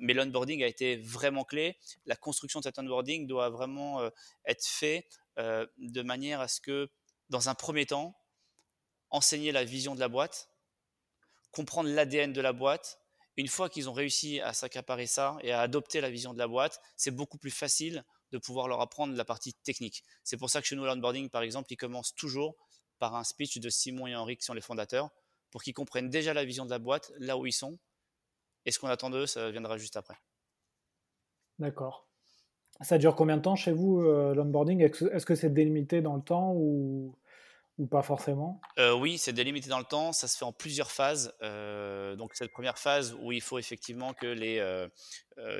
mais 0.00 0.14
l'onboarding 0.14 0.62
a 0.62 0.66
été 0.66 0.96
vraiment 0.96 1.44
clé. 1.44 1.76
La 2.06 2.16
construction 2.16 2.60
de 2.60 2.64
cet 2.64 2.78
onboarding 2.78 3.26
doit 3.26 3.50
vraiment 3.50 4.00
être 4.46 4.64
fait 4.64 5.06
de 5.36 6.02
manière 6.02 6.40
à 6.40 6.48
ce 6.48 6.60
que 6.60 6.88
dans 7.28 7.48
un 7.48 7.54
premier 7.54 7.86
temps, 7.86 8.16
enseigner 9.10 9.52
la 9.52 9.64
vision 9.64 9.94
de 9.94 10.00
la 10.00 10.08
boîte, 10.08 10.50
comprendre 11.50 11.88
l'ADN 11.88 12.32
de 12.32 12.40
la 12.40 12.52
boîte. 12.52 13.00
Une 13.36 13.48
fois 13.48 13.68
qu'ils 13.68 13.88
ont 13.88 13.92
réussi 13.92 14.40
à 14.40 14.52
s'accaparer 14.52 15.06
ça 15.06 15.36
et 15.42 15.52
à 15.52 15.60
adopter 15.60 16.00
la 16.00 16.10
vision 16.10 16.32
de 16.32 16.38
la 16.38 16.48
boîte, 16.48 16.80
c'est 16.96 17.10
beaucoup 17.10 17.38
plus 17.38 17.50
facile 17.50 18.04
de 18.32 18.38
pouvoir 18.38 18.66
leur 18.66 18.80
apprendre 18.80 19.14
la 19.14 19.24
partie 19.24 19.54
technique. 19.54 20.04
C'est 20.24 20.36
pour 20.36 20.50
ça 20.50 20.60
que 20.60 20.66
chez 20.66 20.76
nous, 20.76 20.84
l'onboarding, 20.84 21.28
par 21.30 21.42
exemple, 21.42 21.72
il 21.72 21.76
commence 21.76 22.14
toujours 22.14 22.56
par 22.98 23.14
un 23.14 23.24
speech 23.24 23.58
de 23.58 23.68
Simon 23.68 24.06
et 24.06 24.16
Henri 24.16 24.36
qui 24.36 24.44
sont 24.44 24.54
les 24.54 24.60
fondateurs, 24.60 25.10
pour 25.50 25.62
qu'ils 25.62 25.74
comprennent 25.74 26.10
déjà 26.10 26.34
la 26.34 26.44
vision 26.44 26.64
de 26.64 26.70
la 26.70 26.78
boîte, 26.78 27.12
là 27.18 27.36
où 27.36 27.46
ils 27.46 27.52
sont. 27.52 27.78
Et 28.64 28.72
ce 28.72 28.78
qu'on 28.78 28.88
attend 28.88 29.10
d'eux, 29.10 29.26
ça 29.26 29.50
viendra 29.50 29.78
juste 29.78 29.96
après. 29.96 30.18
D'accord. 31.58 32.05
Ça 32.82 32.98
dure 32.98 33.14
combien 33.14 33.36
de 33.36 33.42
temps 33.42 33.56
chez 33.56 33.72
vous, 33.72 34.00
euh, 34.00 34.34
l'onboarding? 34.34 34.80
Est-ce 34.82 35.26
que 35.26 35.34
c'est 35.34 35.52
délimité 35.52 36.02
dans 36.02 36.16
le 36.16 36.22
temps 36.22 36.52
ou, 36.54 37.14
pas 37.90 38.02
forcément? 38.02 38.60
Euh, 38.78 38.94
Oui, 38.94 39.18
c'est 39.18 39.32
délimité 39.32 39.68
dans 39.68 39.78
le 39.78 39.84
temps. 39.84 40.12
Ça 40.12 40.28
se 40.28 40.36
fait 40.36 40.44
en 40.44 40.52
plusieurs 40.52 40.90
phases. 40.90 41.32
Euh, 41.42 42.16
donc, 42.16 42.34
cette 42.34 42.52
première 42.52 42.78
phase 42.78 43.16
où 43.20 43.32
il 43.32 43.40
faut 43.40 43.58
effectivement 43.58 44.12
que 44.12 44.26
les. 44.26 44.56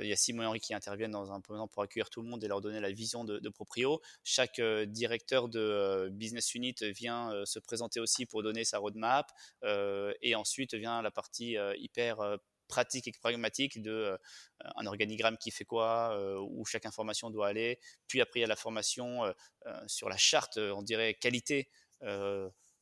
il 0.01 0.07
y 0.07 0.11
a 0.11 0.15
Simon 0.15 0.43
et 0.43 0.45
Henri 0.45 0.59
qui 0.59 0.73
interviennent 0.73 1.11
dans 1.11 1.31
un 1.31 1.41
temps 1.41 1.67
pour 1.67 1.81
accueillir 1.81 2.09
tout 2.09 2.21
le 2.21 2.27
monde 2.27 2.43
et 2.43 2.47
leur 2.47 2.61
donner 2.61 2.79
la 2.79 2.91
vision 2.91 3.23
de, 3.23 3.39
de 3.39 3.49
Proprio. 3.49 3.99
Chaque 4.23 4.61
directeur 4.87 5.49
de 5.49 6.09
business 6.11 6.53
unit 6.53 6.75
vient 6.81 7.31
se 7.45 7.59
présenter 7.59 7.99
aussi 7.99 8.25
pour 8.25 8.43
donner 8.43 8.63
sa 8.63 8.77
roadmap. 8.77 9.31
et 9.63 10.35
ensuite 10.35 10.75
vient 10.75 11.01
la 11.01 11.11
partie 11.11 11.55
hyper 11.77 12.37
pratique 12.67 13.07
et 13.07 13.11
pragmatique 13.11 13.81
de 13.81 13.91
euh, 13.91 14.17
un 14.75 14.85
organigramme 14.85 15.37
qui 15.37 15.51
fait 15.51 15.65
quoi, 15.65 16.17
euh, 16.17 16.39
où 16.49 16.65
chaque 16.65 16.85
information 16.85 17.29
doit 17.29 17.47
aller. 17.47 17.79
Puis 18.07 18.21
après, 18.21 18.39
il 18.39 18.41
y 18.41 18.45
a 18.45 18.47
la 18.47 18.55
formation 18.55 19.25
euh, 19.25 19.33
sur 19.87 20.09
la 20.09 20.17
charte, 20.17 20.57
on 20.57 20.81
dirait 20.81 21.13
qualité 21.13 21.69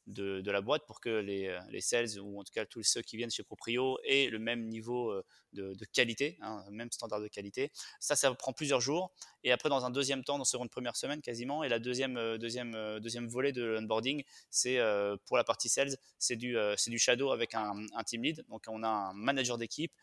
de, 0.07 0.51
la 0.51 0.61
boîte 0.61 0.85
pour 0.85 0.99
que 1.01 1.09
les, 1.09 1.57
les, 1.69 1.81
sales 1.81 2.19
ou 2.19 2.39
en 2.39 2.43
tout 2.43 2.51
cas 2.53 2.65
tous 2.65 2.83
ceux 2.83 3.01
qui 3.01 3.17
viennent 3.17 3.31
chez 3.31 3.43
Proprio 3.43 3.97
aient 4.03 4.29
le 4.29 4.39
même 4.39 4.67
niveau 4.67 5.13
de, 5.53 5.85
qualité, 5.93 6.37
hein, 6.41 6.63
même 6.71 6.91
standard 6.91 7.21
de 7.21 7.27
qualité. 7.27 7.71
Ça, 7.99 8.15
ça 8.15 8.33
prend 8.33 8.53
plusieurs 8.53 8.81
jours. 8.81 9.11
Et 9.43 9.51
après, 9.51 9.69
dans 9.69 9.85
un 9.85 9.89
deuxième 9.89 10.23
temps, 10.23 10.37
dans 10.37 10.45
cette 10.45 10.61
première 10.69 10.95
semaine 10.95 11.21
quasiment, 11.21 11.63
et 11.63 11.69
la 11.69 11.79
deuxième, 11.79 12.37
deuxième, 12.37 12.99
deuxième 12.99 13.27
volet 13.27 13.51
de 13.51 13.63
l'onboarding, 13.63 14.23
c'est 14.49 14.79
pour 15.25 15.37
la 15.37 15.43
partie 15.43 15.69
sales, 15.69 15.95
c'est 16.19 16.35
du, 16.35 16.57
du 16.87 16.99
shadow 16.99 17.31
avec 17.31 17.55
un, 17.55 17.75
un, 17.95 18.03
team 18.03 18.23
lead. 18.23 18.45
Donc 18.49 18.63
on 18.67 18.83
a 18.83 18.87
un 18.87 19.13
manager 19.13 19.57
d'équipe 19.57 19.93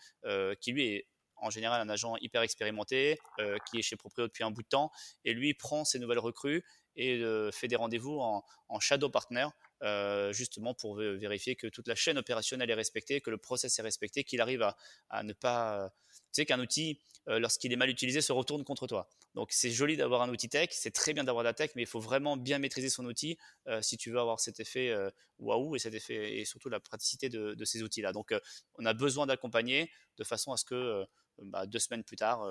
qui 0.61 0.73
lui 0.73 0.87
est 0.87 1.07
en 1.37 1.51
général 1.51 1.81
un 1.81 1.89
agent 1.89 2.17
hyper 2.21 2.43
expérimenté 2.43 3.19
qui 3.67 3.79
est 3.79 3.83
chez 3.83 3.97
Proprio 3.97 4.27
depuis 4.27 4.45
un 4.45 4.51
bout 4.51 4.63
de 4.63 4.69
temps 4.69 4.91
et 5.25 5.35
lui 5.35 5.55
prend 5.55 5.85
ses 5.85 5.99
nouvelles 5.99 6.21
recrues 6.21 6.65
et 6.97 7.23
fait 7.53 7.69
des 7.69 7.77
rendez-vous 7.77 8.19
en, 8.21 8.45
en, 8.69 8.81
shadow 8.81 9.09
partner 9.09 9.47
euh, 9.83 10.33
justement 10.33 10.75
pour 10.75 10.97
vérifier 10.97 11.57
que 11.57 11.67
toute 11.67 11.89
la 11.89 11.97
chaîne 11.97 12.17
opérationnelle 12.17 12.71
est 12.71 12.75
respectée, 12.75 13.21
que 13.21 13.31
le 13.31 13.37
process 13.37 13.79
est 13.79 13.83
respecté, 13.83 14.23
qu'il 14.23 14.41
arrive 14.41 14.63
à, 15.11 15.23
ne 15.25 15.33
pas... 15.33 15.93
Tu 16.11 16.43
sais 16.43 16.47
qu'un 16.47 16.61
outil, 16.61 17.01
euh, 17.29 17.39
lorsqu'il 17.41 17.73
est 17.73 17.77
mal 17.77 17.91
utilisé, 17.91 18.21
se 18.21 18.33
retourne 18.33 18.65
contre 18.65 18.87
toi. 18.87 19.09
Donc 19.35 19.51
c'est 19.51 19.71
joli 19.71 19.97
d'avoir 19.97 20.23
un 20.23 20.29
outil 20.29 20.49
tech, 20.49 20.69
c'est 20.71 20.93
très 20.93 21.15
bien 21.15 21.25
d'avoir 21.25 21.43
de 21.43 21.49
la 21.49 21.55
tech, 21.55 21.71
mais 21.75 21.83
il 21.83 21.87
faut 21.87 22.01
vraiment 22.01 22.37
bien 22.37 22.59
maîtriser 22.59 22.91
son 22.91 23.05
outil 23.07 23.39
euh, 23.67 23.83
si 23.83 23.97
tu 23.97 24.11
veux 24.11 24.21
avoir 24.21 24.39
cet 24.39 24.61
effet 24.61 24.95
waouh 25.39 25.75
et 25.75 25.79
cet 25.79 25.95
effet 25.95 26.39
et 26.39 26.45
surtout 26.45 26.69
la 26.69 26.81
praticité 26.81 27.29
de, 27.29 27.65
ces 27.65 27.83
outils-là. 27.83 28.13
Donc 28.13 28.33
on 28.79 28.87
a 28.87 28.95
besoin 28.95 29.27
d'accompagner 29.27 29.91
de 30.17 30.25
façon 30.25 30.53
à 30.53 30.57
ce 30.57 30.65
que 30.65 31.05
bah, 31.39 31.67
deux 31.67 31.79
semaines 31.81 32.05
plus 32.05 32.17
tard, 32.17 32.47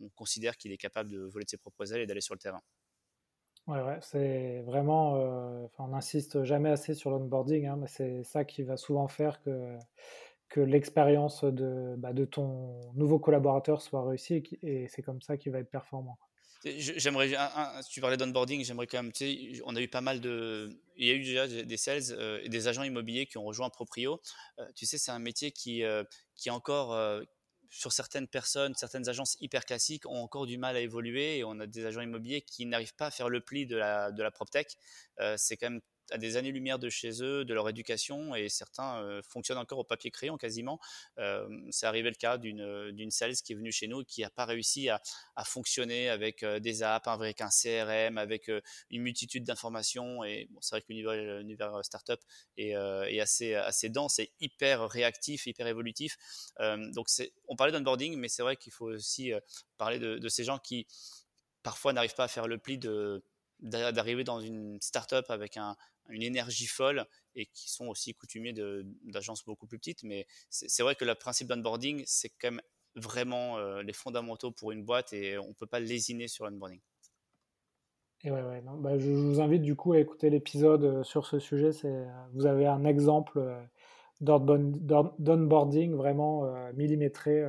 on 0.00 0.08
considère 0.10 0.56
qu'il 0.56 0.72
est 0.72 0.76
capable 0.76 1.10
de 1.10 1.20
voler 1.20 1.44
de 1.44 1.50
ses 1.50 1.56
propres 1.56 1.92
ailes 1.92 2.02
et 2.02 2.06
d'aller 2.06 2.20
sur 2.20 2.34
le 2.34 2.40
terrain. 2.40 2.62
C'est 4.00 4.62
vraiment, 4.64 5.16
euh, 5.16 5.66
on 5.78 5.88
n'insiste 5.88 6.44
jamais 6.44 6.70
assez 6.70 6.94
sur 6.94 7.10
l'onboarding, 7.10 7.66
hein, 7.66 7.76
mais 7.76 7.88
c'est 7.88 8.22
ça 8.22 8.44
qui 8.44 8.62
va 8.62 8.76
souvent 8.76 9.08
faire 9.08 9.42
que, 9.42 9.76
que 10.48 10.60
l'expérience 10.60 11.42
de, 11.42 11.96
bah, 11.98 12.12
de 12.12 12.24
ton 12.24 12.80
nouveau 12.94 13.18
collaborateur 13.18 13.82
soit 13.82 14.06
réussie 14.06 14.44
et, 14.62 14.86
c'est 14.88 15.02
comme 15.02 15.20
ça 15.20 15.36
qu'il 15.36 15.50
va 15.50 15.58
être 15.58 15.70
performant. 15.70 16.16
J'aimerais, 16.64 17.36
si 17.82 17.90
tu 17.90 18.00
parlais 18.00 18.16
d'onboarding, 18.16 18.64
j'aimerais 18.64 18.86
quand 18.86 19.02
même, 19.02 19.12
tu 19.12 19.26
sais, 19.26 19.62
on 19.64 19.76
a 19.76 19.80
eu 19.80 19.88
pas 19.88 20.00
mal 20.00 20.20
de, 20.20 20.80
il 20.96 21.06
y 21.06 21.10
a 21.10 21.14
eu 21.14 21.22
déjà 21.22 21.46
des 21.46 21.76
sales 21.76 22.02
euh, 22.12 22.40
et 22.42 22.48
des 22.48 22.66
agents 22.66 22.82
immobiliers 22.82 23.26
qui 23.26 23.38
ont 23.38 23.44
rejoint 23.44 23.68
Proprio. 23.68 24.20
Euh, 24.58 24.66
tu 24.74 24.86
sais, 24.86 24.98
c'est 24.98 25.12
un 25.12 25.18
métier 25.18 25.50
qui, 25.50 25.82
qui 26.34 26.48
est 26.48 26.52
encore, 26.52 26.92
sur 27.70 27.92
certaines 27.92 28.28
personnes, 28.28 28.74
certaines 28.74 29.08
agences 29.08 29.36
hyper 29.40 29.64
classiques 29.64 30.06
ont 30.06 30.22
encore 30.22 30.46
du 30.46 30.58
mal 30.58 30.76
à 30.76 30.80
évoluer 30.80 31.38
et 31.38 31.44
on 31.44 31.58
a 31.60 31.66
des 31.66 31.86
agents 31.86 32.00
immobiliers 32.00 32.42
qui 32.42 32.66
n'arrivent 32.66 32.94
pas 32.94 33.06
à 33.06 33.10
faire 33.10 33.28
le 33.28 33.40
pli 33.40 33.66
de 33.66 33.76
la, 33.76 34.12
de 34.12 34.22
la 34.22 34.30
PropTech. 34.30 34.76
Euh, 35.20 35.34
c'est 35.36 35.56
quand 35.56 35.70
même 35.70 35.80
à 36.10 36.18
des 36.18 36.36
années-lumière 36.36 36.78
de 36.78 36.88
chez 36.88 37.22
eux, 37.22 37.44
de 37.44 37.54
leur 37.54 37.68
éducation, 37.68 38.34
et 38.34 38.48
certains 38.48 39.02
euh, 39.02 39.22
fonctionnent 39.28 39.58
encore 39.58 39.78
au 39.78 39.84
papier 39.84 40.10
crayon 40.10 40.36
quasiment. 40.36 40.78
Euh, 41.18 41.48
c'est 41.70 41.86
arrivé 41.86 42.08
le 42.08 42.16
cas 42.16 42.38
d'une, 42.38 43.10
sales 43.10 43.34
qui 43.34 43.52
est 43.52 43.56
venue 43.56 43.72
chez 43.72 43.88
nous 43.88 44.02
et 44.02 44.04
qui 44.04 44.22
n'a 44.22 44.30
pas 44.30 44.44
réussi 44.44 44.88
à, 44.88 45.00
à 45.36 45.44
fonctionner 45.44 46.08
avec 46.08 46.42
euh, 46.42 46.60
des 46.60 46.82
apps, 46.82 47.06
avec 47.08 47.40
un 47.40 47.48
CRM, 47.48 48.18
avec 48.18 48.50
une 48.90 49.02
multitude 49.02 49.44
d'informations. 49.44 50.24
Et 50.24 50.48
c'est 50.60 50.76
vrai 50.76 50.82
que 50.82 50.92
l'univers, 50.92 51.84
startup 51.84 52.20
est, 52.56 52.70
est, 52.70 53.20
assez, 53.20 53.54
assez 53.54 53.88
dense 53.88 54.18
et 54.18 54.32
hyper 54.40 54.88
réactif, 54.88 55.46
hyper 55.46 55.66
évolutif. 55.66 56.16
donc 56.58 57.06
on 57.48 57.56
parlait 57.56 57.72
d'onboarding, 57.72 58.16
mais 58.16 58.28
c'est 58.28 58.42
vrai 58.42 58.56
qu'il 58.56 58.72
faut 58.72 58.86
aussi 58.86 59.32
parler 59.78 59.98
de, 59.98 60.18
de 60.18 60.28
ces 60.28 60.44
gens 60.44 60.58
qui 60.58 60.86
parfois 61.62 61.92
n'arrivent 61.92 62.14
pas 62.14 62.24
à 62.24 62.28
faire 62.28 62.46
le 62.46 62.58
pli 62.58 62.78
de 62.78 63.24
d'arriver 63.60 64.22
dans 64.22 64.40
une 64.40 64.78
startup 64.82 65.24
avec 65.30 65.56
un, 65.56 65.76
une 66.08 66.22
énergie 66.22 66.66
folle 66.66 67.06
et 67.34 67.46
qui 67.46 67.70
sont 67.70 67.86
aussi 67.88 68.14
coutumiers 68.14 68.54
d'agences 69.04 69.44
beaucoup 69.44 69.66
plus 69.66 69.78
petites. 69.78 70.02
Mais 70.02 70.26
c'est 70.50 70.82
vrai 70.82 70.94
que 70.94 71.04
le 71.04 71.14
principe 71.14 71.48
d'onboarding, 71.48 72.02
c'est 72.06 72.30
quand 72.30 72.50
même 72.52 72.62
vraiment 72.94 73.58
euh, 73.58 73.82
les 73.82 73.92
fondamentaux 73.92 74.50
pour 74.50 74.72
une 74.72 74.84
boîte 74.84 75.12
et 75.12 75.38
on 75.38 75.48
ne 75.48 75.52
peut 75.52 75.66
pas 75.66 75.80
lésiner 75.80 76.28
sur 76.28 76.46
l'onboarding. 76.46 76.80
Et 78.24 78.30
ouais, 78.30 78.42
ouais, 78.42 78.62
bah, 78.78 78.98
je, 78.98 79.10
vous 79.10 79.40
invite 79.40 79.62
du 79.62 79.76
coup 79.76 79.92
à 79.92 80.00
écouter 80.00 80.30
l'épisode 80.30 80.84
euh, 80.84 81.02
sur 81.04 81.26
ce 81.26 81.38
sujet. 81.38 81.70
Euh, 81.84 82.06
vous 82.32 82.46
avez 82.46 82.66
un 82.66 82.84
exemple 82.84 83.54
d'onboarding 84.20 85.94
vraiment 85.94 86.50
millimétré. 86.72 87.44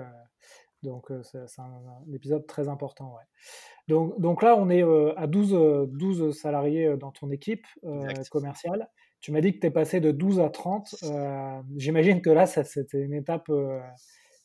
Donc 0.83 1.11
c'est 1.23 1.59
un, 1.59 2.13
épisode 2.13 2.45
très 2.45 2.67
important. 2.67 3.15
Ouais. 3.15 3.23
Donc, 3.87 4.19
donc 4.19 4.43
là, 4.43 4.55
on 4.57 4.69
est 4.69 4.83
à 5.17 5.27
12, 5.27 5.89
12 5.91 6.37
salariés 6.37 6.95
dans 6.97 7.11
ton 7.11 7.31
équipe 7.31 7.65
commerciale. 8.29 8.89
Tu 9.19 9.31
m'as 9.31 9.41
dit 9.41 9.53
que 9.53 9.59
tu 9.59 9.67
es 9.67 9.71
passé 9.71 9.99
de 9.99 10.11
12 10.11 10.39
à 10.39 10.49
30. 10.49 10.95
J'imagine 11.75 12.21
que 12.21 12.29
là, 12.29 12.45
c'était 12.45 13.01
une 13.01 13.13
étape 13.13 13.49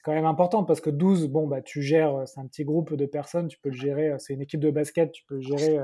quand 0.02 0.12
même 0.12 0.24
importante 0.24 0.66
parce 0.66 0.80
que 0.80 0.90
12, 0.90 1.28
bon, 1.28 1.46
bah, 1.46 1.60
tu 1.62 1.82
gères, 1.82 2.26
c'est 2.26 2.40
un 2.40 2.46
petit 2.46 2.64
groupe 2.64 2.94
de 2.94 3.06
personnes, 3.06 3.48
tu 3.48 3.58
peux 3.58 3.68
le 3.68 3.76
gérer, 3.76 4.14
c'est 4.18 4.34
une 4.34 4.42
équipe 4.42 4.60
de 4.60 4.70
basket, 4.70 5.12
tu 5.12 5.24
peux 5.26 5.36
le 5.36 5.42
gérer 5.42 5.78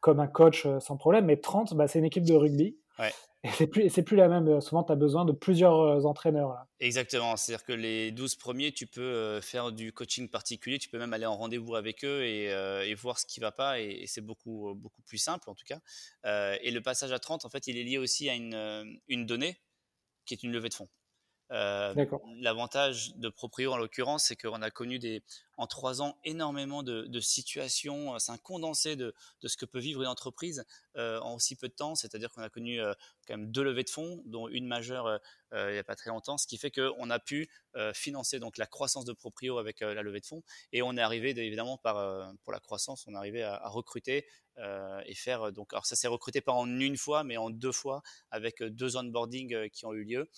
comme 0.00 0.20
un 0.20 0.26
coach 0.26 0.66
sans 0.80 0.96
problème. 0.96 1.26
Mais 1.26 1.36
30, 1.36 1.74
bah, 1.74 1.88
c'est 1.88 1.98
une 1.98 2.04
équipe 2.04 2.24
de 2.24 2.34
rugby. 2.34 2.76
Ouais. 2.98 3.12
Et 3.46 3.50
c'est 3.52 3.68
plus, 3.68 3.88
c'est 3.90 4.02
plus 4.02 4.16
la 4.16 4.28
même. 4.28 4.48
Euh, 4.48 4.60
souvent, 4.60 4.82
tu 4.82 4.92
as 4.92 4.96
besoin 4.96 5.24
de 5.24 5.30
plusieurs 5.30 5.78
euh, 5.78 6.02
entraîneurs. 6.02 6.48
Là. 6.48 6.66
Exactement. 6.80 7.36
C'est-à-dire 7.36 7.64
que 7.64 7.72
les 7.72 8.10
12 8.10 8.34
premiers, 8.34 8.72
tu 8.72 8.88
peux 8.88 9.00
euh, 9.00 9.40
faire 9.40 9.70
du 9.70 9.92
coaching 9.92 10.28
particulier. 10.28 10.78
Tu 10.78 10.88
peux 10.88 10.98
même 10.98 11.12
aller 11.12 11.26
en 11.26 11.36
rendez-vous 11.36 11.76
avec 11.76 12.04
eux 12.04 12.24
et, 12.24 12.46
et 12.46 12.94
voir 12.94 13.18
ce 13.18 13.26
qui 13.26 13.38
va 13.38 13.52
pas. 13.52 13.80
Et, 13.80 14.04
c'est 14.06 14.20
beaucoup, 14.20 14.74
beaucoup 14.74 15.02
plus 15.02 15.18
simple, 15.18 15.48
en 15.48 15.54
tout 15.54 15.64
cas. 15.64 15.80
et 16.60 16.70
le 16.70 16.80
passage 16.80 17.12
à 17.12 17.18
30, 17.18 17.44
en 17.44 17.50
fait, 17.50 17.66
il 17.66 17.78
est 17.78 17.84
lié 17.84 17.98
aussi 17.98 18.28
à 18.28 18.34
une, 18.34 18.98
une 19.08 19.26
donnée 19.26 19.60
qui 20.24 20.34
est 20.34 20.42
une 20.42 20.52
levée 20.52 20.68
de 20.68 20.74
fonds. 20.74 20.88
L'avantage 21.50 23.14
de 23.16 23.28
Proprio 23.28 23.72
en 23.72 23.76
l'occurrence, 23.76 24.24
c'est 24.24 24.36
qu'on 24.36 24.62
a 24.62 24.70
connu 24.70 24.98
des, 24.98 25.22
en 25.56 25.66
trois 25.66 26.02
ans 26.02 26.18
énormément 26.24 26.82
de, 26.82 27.20
situations. 27.20 28.18
C'est 28.18 28.32
un 28.32 28.38
condensé 28.38 28.96
de, 28.96 29.14
ce 29.44 29.56
que 29.56 29.64
peut 29.64 29.78
vivre 29.78 30.02
une 30.02 30.08
entreprise 30.08 30.64
en 30.96 31.34
aussi 31.34 31.56
peu 31.56 31.68
de 31.68 31.74
temps. 31.74 31.94
C'est-à-dire 31.94 32.30
qu'on 32.32 32.42
a 32.42 32.48
connu 32.48 32.78
quand 33.26 33.36
même 33.36 33.50
deux 33.50 33.62
levées 33.62 33.84
de 33.84 33.90
fonds, 33.90 34.22
dont 34.26 34.48
une 34.48 34.66
majeure 34.66 35.20
il 35.52 35.72
n'y 35.72 35.78
a 35.78 35.84
pas 35.84 35.96
très 35.96 36.10
longtemps, 36.10 36.38
ce 36.38 36.46
qui 36.46 36.58
fait 36.58 36.70
qu'on 36.70 37.10
a 37.10 37.18
pu 37.18 37.48
financer 37.94 38.38
donc 38.38 38.58
la 38.58 38.66
croissance 38.66 39.04
de 39.04 39.12
Proprio 39.12 39.58
avec 39.58 39.80
la 39.80 40.02
levée 40.02 40.20
de 40.20 40.26
fonds. 40.26 40.42
Et 40.72 40.82
on 40.82 40.96
est 40.96 41.02
arrivé 41.02 41.30
évidemment 41.30 41.78
pour 41.78 42.52
la 42.52 42.60
croissance, 42.60 43.06
on 43.06 43.14
est 43.14 43.18
arrivé 43.18 43.42
à, 43.42 43.54
à 43.54 43.68
recruter 43.68 44.26
et 45.04 45.14
faire 45.14 45.52
donc 45.52 45.72
alors 45.72 45.84
ça 45.84 45.96
s'est 45.96 46.08
recruté 46.08 46.40
pas 46.40 46.52
en 46.52 46.80
une 46.80 46.96
fois 46.96 47.24
mais 47.24 47.36
en 47.36 47.50
deux 47.50 47.72
fois 47.72 48.02
avec 48.30 48.62
deux 48.62 48.96
onboarding 48.96 49.68
qui 49.68 49.84
ont 49.84 49.92
eu 49.92 50.04
lieu 50.04 50.30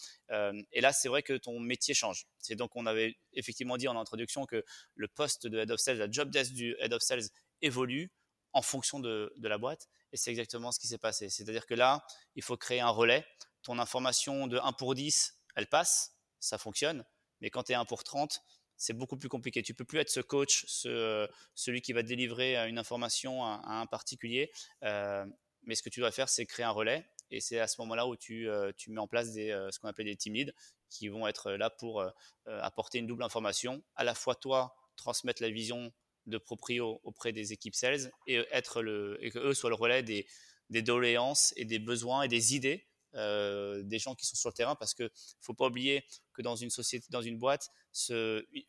et 0.73 0.81
là 0.81 0.93
c'est 0.93 1.09
vrai 1.09 1.23
que 1.23 1.35
ton 1.35 1.61
métier 1.61 1.95
change 1.95 2.27
c'est 2.39 2.57
donc 2.57 2.75
on 2.75 2.87
avait 2.87 3.17
effectivement 3.33 3.77
dit 3.77 3.87
en 3.87 3.97
introduction 3.97 4.45
que 4.45 4.65
le 4.95 5.08
poste 5.09 5.47
de 5.47 5.59
head 5.59 5.71
of 5.71 5.81
sales 5.81 5.99
la 5.99 6.11
job 6.11 6.31
desk 6.31 6.53
du 6.53 6.77
head 6.81 6.93
of 6.93 7.03
sales 7.03 7.29
évolue 7.63 8.11
en 8.53 8.63
fonction 8.63 9.01
de, 9.01 9.33
la 9.41 9.59
boîte 9.59 9.89
et 10.13 10.17
c'est 10.17 10.31
exactement 10.31 10.73
ce 10.73 10.79
qui 10.79 10.87
s'est 10.87 10.99
passé 10.99 11.29
c'est 11.29 11.49
à 11.49 11.53
dire 11.53 11.67
que 11.67 11.75
là 11.75 12.05
il 12.35 12.43
faut 12.43 12.57
créer 12.57 12.81
un 12.81 12.91
relais 12.91 13.27
ton 13.63 13.79
information 13.79 14.47
de 14.47 14.59
1 14.59 14.73
pour 14.73 14.95
10 14.95 15.35
elle 15.57 15.67
passe 15.67 16.15
ça 16.41 16.59
fonctionne 16.59 17.05
mais 17.41 17.51
quand 17.51 17.65
tu 17.65 17.73
es 17.73 17.75
1 17.75 17.85
pour 17.85 18.05
30 18.05 18.43
c'est 18.79 18.95
beaucoup 18.95 19.17
plus 19.17 19.29
compliqué. 19.29 19.63
Tu 19.63 19.75
peux 19.75 19.85
plus 19.85 19.99
être 19.99 20.09
ce 20.09 20.21
coach, 20.21 20.65
ce, 20.67 21.29
celui 21.55 21.83
qui 21.83 21.93
va 21.93 22.03
délivrer 22.03 22.57
euh, 22.57 22.69
une 22.69 22.79
information 22.79 23.45
à, 23.45 23.61
un 23.67 23.87
particulier. 23.87 24.51
Euh, 24.85 25.27
mais 25.65 25.75
ce 25.75 25.83
que 25.83 25.91
tu 25.91 26.01
dois 26.01 26.13
faire, 26.13 26.29
c'est 26.29 26.47
créer 26.47 26.65
un 26.65 26.71
relais. 26.71 27.05
Et 27.31 27.41
c'est 27.41 27.59
à 27.59 27.67
ce 27.67 27.79
moment-là 27.83 28.07
où 28.07 28.17
tu, 28.17 28.49
euh, 28.49 28.73
mets 28.87 29.01
en 29.01 29.09
place 29.09 29.27
ce 29.35 29.79
qu'on 29.79 29.89
appelle 29.89 30.07
des 30.07 30.17
team 30.17 30.33
leads 30.33 30.53
qui 30.89 31.09
vont 31.09 31.29
être 31.29 31.53
là 31.53 31.69
pour 31.69 32.03
apporter 32.47 32.99
une 32.99 33.07
double 33.07 33.23
information. 33.23 33.83
À 33.95 34.05
la 34.05 34.15
fois 34.15 34.35
toi, 34.35 34.75
transmettre 34.99 35.43
la 35.43 35.51
vision 35.51 35.93
de 36.27 36.37
proprio 36.37 37.01
auprès 37.05 37.33
des 37.33 37.55
équipes 37.55 37.75
sales 37.75 38.11
et, 38.27 38.37
être 38.51 38.83
le, 38.83 39.17
et 39.25 39.31
que 39.31 39.39
eux 39.39 39.55
soient 39.55 39.71
le 39.71 39.77
relais 39.77 40.03
des, 40.03 40.27
des 40.69 40.83
doléances 40.83 41.55
et 41.57 41.65
des 41.65 41.79
besoins 41.79 42.23
et 42.23 42.29
des 42.29 42.55
idées 42.55 42.89
euh, 43.15 43.83
des 43.85 43.99
gens 43.99 44.15
qui 44.15 44.27
sont 44.27 44.37
sur 44.37 44.51
le 44.51 44.55
terrain 44.55 44.75
parce 44.75 44.93
que 44.93 45.11
faut 45.41 45.55
pas 45.55 45.67
oublier 45.67 46.05
que 46.35 46.43
dans 46.43 46.57
une 46.57 46.69
société, 46.69 47.07
dans 47.09 47.23
une 47.23 47.39
boîte, 47.39 47.71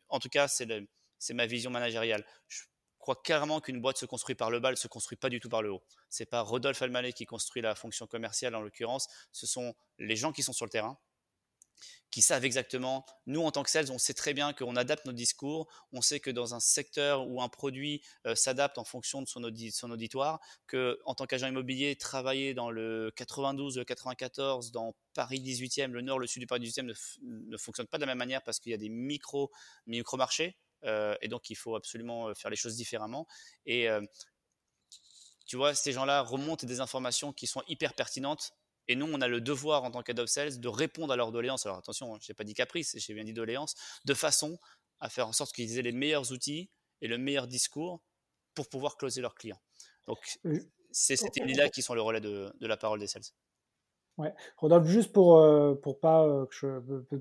en 0.08 0.18
tout 0.18 0.30
cas, 0.30 0.48
c'est 0.48 1.34
ma 1.34 1.46
vision 1.46 1.70
managériale. 1.70 2.24
Je 2.48 2.62
crois 2.98 3.20
carrément 3.22 3.60
qu'une 3.60 3.80
boîte 3.80 3.98
se 3.98 4.06
construit 4.06 4.34
par 4.34 4.50
le 4.50 4.58
bas, 4.58 4.70
elle 4.70 4.78
se 4.78 4.88
construit 4.88 5.18
pas 5.18 5.28
du 5.28 5.40
tout 5.40 5.50
par 5.50 5.62
le 5.62 5.70
haut. 5.70 5.82
C'est 6.08 6.26
pas 6.26 6.40
Rodolphe 6.40 6.80
Almalet 6.80 7.12
qui 7.12 7.26
construit 7.26 7.60
la 7.60 7.74
fonction 7.74 8.06
commerciale 8.06 8.54
en 8.54 8.62
l'occurrence, 8.62 9.08
ce 9.30 9.46
sont 9.46 9.74
les 9.98 10.16
gens 10.16 10.32
qui 10.32 10.42
sont 10.42 10.54
sur 10.54 10.64
le 10.64 10.70
terrain 10.70 10.98
qui 12.10 12.22
savent 12.22 12.44
exactement. 12.44 13.04
Nous, 13.26 13.40
en 13.40 13.50
tant 13.50 13.62
que 13.62 13.70
sales, 13.70 13.90
on 13.92 13.98
sait 13.98 14.14
très 14.14 14.34
bien 14.34 14.52
qu'on 14.52 14.76
adapte 14.76 15.04
nos 15.06 15.12
discours. 15.12 15.68
On 15.92 16.00
sait 16.00 16.20
que 16.20 16.30
dans 16.30 16.54
un 16.54 16.60
secteur 16.60 17.28
où 17.28 17.40
un 17.40 17.48
produit 17.48 18.02
euh, 18.26 18.34
s'adapte 18.34 18.78
en 18.78 18.84
fonction 18.84 19.22
de 19.22 19.28
son, 19.28 19.42
son 19.72 19.90
auditoire, 19.90 20.40
que 20.66 20.98
en 21.04 21.14
tant 21.14 21.26
qu'agent 21.26 21.48
immobilier, 21.48 21.96
travailler 21.96 22.54
dans 22.54 22.70
le 22.70 23.12
92, 23.16 23.78
le 23.78 23.84
94, 23.84 24.72
dans 24.72 24.94
Paris 25.14 25.40
18e, 25.40 25.90
le 25.90 26.00
nord, 26.00 26.18
le 26.18 26.26
sud 26.26 26.40
du 26.40 26.46
Paris 26.46 26.60
18e 26.60 26.92
ne, 27.22 27.56
fonctionne 27.56 27.86
pas 27.86 27.98
de 27.98 28.02
la 28.02 28.06
même 28.06 28.18
manière 28.18 28.42
parce 28.42 28.58
qu'il 28.58 28.72
y 28.72 28.74
a 28.74 28.78
des 28.78 28.88
micro, 28.88 29.50
micro 29.86 30.16
marchés. 30.16 30.56
Euh, 30.84 31.14
et 31.20 31.28
donc, 31.28 31.50
il 31.50 31.56
faut 31.56 31.76
absolument 31.76 32.28
euh, 32.28 32.34
faire 32.34 32.50
les 32.50 32.56
choses 32.56 32.74
différemment. 32.74 33.26
Et 33.66 33.88
tu 35.46 35.56
vois, 35.56 35.74
ces 35.74 35.92
gens-là 35.92 36.22
remontent 36.22 36.64
des 36.64 36.80
informations 36.80 37.32
qui 37.32 37.48
sont 37.48 37.62
hyper 37.66 37.94
pertinentes. 37.94 38.52
Et 38.90 38.96
nous, 38.96 39.06
on 39.06 39.20
a 39.20 39.28
le 39.28 39.40
devoir 39.40 39.84
en 39.84 39.92
tant 39.92 40.02
qu'head 40.02 40.18
of 40.18 40.28
sales 40.28 40.58
de 40.58 40.66
répondre 40.66 41.12
à 41.12 41.16
leurs 41.16 41.30
doléances. 41.30 41.64
Alors 41.64 41.78
attention, 41.78 42.18
je 42.20 42.32
n'ai 42.32 42.34
pas 42.34 42.42
dit 42.42 42.54
caprice, 42.54 42.96
j'ai 42.98 43.14
bien 43.14 43.22
dit 43.22 43.32
doléances, 43.32 43.76
de 44.04 44.14
façon 44.14 44.58
à 44.98 45.08
faire 45.08 45.28
en 45.28 45.32
sorte 45.32 45.54
qu'ils 45.54 45.78
aient 45.78 45.82
les 45.82 45.92
meilleurs 45.92 46.32
outils 46.32 46.70
et 47.00 47.06
le 47.06 47.16
meilleur 47.16 47.46
discours 47.46 48.02
pour 48.52 48.68
pouvoir 48.68 48.96
closer 48.96 49.20
leurs 49.20 49.36
clients. 49.36 49.60
Donc, 50.08 50.18
c'est 50.90 51.14
ces 51.14 51.28
là 51.54 51.68
qui 51.68 51.82
sont 51.82 51.94
le 51.94 52.02
relais 52.02 52.20
de, 52.20 52.52
la 52.60 52.76
parole 52.76 52.98
des 52.98 53.06
sales. 53.06 53.22
Ouais. 54.18 54.34
Rodolphe, 54.56 54.88
juste 54.88 55.12
pour, 55.12 55.38
euh, 55.38 55.76
pour, 55.76 56.00
pas, 56.00 56.26
euh, 56.26 56.46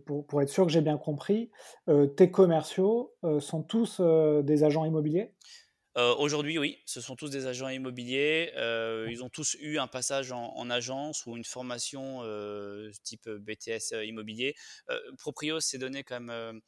pour, 0.07 0.25
pour, 0.25 0.41
être 0.41 0.49
sûr 0.49 0.65
que 0.65 0.71
j'ai 0.71 0.81
bien 0.81 0.97
compris, 0.97 1.51
euh, 1.87 2.07
tes 2.07 2.31
commerciaux 2.31 3.13
sont 3.39 3.61
tous 3.61 4.01
des 4.01 4.63
agents 4.63 4.85
immobiliers? 4.85 5.35
Aujourd'hui, 5.95 6.57
oui, 6.57 6.79
ce 6.85 7.01
sont 7.01 7.15
tous 7.15 7.29
des 7.29 7.45
agents 7.45 7.67
immobiliers. 7.67 8.51
ils 9.09 9.21
ont 9.23 9.29
tous 9.29 9.57
eu 9.59 9.79
un 9.79 9.87
passage 9.87 10.31
en, 10.31 10.69
agence 10.69 11.25
ou 11.25 11.35
une 11.35 11.43
formation 11.43 12.21
type 13.03 13.29
BTS 13.29 13.93
immobilier. 14.05 14.55
Proprio 15.17 15.59
s'est 15.59 15.77
donné 15.77 16.03
comme, 16.03 16.61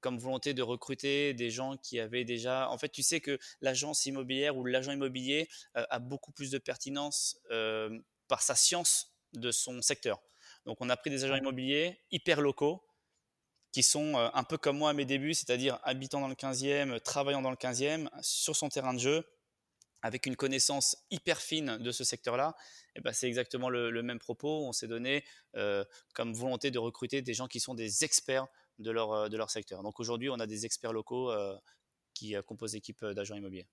comme 0.00 0.18
volonté 0.18 0.54
de 0.54 0.62
recruter 0.62 1.34
des 1.34 1.50
gens 1.50 1.76
qui 1.76 2.00
avaient 2.00 2.24
déjà. 2.24 2.70
En 2.70 2.78
fait, 2.78 2.88
tu 2.88 3.02
sais 3.02 3.20
que 3.20 3.38
l'agence 3.60 4.06
immobilière 4.06 4.56
ou 4.56 4.64
l'agent 4.64 4.92
immobilier 4.92 5.48
a 5.74 5.98
beaucoup 5.98 6.32
plus 6.32 6.50
de 6.50 6.58
pertinence 6.58 7.38
par 8.28 8.42
sa 8.42 8.54
science 8.54 9.14
de 9.32 9.50
son 9.50 9.82
secteur. 9.82 10.20
Donc, 10.66 10.78
on 10.80 10.88
a 10.88 10.96
pris 10.96 11.10
des 11.10 11.24
agents 11.24 11.36
immobiliers 11.36 12.00
hyper 12.10 12.40
locaux 12.40 12.82
qui 13.72 13.82
sont 13.82 14.16
un 14.16 14.42
peu 14.44 14.58
comme 14.58 14.78
moi 14.78 14.90
à 14.90 14.92
mes 14.92 15.04
débuts, 15.04 15.34
c'est-à-dire 15.34 15.78
habitant 15.84 16.20
dans 16.20 16.28
le 16.28 16.34
15e, 16.34 17.00
travaillant 17.00 17.42
dans 17.42 17.50
le 17.50 17.56
15e, 17.56 18.08
sur 18.20 18.56
son 18.56 18.68
terrain 18.68 18.94
de 18.94 18.98
jeu, 18.98 19.24
avec 20.02 20.26
une 20.26 20.36
connaissance 20.36 20.96
hyper 21.10 21.38
fine 21.38 21.78
de 21.78 21.90
ce 21.92 22.04
secteur-là. 22.04 22.56
Et 22.96 23.00
ben, 23.00 23.12
c'est 23.12 23.28
exactement 23.28 23.68
le, 23.68 24.02
même 24.02 24.18
propos. 24.18 24.66
On 24.66 24.72
s'est 24.72 24.88
donné 24.88 25.24
comme 26.14 26.32
volonté 26.32 26.70
de 26.70 26.78
recruter 26.78 27.22
des 27.22 27.34
gens 27.34 27.46
qui 27.46 27.60
sont 27.60 27.74
des 27.74 28.04
experts 28.04 28.46
de 28.78 28.90
leur, 28.90 29.28
de 29.30 29.36
leur 29.36 29.50
secteur. 29.50 29.82
Donc 29.82 30.00
aujourd'hui, 30.00 30.30
on 30.30 30.40
a 30.40 30.46
des 30.46 30.64
experts 30.64 30.92
locaux 30.92 31.30
qui 32.14 32.34
composent 32.46 32.74
l'équipe 32.74 33.04
d'agents 33.04 33.36
immobiliers. 33.36 33.68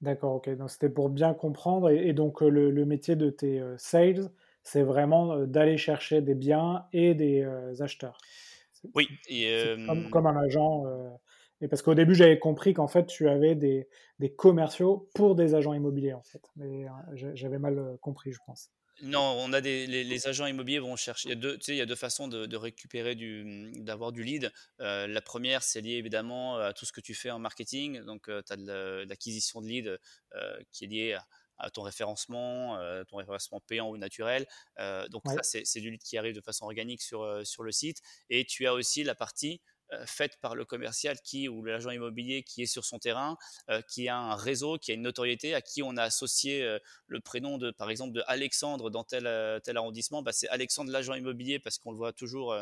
D'accord, 0.00 0.34
ok. 0.34 0.50
Donc 0.56 0.70
c'était 0.70 0.90
pour 0.90 1.08
bien 1.10 1.34
comprendre. 1.34 1.90
Et, 1.90 2.12
donc 2.12 2.40
le, 2.40 2.84
métier 2.84 3.14
de 3.14 3.30
tes 3.30 3.62
sales, 3.78 4.30
c'est 4.64 4.82
vraiment 4.82 5.46
d'aller 5.46 5.76
chercher 5.76 6.20
des 6.20 6.34
biens 6.34 6.86
et 6.92 7.14
des 7.14 7.44
acheteurs. 7.80 8.18
Oui. 8.94 9.08
comme, 10.10 10.26
un 10.26 10.36
agent. 10.36 10.84
et 11.60 11.68
parce 11.68 11.82
qu'au 11.82 11.94
début, 11.94 12.14
j'avais 12.14 12.38
compris 12.38 12.74
qu'en 12.74 12.88
fait, 12.88 13.06
tu 13.06 13.28
avais 13.28 13.54
des, 13.54 13.88
des, 14.18 14.34
commerciaux 14.34 15.08
pour 15.14 15.34
des 15.34 15.54
agents 15.54 15.74
immobiliers, 15.74 16.14
en 16.14 16.22
fait. 16.22 16.42
Mais 16.56 16.86
j'avais 17.14 17.58
mal 17.58 17.96
compris, 18.00 18.32
je 18.32 18.38
pense. 18.46 18.70
Non, 19.00 19.36
on 19.38 19.52
a 19.52 19.60
des, 19.60 19.86
les, 19.86 20.28
agents 20.28 20.46
immobiliers 20.46 20.78
vont 20.78 20.94
chercher. 20.96 21.28
Il 21.28 21.30
y 21.30 21.32
a 21.32 21.36
deux, 21.36 21.58
tu 21.58 21.64
sais, 21.64 21.74
il 21.74 21.78
y 21.78 21.80
a 21.80 21.86
deux 21.86 21.96
façons 21.96 22.28
de, 22.28 22.56
récupérer 22.56 23.16
du, 23.16 23.72
d'avoir 23.78 24.12
du 24.12 24.22
lead. 24.22 24.52
Euh, 24.80 25.08
la 25.08 25.20
première, 25.20 25.62
c'est 25.62 25.80
lié 25.80 25.94
évidemment 25.94 26.58
à 26.58 26.72
tout 26.72 26.84
ce 26.84 26.92
que 26.92 27.00
tu 27.00 27.14
fais 27.14 27.30
en 27.30 27.40
marketing. 27.40 28.00
Donc, 28.04 28.28
euh, 28.28 28.42
tu 28.46 28.52
as 28.52 28.56
de 28.56 29.04
l'acquisition 29.08 29.60
de 29.60 29.66
lead 29.66 29.98
euh, 30.36 30.56
qui 30.70 30.84
est 30.84 30.88
liée 30.88 31.12
à, 31.14 31.26
ton 31.70 31.82
référencement, 31.82 32.78
ton 33.08 33.16
référencement 33.16 33.60
payant 33.60 33.88
ou 33.90 33.96
naturel. 33.96 34.46
donc, 35.10 35.22
ça, 35.26 35.42
c'est, 35.42 35.80
du 35.80 35.90
lead 35.90 36.02
qui 36.02 36.18
arrive 36.18 36.34
de 36.34 36.40
façon 36.40 36.64
organique 36.64 37.02
sur, 37.02 37.46
sur 37.46 37.62
le 37.62 37.72
site. 37.72 37.98
Et 38.30 38.44
tu 38.44 38.66
as 38.66 38.74
aussi 38.74 39.04
la 39.04 39.14
partie 39.14 39.60
euh, 39.62 39.71
faite 40.06 40.38
par 40.40 40.54
le 40.54 40.64
commercial 40.64 41.20
qui 41.20 41.48
ou 41.48 41.64
l'agent 41.64 41.90
immobilier 41.90 42.42
qui 42.42 42.62
est 42.62 42.66
sur 42.66 42.84
son 42.84 42.98
terrain, 42.98 43.36
euh, 43.70 43.82
qui 43.82 44.08
a 44.08 44.16
un 44.16 44.34
réseau, 44.34 44.78
qui 44.78 44.90
a 44.90 44.94
une 44.94 45.02
notoriété, 45.02 45.54
à 45.54 45.60
qui 45.60 45.82
on 45.82 45.96
a 45.96 46.02
associé 46.02 46.62
euh, 46.62 46.78
le 47.06 47.20
prénom 47.20 47.58
de, 47.58 47.70
par 47.70 47.90
exemple, 47.90 48.12
de 48.12 48.22
Alexandre 48.26 48.90
dans 48.90 49.04
tel, 49.04 49.24
tel 49.62 49.76
arrondissement, 49.76 50.22
bah, 50.22 50.32
c'est 50.32 50.48
Alexandre 50.48 50.90
l'agent 50.90 51.14
immobilier 51.14 51.58
parce 51.58 51.78
qu'on 51.78 51.90
le 51.90 51.96
voit 51.96 52.12
toujours 52.12 52.54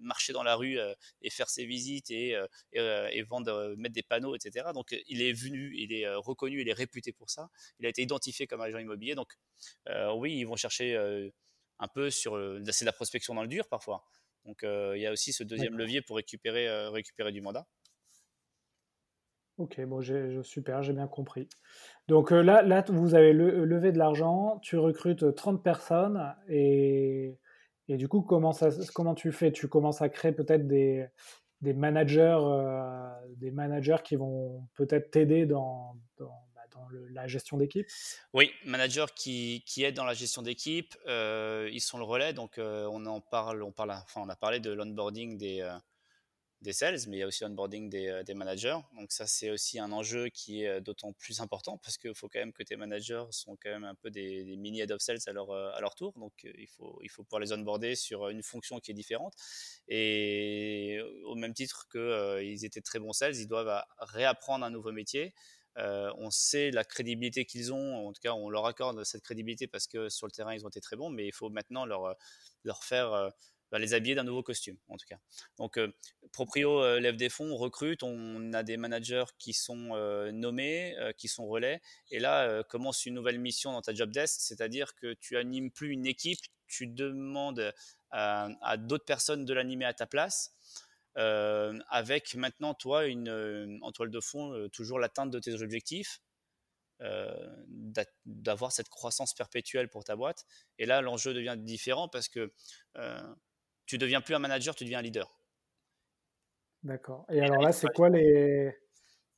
marcher 0.00 0.32
dans 0.32 0.42
la 0.42 0.56
rue 0.56 0.78
et 1.22 1.30
faire 1.30 1.48
ses 1.48 1.64
visites 1.64 2.10
et, 2.10 2.36
et, 2.72 3.22
vendre, 3.22 3.74
mettre 3.76 3.94
des 3.94 4.02
panneaux, 4.02 4.34
etc. 4.34 4.70
Donc 4.74 4.94
il 5.06 5.22
est 5.22 5.32
venu, 5.32 5.72
il 5.76 5.92
est 5.92 6.08
reconnu, 6.14 6.60
il 6.60 6.68
est 6.68 6.72
réputé 6.72 7.12
pour 7.12 7.30
ça. 7.30 7.50
Il 7.78 7.86
a 7.86 7.88
été 7.88 8.02
identifié 8.02 8.46
comme 8.46 8.60
agent 8.60 8.78
immobilier. 8.78 9.14
Donc 9.14 9.38
oui, 10.14 10.36
ils 10.38 10.44
vont 10.44 10.56
chercher 10.56 10.96
un 11.78 11.88
peu 11.88 12.10
sur, 12.10 12.32
c'est 12.70 12.84
de 12.84 12.86
la 12.86 12.92
prospection 12.92 13.34
dans 13.34 13.42
le 13.42 13.48
dur 13.48 13.68
parfois. 13.68 14.04
Donc 14.44 14.64
euh, 14.64 14.94
il 14.96 15.02
y 15.02 15.06
a 15.06 15.12
aussi 15.12 15.32
ce 15.32 15.44
deuxième 15.44 15.76
levier 15.76 16.02
pour 16.02 16.16
récupérer, 16.16 16.68
euh, 16.68 16.90
récupérer 16.90 17.32
du 17.32 17.40
mandat. 17.40 17.66
Ok, 19.58 19.80
bon, 19.82 20.02
super, 20.42 20.82
j'ai 20.82 20.92
bien 20.92 21.06
compris. 21.06 21.48
Donc 22.08 22.32
euh, 22.32 22.42
là, 22.42 22.62
là, 22.62 22.84
vous 22.88 23.14
avez 23.14 23.32
levé 23.32 23.92
de 23.92 23.98
l'argent, 23.98 24.58
tu 24.60 24.76
recrutes 24.76 25.34
30 25.34 25.62
personnes 25.62 26.34
et, 26.48 27.38
et 27.88 27.96
du 27.96 28.08
coup, 28.08 28.22
comment, 28.22 28.52
ça, 28.52 28.70
comment 28.94 29.14
tu 29.14 29.30
fais? 29.30 29.52
Tu 29.52 29.68
commences 29.68 30.02
à 30.02 30.08
créer 30.08 30.32
peut-être 30.32 30.66
des, 30.66 31.06
des 31.60 31.74
managers, 31.74 32.38
des 33.36 33.50
managers 33.52 34.02
qui 34.02 34.16
vont 34.16 34.66
peut-être 34.74 35.10
t'aider 35.10 35.46
dans, 35.46 35.96
la 37.10 37.26
gestion 37.26 37.56
d'équipe? 37.56 37.86
Oui, 38.32 38.50
managers 38.64 39.06
qui, 39.14 39.62
qui 39.66 39.84
aident 39.84 39.96
dans 39.96 40.04
la 40.04 40.14
gestion 40.14 40.42
d'équipe, 40.42 40.96
euh, 41.06 41.68
ils 41.72 41.80
sont 41.80 41.98
le 41.98 42.04
relais. 42.04 42.32
Donc, 42.32 42.58
euh, 42.58 42.88
on 42.90 43.04
en 43.06 43.20
parle, 43.20 43.62
on, 43.62 43.72
parle, 43.72 43.90
enfin, 43.90 44.20
on 44.24 44.28
a 44.28 44.36
parlé 44.36 44.60
de 44.60 44.70
l'onboarding 44.70 45.36
des, 45.36 45.60
euh, 45.60 45.76
des 46.60 46.72
sales, 46.72 46.98
mais 47.08 47.16
il 47.16 47.20
y 47.20 47.22
a 47.22 47.26
aussi 47.26 47.44
l'onboarding 47.44 47.88
des, 47.88 48.22
des 48.24 48.34
managers. 48.34 48.78
Donc, 48.96 49.12
ça, 49.12 49.26
c'est 49.26 49.50
aussi 49.50 49.78
un 49.78 49.92
enjeu 49.92 50.28
qui 50.28 50.64
est 50.64 50.80
d'autant 50.80 51.12
plus 51.12 51.40
important 51.40 51.78
parce 51.78 51.98
qu'il 51.98 52.14
faut 52.14 52.28
quand 52.28 52.38
même 52.38 52.52
que 52.52 52.62
tes 52.62 52.76
managers 52.76 53.24
sont 53.30 53.56
quand 53.56 53.70
même 53.70 53.84
un 53.84 53.94
peu 53.94 54.10
des, 54.10 54.56
mini 54.56 54.80
head 54.80 54.92
of 54.92 55.00
sales 55.00 55.18
à 55.26 55.32
leur, 55.32 55.52
à 55.52 55.80
leur 55.80 55.94
tour. 55.94 56.12
Donc, 56.16 56.32
il 56.44 56.68
faut, 56.68 56.98
il 57.02 57.10
faut 57.10 57.24
pouvoir 57.24 57.40
les 57.40 57.52
onboarder 57.52 57.96
sur 57.96 58.28
une 58.28 58.42
fonction 58.42 58.78
qui 58.78 58.92
est 58.92 58.94
différente. 58.94 59.34
Et 59.88 61.00
au 61.24 61.34
même 61.34 61.54
titre 61.54 61.88
qu'ils 61.90 62.64
étaient 62.64 62.80
très 62.80 62.98
bons 62.98 63.12
sales, 63.12 63.36
ils 63.36 63.48
doivent 63.48 63.82
réapprendre 63.98 64.64
un 64.64 64.70
nouveau 64.70 64.92
métier. 64.92 65.34
Euh, 65.78 66.12
on 66.18 66.30
sait 66.30 66.70
la 66.70 66.84
crédibilité 66.84 67.44
qu'ils 67.44 67.72
ont, 67.72 68.06
en 68.06 68.12
tout 68.12 68.20
cas 68.20 68.32
on 68.32 68.50
leur 68.50 68.66
accorde 68.66 69.04
cette 69.04 69.22
crédibilité 69.22 69.66
parce 69.66 69.86
que 69.86 70.08
sur 70.08 70.26
le 70.26 70.32
terrain 70.32 70.54
ils 70.54 70.64
ont 70.66 70.68
été 70.68 70.80
très 70.80 70.96
bons, 70.96 71.10
mais 71.10 71.26
il 71.26 71.32
faut 71.32 71.48
maintenant 71.48 71.86
leur, 71.86 72.04
euh, 72.04 72.14
leur 72.64 72.84
faire 72.84 73.12
euh, 73.12 73.30
bah, 73.70 73.78
les 73.78 73.94
habiller 73.94 74.14
d'un 74.14 74.24
nouveau 74.24 74.42
costume 74.42 74.76
en 74.88 74.98
tout 74.98 75.06
cas. 75.08 75.18
Donc 75.56 75.80
Proprio 76.30 76.98
lève 76.98 77.16
des 77.16 77.30
fonds, 77.30 77.50
on 77.52 77.56
recrute, 77.56 78.02
on 78.02 78.52
a 78.52 78.62
des 78.62 78.76
managers 78.76 79.24
qui 79.38 79.54
sont 79.54 79.96
nommés, 80.32 80.94
qui 81.16 81.28
sont 81.28 81.46
relais, 81.46 81.80
et 82.10 82.18
là 82.18 82.62
commence 82.64 83.06
une 83.06 83.14
nouvelle 83.14 83.38
mission 83.38 83.72
dans 83.72 83.80
ta 83.80 83.94
job 83.94 84.10
desk, 84.10 84.40
c'est-à-dire 84.40 84.94
que 84.94 85.14
tu 85.14 85.38
animes 85.38 85.70
plus 85.70 85.92
une 85.92 86.06
équipe, 86.06 86.38
tu 86.66 86.86
demandes 86.86 87.72
à 88.10 88.76
d'autres 88.76 89.06
personnes 89.06 89.46
de 89.46 89.54
l'animer 89.54 89.86
à 89.86 89.94
ta 89.94 90.06
place. 90.06 90.54
Euh, 91.18 91.78
avec 91.88 92.34
maintenant, 92.34 92.74
toi, 92.74 93.06
une, 93.06 93.28
euh, 93.28 93.78
en 93.82 93.92
toile 93.92 94.10
de 94.10 94.20
fond, 94.20 94.52
euh, 94.54 94.68
toujours 94.68 94.98
l'atteinte 94.98 95.30
de 95.30 95.38
tes 95.38 95.60
objectifs, 95.62 96.20
d'avoir 98.24 98.70
cette 98.70 98.88
croissance 98.88 99.34
perpétuelle 99.34 99.88
pour 99.88 100.04
ta 100.04 100.14
boîte. 100.14 100.44
Et 100.78 100.86
là, 100.86 101.00
l'enjeu 101.00 101.34
devient 101.34 101.56
différent 101.58 102.06
parce 102.06 102.28
que 102.28 102.52
tu 103.86 103.98
deviens 103.98 104.20
plus 104.20 104.36
un 104.36 104.38
manager, 104.38 104.76
tu 104.76 104.84
deviens 104.84 105.00
un 105.00 105.02
leader. 105.02 105.36
D'accord. 106.84 107.26
Et, 107.28 107.40
alors 107.40 107.60
là, 107.60 107.72
c'est 107.72 107.92
quoi 107.92 108.08
les. 108.08 108.78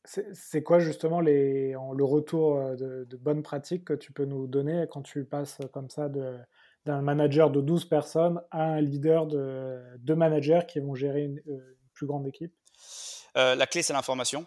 C'est 0.05 0.62
quoi 0.62 0.79
justement 0.79 1.22
les, 1.22 1.70
le 1.70 2.05
retour 2.05 2.77
de, 2.77 3.05
de 3.05 3.16
bonnes 3.16 3.43
pratiques 3.43 3.87
que 3.87 3.95
tu 3.95 4.12
peux 4.12 4.27
nous 4.27 4.47
donner 4.47 4.85
quand 4.91 5.01
tu 5.01 5.25
passes 5.25 5.57
comme 5.72 5.89
ça 5.89 6.11
de, 6.11 6.39
d'un 6.85 7.01
manager 7.01 7.51
de 7.51 7.61
12 7.61 7.87
personnes 7.87 8.43
à 8.51 8.62
un 8.62 8.80
leader 8.80 9.26
de 9.26 9.82
deux 9.99 10.14
managers 10.14 10.61
qui 10.68 10.80
vont 10.80 10.95
gérer 10.95 11.22
une, 11.22 11.41
euh, 11.49 11.78
plus 11.95 12.07
grande 12.07 12.26
équipe 12.26 12.53
euh, 13.37 13.55
La 13.55 13.66
clé, 13.66 13.82
c'est 13.82 13.93
l'information. 13.93 14.47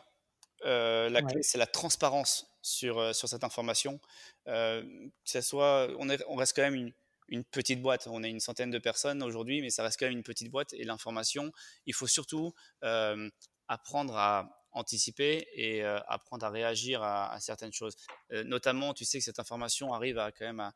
Euh, 0.66 1.10
la 1.10 1.22
clé, 1.22 1.42
c'est 1.42 1.58
la 1.58 1.68
transparence 1.68 2.48
sur, 2.62 3.16
sur 3.16 3.28
cette 3.30 3.44
information. 3.44 4.00
que 4.46 4.84
ça 5.24 5.42
soit, 5.42 5.88
on, 6.00 6.10
est, 6.10 6.24
on, 6.28 6.36
reste 6.36 6.56
quand 6.56 6.64
même 6.64 6.76
une, 6.76 6.94
une, 7.28 7.44
petite 7.44 7.82
boîte. 7.82 8.08
On 8.08 8.24
est 8.24 8.30
une 8.30 8.40
centaine 8.40 8.72
de 8.72 8.80
personnes 8.80 9.24
aujourd'hui, 9.24 9.62
mais 9.62 9.70
ça 9.70 9.84
reste 9.84 10.00
quand 10.00 10.08
même 10.08 10.18
une 10.18 10.24
petite 10.24 10.52
boîte. 10.52 10.74
Et 10.74 10.84
l'information, 10.84 11.52
il 11.86 11.94
faut 11.94 12.08
surtout 12.08 12.54
apprendre 13.68 14.16
à 14.18 14.50
anticiper 14.72 15.48
et 15.54 15.84
apprendre 15.84 16.46
à 16.46 16.50
réagir 16.50 17.02
à, 17.02 17.40
certaines 17.40 17.74
choses. 17.74 17.96
notamment, 18.32 18.94
tu 18.94 19.06
sais 19.06 19.20
que 19.20 19.24
cette 19.24 19.40
information 19.40 19.94
arrive 19.94 20.18
à 20.20 20.32
quand 20.32 20.46
même 20.46 20.60
à, 20.60 20.74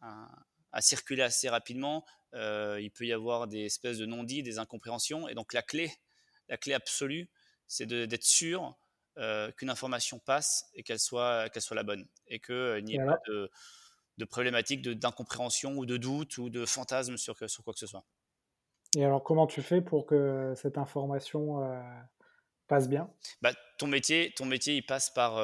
à 0.00 0.28
à 0.74 0.82
circuler 0.82 1.22
assez 1.22 1.48
rapidement. 1.48 2.04
Euh, 2.34 2.78
il 2.82 2.90
peut 2.90 3.06
y 3.06 3.12
avoir 3.12 3.46
des 3.46 3.64
espèces 3.64 3.96
de 3.96 4.06
non-dits, 4.06 4.42
des 4.42 4.58
incompréhensions. 4.58 5.28
Et 5.28 5.34
donc 5.34 5.54
la 5.54 5.62
clé, 5.62 5.90
la 6.48 6.58
clé 6.58 6.74
absolue, 6.74 7.30
c'est 7.66 7.86
d'être 7.86 8.24
sûr 8.24 8.76
euh, 9.16 9.50
qu'une 9.52 9.70
information 9.70 10.18
passe 10.18 10.66
et 10.74 10.82
qu'elle 10.82 10.98
soit, 10.98 11.48
qu'elle 11.50 11.62
soit 11.62 11.76
la 11.76 11.84
bonne. 11.84 12.06
Et 12.26 12.40
qu'il 12.40 12.54
euh, 12.54 12.80
n'y 12.80 12.96
ait 12.96 13.04
pas 13.04 13.18
de, 13.28 13.50
de 14.18 14.24
problématique 14.24 14.82
d'incompréhension 14.82 15.76
ou 15.76 15.86
de 15.86 15.96
doute 15.96 16.38
ou 16.38 16.50
de 16.50 16.66
fantasme 16.66 17.16
sur, 17.16 17.36
sur 17.48 17.62
quoi 17.62 17.72
que 17.72 17.78
ce 17.78 17.86
soit. 17.86 18.04
Et 18.96 19.04
alors 19.04 19.22
comment 19.22 19.46
tu 19.46 19.62
fais 19.62 19.80
pour 19.80 20.04
que 20.04 20.54
cette 20.56 20.76
information 20.76 21.60
passe 22.68 22.88
bien? 22.88 23.10
Bah, 23.42 23.52
ton, 23.78 23.86
métier, 23.86 24.32
ton 24.36 24.44
métier, 24.44 24.74
il 24.76 24.86
passe 24.86 25.10
par 25.10 25.36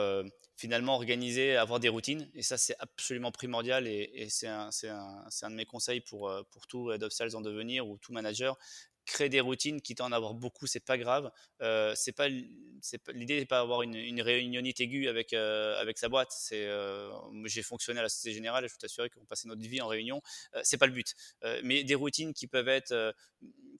finalement 0.60 0.94
organiser, 0.94 1.56
avoir 1.56 1.80
des 1.80 1.88
routines. 1.88 2.28
Et 2.34 2.42
ça, 2.42 2.58
c'est 2.58 2.76
absolument 2.78 3.32
primordial. 3.32 3.86
Et, 3.86 4.28
c'est 4.28 4.46
un, 4.46 4.68
de 4.68 5.54
mes 5.54 5.64
conseils 5.64 6.00
pour, 6.00 6.30
pour 6.50 6.66
tout 6.66 6.92
head 6.92 7.02
of 7.02 7.12
sales 7.12 7.34
en 7.34 7.40
devenir 7.40 7.88
ou 7.88 7.96
tout 7.98 8.12
manager 8.12 8.58
créer 9.06 9.28
des 9.28 9.40
routines, 9.40 9.80
quitte 9.80 10.00
à 10.00 10.04
en 10.04 10.12
avoir 10.12 10.34
beaucoup, 10.34 10.66
c'est 10.66 10.84
pas 10.84 10.98
grave. 10.98 11.30
Euh, 11.62 11.92
c'est 11.96 12.12
pas, 12.12 12.28
l'idée 12.28 13.38
n'est 13.38 13.46
pas 13.46 13.60
d'avoir 13.60 13.82
une, 13.82 13.94
une 13.94 14.22
réunionite 14.22 14.80
aiguë 14.80 15.08
avec 15.08 15.32
euh, 15.32 15.78
avec 15.80 15.98
sa 15.98 16.08
boîte. 16.08 16.32
C'est, 16.32 16.66
euh, 16.66 17.10
j'ai 17.44 17.62
fonctionné 17.62 18.00
à 18.00 18.02
la 18.02 18.08
Société 18.08 18.34
Générale, 18.34 18.64
et 18.64 18.68
je 18.68 18.74
peux 18.74 18.78
t'assurer 18.78 19.10
qu'on 19.10 19.24
passait 19.24 19.48
notre 19.48 19.62
vie 19.62 19.80
en 19.80 19.88
réunion. 19.88 20.20
Euh, 20.54 20.60
c'est 20.62 20.78
pas 20.78 20.86
le 20.86 20.92
but. 20.92 21.14
Euh, 21.44 21.60
mais 21.64 21.84
des 21.84 21.94
routines 21.94 22.32
qui 22.32 22.46
peuvent 22.46 22.68
être 22.68 23.14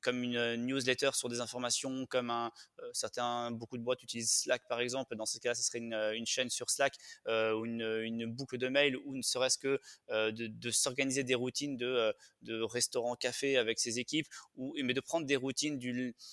comme 0.01 0.23
une 0.23 0.57
newsletter 0.67 1.11
sur 1.15 1.29
des 1.29 1.41
informations, 1.41 2.07
comme 2.07 2.31
un, 2.31 2.51
certains, 2.93 3.51
beaucoup 3.51 3.79
de 3.79 3.83
boîtes 3.83 4.03
utilisent 4.03 4.33
Slack 4.33 4.67
par 4.69 4.81
exemple. 4.81 5.17
Dans 5.17 5.27
ce 5.27 5.39
cas-là, 5.39 5.55
ce 5.55 5.63
serait 5.63 5.79
une, 5.79 5.95
une, 5.95 6.27
chaîne 6.27 6.51
sur 6.51 6.71
Slack 6.71 6.95
ou 7.27 7.65
une, 7.65 8.27
boucle 8.27 8.59
de 8.59 8.69
mail 8.69 8.97
ou 8.97 9.17
ne 9.17 9.23
serait-ce 9.23 9.59
que 9.59 9.81
de, 10.09 10.71
s'organiser 10.71 11.25
des 11.25 11.35
routines 11.35 11.77
de, 11.77 12.15
de 12.43 12.63
restaurant 12.63 13.17
café 13.17 13.57
avec 13.57 13.79
ses 13.79 13.99
équipes 13.99 14.27
ou 14.57 14.75
mais 14.83 14.95
de 14.95 15.01
prendre 15.01 15.27
des 15.27 15.37
routines. 15.37 15.79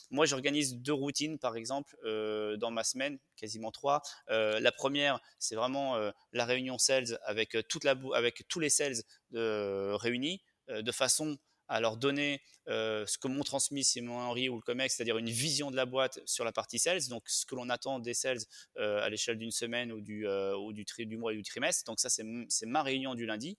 Moi, 0.10 0.26
j'organise 0.26 0.78
deux 0.78 0.94
routines, 0.94 1.40
par 1.40 1.56
exemple, 1.56 1.96
euh, 2.04 2.58
dans 2.58 2.72
ma 2.72 2.84
semaine, 2.84 3.20
quasiment 3.36 3.72
trois. 3.72 4.02
Euh, 4.30 4.60
la 4.60 4.72
première, 4.72 5.20
c'est 5.40 5.56
vraiment 5.56 5.96
euh, 5.96 6.12
la 6.34 6.46
réunion 6.46 6.78
sales 6.78 7.20
avec, 7.24 7.58
toute 7.68 7.84
la, 7.84 7.96
avec 8.14 8.48
tous 8.48 8.60
les 8.60 8.70
sales 8.70 8.96
réunis, 9.32 10.42
de 10.70 10.92
façon 10.92 11.38
à 11.68 11.80
leur 11.80 11.98
donner 11.98 12.42
euh, 12.70 13.06
ce 13.06 13.18
que 13.18 13.28
m'ont 13.28 13.44
transmis 13.44 13.84
Simon 13.84 14.20
Henry 14.20 14.50
ou 14.50 14.56
le 14.56 14.62
COMEX, 14.62 14.96
c'est-à-dire 14.96 15.18
une 15.18 15.30
vision 15.30 15.72
de 15.72 15.76
la 15.76 15.86
boîte 15.86 16.20
sur 16.26 16.44
la 16.44 16.52
partie 16.52 16.80
sales, 16.80 17.08
donc 17.10 17.24
ce 17.28 17.46
que 17.46 17.56
l'on 17.56 17.70
attend 17.70 18.00
des 18.00 18.14
sales 18.14 18.40
euh, 18.78 19.02
à 19.02 19.10
l'échelle 19.10 19.38
d'une 19.38 19.52
semaine 19.52 19.92
ou 19.92 20.02
du, 20.02 20.28
euh, 20.28 20.58
ou 20.58 20.74
du, 20.74 20.86
mois 21.18 21.34
et 21.34 21.38
du 21.38 21.44
trimestre. 21.44 21.86
Donc 21.86 22.00
ça, 22.00 22.10
c'est 22.10 22.66
ma 22.66 22.84
réunion 22.84 23.16
du 23.16 23.26
lundi. 23.26 23.58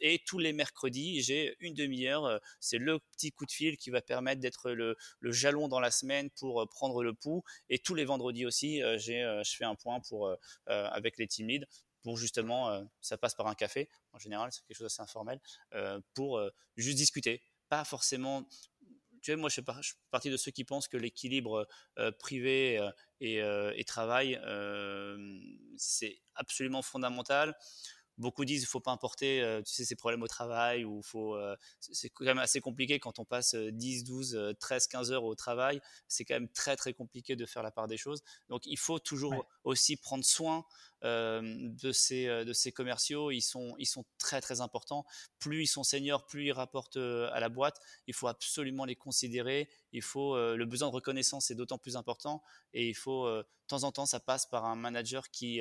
et 0.00 0.20
tous 0.26 0.38
les 0.38 0.52
mercredis, 0.52 1.22
j'ai 1.22 1.56
une 1.60 1.74
demi-heure. 1.74 2.40
c'est 2.60 2.78
le 2.78 2.98
petit 2.98 3.30
coup 3.30 3.46
de 3.46 3.52
fil 3.52 3.76
qui 3.76 3.90
va 3.90 4.02
permettre 4.02 4.40
d'être 4.40 4.72
le, 4.72 4.96
le, 5.20 5.32
jalon 5.32 5.68
dans 5.68 5.80
la 5.80 5.90
semaine 5.90 6.30
pour 6.30 6.68
prendre 6.68 7.02
le 7.02 7.14
pouls. 7.14 7.42
Et 7.68 7.78
tous 7.78 7.94
les 7.94 8.04
vendredis 8.04 8.46
aussi, 8.46 8.80
j'ai 8.96 9.24
je 9.44 9.56
fais 9.56 9.64
un 9.64 9.74
point 9.74 10.00
pour, 10.08 10.34
avec 10.66 11.18
les 11.18 11.26
team 11.26 11.48
leads 11.48 11.66
pour 12.04 12.18
justement, 12.18 12.70
euh, 12.70 12.84
ça 13.00 13.18
passe 13.18 13.34
par 13.34 13.48
un 13.48 13.54
café, 13.54 13.88
en 14.12 14.18
général, 14.18 14.52
c'est 14.52 14.62
quelque 14.66 14.76
chose 14.76 14.84
d'assez 14.84 15.02
informel, 15.02 15.40
euh, 15.72 15.98
pour 16.12 16.38
euh, 16.38 16.50
juste 16.76 16.98
discuter. 16.98 17.42
Pas 17.68 17.84
forcément. 17.84 18.46
Tu 19.22 19.32
sais, 19.32 19.36
moi, 19.36 19.48
je 19.48 19.54
fais, 19.54 19.62
partie 20.10 20.28
de 20.30 20.36
ceux 20.36 20.50
qui 20.50 20.64
pensent 20.64 20.86
que 20.86 20.98
l'équilibre 20.98 21.66
privé 22.18 22.78
et, 23.20 23.84
travail, 23.86 24.38
c'est 25.78 26.20
absolument 26.34 26.82
fondamental 26.82 27.56
beaucoup 28.18 28.44
disent 28.44 28.60
qu'il 28.60 28.68
ne 28.68 28.70
faut 28.70 28.80
pas 28.80 28.92
importer 28.92 29.60
tu 29.64 29.72
sais, 29.72 29.84
ces 29.84 29.96
problèmes 29.96 30.22
au 30.22 30.28
travail 30.28 30.84
ou 30.84 31.02
faut 31.02 31.36
c'est 31.80 32.08
quand 32.10 32.24
même 32.24 32.38
assez 32.38 32.60
compliqué 32.60 32.98
quand 32.98 33.18
on 33.18 33.24
passe 33.24 33.54
10, 33.54 34.04
12, 34.04 34.54
13, 34.60 34.86
15 34.86 35.12
heures 35.12 35.24
au 35.24 35.34
travail. 35.34 35.80
C'est 36.08 36.24
quand 36.24 36.34
même 36.34 36.48
très 36.48 36.76
très 36.76 36.94
compliqué 36.94 37.36
de 37.36 37.46
faire 37.46 37.62
la 37.62 37.70
part 37.70 37.88
des 37.88 37.96
choses. 37.96 38.22
Donc 38.48 38.66
il 38.66 38.78
faut 38.78 38.98
toujours 38.98 39.46
aussi 39.64 39.96
prendre 39.96 40.24
soin 40.24 40.64
de, 41.02 41.92
ces, 41.92 42.26
de 42.26 42.52
ces 42.52 42.72
commerciaux. 42.72 43.30
Ils 43.30 43.42
sont, 43.42 43.74
ils 43.78 43.86
sont 43.86 44.04
très 44.18 44.40
très 44.40 44.60
importants. 44.60 45.04
Plus 45.38 45.62
ils 45.62 45.66
sont 45.66 45.84
seniors, 45.84 46.26
plus 46.26 46.46
ils 46.46 46.52
rapportent 46.52 46.96
à 46.96 47.40
la 47.40 47.48
boîte. 47.48 47.78
Il 48.06 48.14
faut 48.14 48.28
absolument 48.28 48.84
les 48.84 48.96
considérer. 48.96 49.68
Il 49.92 50.02
faut 50.02 50.36
le 50.36 50.64
besoin 50.66 50.88
de 50.88 50.94
reconnaissance 50.94 51.50
est 51.50 51.54
d'autant 51.54 51.78
plus 51.78 51.96
important 51.96 52.42
et 52.72 52.88
il 52.88 52.94
faut 52.94 53.28
de 53.28 53.46
temps 53.66 53.84
en 53.84 53.92
temps 53.92 54.06
ça 54.06 54.20
passe 54.20 54.46
par 54.46 54.64
un 54.64 54.76
manager 54.76 55.30
qui 55.30 55.60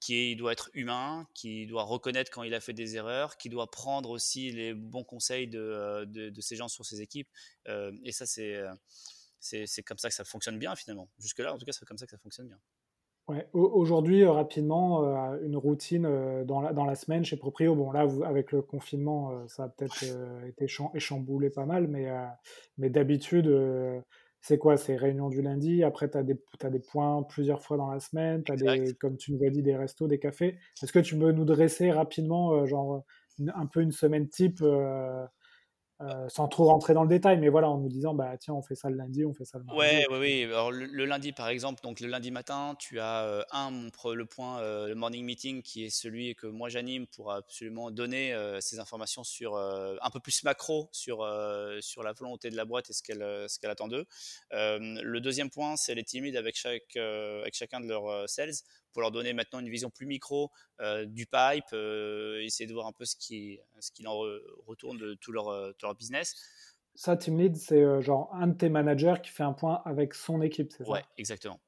qui 0.00 0.36
doit 0.36 0.52
être 0.52 0.70
humain, 0.74 1.26
qui 1.34 1.66
doit 1.66 1.82
reconnaître 1.82 2.30
quand 2.30 2.42
il 2.42 2.54
a 2.54 2.60
fait 2.60 2.72
des 2.72 2.96
erreurs, 2.96 3.36
qui 3.36 3.48
doit 3.48 3.70
prendre 3.70 4.10
aussi 4.10 4.52
les 4.52 4.74
bons 4.74 5.04
conseils 5.04 5.48
de, 5.48 5.58
euh, 5.58 6.06
de, 6.06 6.40
ces 6.40 6.56
gens 6.56 6.68
sur 6.68 6.84
ses 6.84 7.00
équipes. 7.00 7.28
Euh, 7.68 7.92
et 8.04 8.12
ça, 8.12 8.24
euh, 8.40 8.72
c'est, 9.40 9.66
c'est, 9.66 9.82
comme 9.82 9.98
ça 9.98 10.08
que 10.08 10.14
ça 10.14 10.24
fonctionne 10.24 10.58
bien 10.58 10.74
finalement. 10.76 11.08
Jusque-là, 11.18 11.52
en 11.52 11.58
tout 11.58 11.64
cas, 11.64 11.72
c'est 11.72 11.84
comme 11.84 11.98
ça 11.98 12.06
que 12.06 12.12
ça 12.12 12.18
fonctionne 12.18 12.46
bien. 12.46 12.58
Ouais. 13.26 13.46
Aujourd'hui, 13.52 14.24
rapidement, 14.24 15.02
une 15.42 15.56
routine 15.56 16.44
dans, 16.46 16.62
la, 16.62 16.72
dans 16.72 16.86
la 16.86 16.94
semaine 16.94 17.26
chez 17.26 17.36
Proprio. 17.36 17.74
Bon, 17.74 17.92
là, 17.92 18.06
vous, 18.06 18.24
avec 18.24 18.52
le 18.52 18.62
confinement, 18.62 19.46
ça 19.48 19.64
a 19.64 19.68
peut-être 19.68 20.02
été 20.46 20.66
chamboulé 20.66 21.50
pas 21.50 21.66
mal, 21.66 21.88
mais, 21.88 22.10
mais 22.78 22.88
d'habitude, 22.88 23.46
c'est 24.40 24.58
quoi? 24.58 24.76
C'est 24.76 24.96
réunions 24.96 25.28
du 25.28 25.42
lundi, 25.42 25.82
après 25.82 26.08
tu 26.10 26.16
as, 26.16 26.20
as, 26.20 26.70
des 26.70 26.80
points 26.80 27.22
plusieurs 27.24 27.62
fois 27.62 27.76
dans 27.76 27.90
la 27.90 28.00
semaine, 28.00 28.42
tu 28.44 28.52
as 28.52 28.56
des, 28.56 28.94
comme 28.94 29.16
tu 29.16 29.32
nous 29.32 29.44
as 29.44 29.50
dit, 29.50 29.62
des 29.62 29.76
restos, 29.76 30.06
des 30.06 30.18
cafés. 30.18 30.56
Est-ce 30.82 30.92
que 30.92 30.98
tu 30.98 31.18
peux 31.18 31.32
nous 31.32 31.44
dresser 31.44 31.90
rapidement, 31.90 32.52
euh, 32.54 32.66
genre, 32.66 33.02
un 33.54 33.66
peu 33.66 33.80
une 33.80 33.92
semaine 33.92 34.28
type 34.28 34.60
euh, 34.62 35.24
euh, 36.00 36.28
sans 36.28 36.46
trop 36.46 36.66
rentrer 36.66 36.94
dans 36.94 37.02
le 37.02 37.08
détail, 37.08 37.38
mais 37.38 37.48
voilà, 37.48 37.68
en 37.68 37.78
nous 37.78 37.88
disant, 37.88 38.14
bah 38.14 38.36
tiens, 38.38 38.54
on 38.54 38.62
fait 38.62 38.76
ça 38.76 38.88
le 38.88 38.96
lundi, 38.96 39.24
on 39.24 39.34
fait 39.34 39.44
ça 39.44 39.58
le 39.58 39.64
mardi. 39.64 39.80
Ouais, 39.80 40.06
oui, 40.10 40.18
oui. 40.20 40.44
Alors 40.44 40.70
le, 40.70 41.04
lundi, 41.04 41.32
par 41.32 41.48
exemple, 41.48 41.82
donc 41.82 41.98
le 41.98 42.06
lundi 42.06 42.30
matin, 42.30 42.76
tu 42.78 43.00
as 43.00 43.24
euh, 43.24 43.42
un, 43.50 43.88
le 44.14 44.24
point, 44.24 44.60
euh, 44.60 44.86
le 44.86 44.94
morning 44.94 45.24
meeting, 45.24 45.60
qui 45.60 45.84
est 45.84 45.90
celui 45.90 46.36
que 46.36 46.46
moi 46.46 46.68
j'anime 46.68 47.08
pour 47.08 47.32
absolument 47.32 47.90
donner 47.90 48.32
ces 48.60 48.78
informations 48.78 49.24
sur 49.24 49.56
un 49.56 50.10
peu 50.10 50.20
plus 50.20 50.44
macro 50.44 50.88
sur 50.92 51.28
sur 51.80 52.02
la 52.02 52.12
volonté 52.12 52.50
de 52.50 52.56
la 52.56 52.64
boîte 52.64 52.90
et 52.90 52.92
ce 52.92 53.02
qu'elle 53.02 53.24
ce 53.48 53.58
qu'elle 53.58 53.70
attend 53.70 53.88
d'eux. 53.88 54.06
le 54.52 55.18
deuxième 55.18 55.50
point, 55.50 55.76
c'est 55.76 55.94
les 55.94 56.04
timides 56.04 56.36
avec 56.36 56.56
chaque 56.56 56.96
avec 56.96 57.54
chacun 57.54 57.80
de 57.80 57.88
leurs 57.88 58.28
sales 58.28 58.54
pour 58.98 59.02
leur 59.02 59.12
donner 59.12 59.32
maintenant 59.32 59.60
une 59.60 59.68
vision 59.68 59.90
plus 59.90 60.06
micro 60.06 60.50
euh, 60.80 61.06
du 61.06 61.24
pipe, 61.24 61.72
euh, 61.72 62.42
essayer 62.42 62.66
de 62.66 62.74
voir 62.74 62.88
un 62.88 62.92
peu 62.92 63.04
ce 63.04 63.14
qui, 63.14 63.60
ce 63.78 63.92
qui 63.92 64.04
en 64.08 64.18
retourne 64.66 64.98
de 64.98 65.14
tout 65.14 65.30
leur, 65.30 65.50
euh, 65.50 65.70
leur 65.84 65.94
business. 65.94 66.34
Ça, 66.96 67.16
Team 67.16 67.38
Lead, 67.38 67.54
c'est 67.54 68.02
genre 68.02 68.28
un 68.34 68.48
de 68.48 68.54
tes 68.54 68.68
managers 68.68 69.14
qui 69.22 69.30
fait 69.30 69.44
un 69.44 69.52
point 69.52 69.82
avec 69.84 70.14
son 70.14 70.42
équipe, 70.42 70.72
c'est 70.72 70.84
ça? 70.84 70.90
Ouais, 70.90 71.04
exactement. 71.16 71.60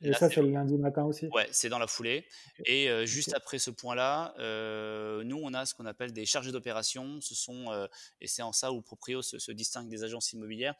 Et, 0.00 0.12
ça, 0.12 0.30
c'est 0.30 0.42
le 0.42 0.50
lundi 0.50 0.76
matin 0.76 1.04
aussi? 1.04 1.28
Ouais, 1.32 1.46
c'est 1.50 1.68
dans 1.68 1.78
la 1.78 1.86
foulée. 1.86 2.26
Et 2.66 2.88
euh, 2.88 3.06
juste 3.06 3.34
après 3.34 3.58
ce 3.58 3.70
point-là, 3.70 4.34
euh, 4.38 5.22
nous, 5.24 5.40
on 5.42 5.54
a 5.54 5.66
ce 5.66 5.74
qu'on 5.74 5.86
appelle 5.86 6.12
des 6.12 6.26
chargés 6.26 6.52
d'opération. 6.52 7.20
Ce 7.20 7.34
sont, 7.34 7.70
euh, 7.70 7.86
et 8.20 8.26
c'est 8.26 8.42
en 8.42 8.52
ça 8.52 8.72
où 8.72 8.80
Proprio 8.82 9.22
se, 9.22 9.52
distingue 9.52 9.88
des 9.88 10.04
agences 10.04 10.32
immobilières 10.32 10.74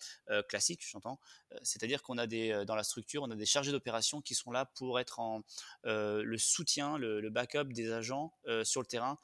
classiques, 0.49 0.85
j'entends. 0.87 1.19
C'est-à-dire 1.63 2.03
qu'on 2.03 2.19
a 2.19 2.27
des, 2.27 2.65
dans 2.67 2.75
la 2.75 2.83
structure, 2.83 3.23
on 3.23 3.31
a 3.31 3.37
des 3.37 3.47
chargés 3.47 3.71
d'opération 3.71 4.21
qui 4.21 4.35
sont 4.35 4.51
là 4.51 4.65
pour 4.65 4.99
être 4.99 5.21
en 5.21 5.43
le 5.85 6.37
soutien, 6.39 6.99
le, 6.99 7.31
backup 7.31 7.73
des 7.73 7.93
agents 7.93 8.33
sur 8.65 8.81
le 8.81 8.87
terrain. 8.87 9.19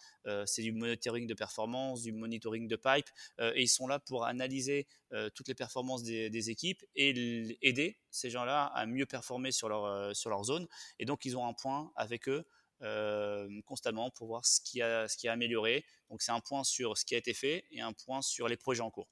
c'est 0.46 0.62
du 0.62 0.72
monitoring 0.72 1.26
de 1.26 1.34
performance, 1.34 2.02
du 2.02 2.12
monitoring 2.12 2.68
de 2.68 2.76
pipe. 2.76 3.08
et 3.40 3.62
ils 3.62 3.68
sont 3.68 3.88
là 3.88 3.98
pour 3.98 4.24
analyser 4.24 4.86
toutes 5.34 5.48
les 5.48 5.54
performances 5.54 6.02
des, 6.02 6.30
des 6.30 6.50
équipes 6.50 6.84
et 6.94 7.56
aider 7.62 7.98
ces 8.10 8.30
gens-là 8.30 8.66
à 8.66 8.86
mieux 8.86 9.06
performer 9.06 9.52
sur 9.52 9.68
leur, 9.68 9.84
euh, 9.84 10.12
sur 10.14 10.30
leur 10.30 10.44
zone. 10.44 10.66
Et 10.98 11.04
donc, 11.04 11.24
ils 11.24 11.36
ont 11.36 11.46
un 11.46 11.52
point 11.52 11.92
avec 11.96 12.28
eux 12.28 12.44
euh, 12.82 13.48
constamment 13.66 14.10
pour 14.10 14.26
voir 14.26 14.44
ce 14.44 14.60
qui, 14.60 14.82
a, 14.82 15.08
ce 15.08 15.16
qui 15.16 15.28
a 15.28 15.32
amélioré. 15.32 15.84
Donc, 16.08 16.22
c'est 16.22 16.32
un 16.32 16.40
point 16.40 16.64
sur 16.64 16.96
ce 16.96 17.04
qui 17.04 17.14
a 17.14 17.18
été 17.18 17.34
fait 17.34 17.64
et 17.70 17.80
un 17.80 17.92
point 17.92 18.22
sur 18.22 18.48
les 18.48 18.56
projets 18.56 18.82
en 18.82 18.90
cours. 18.90 19.08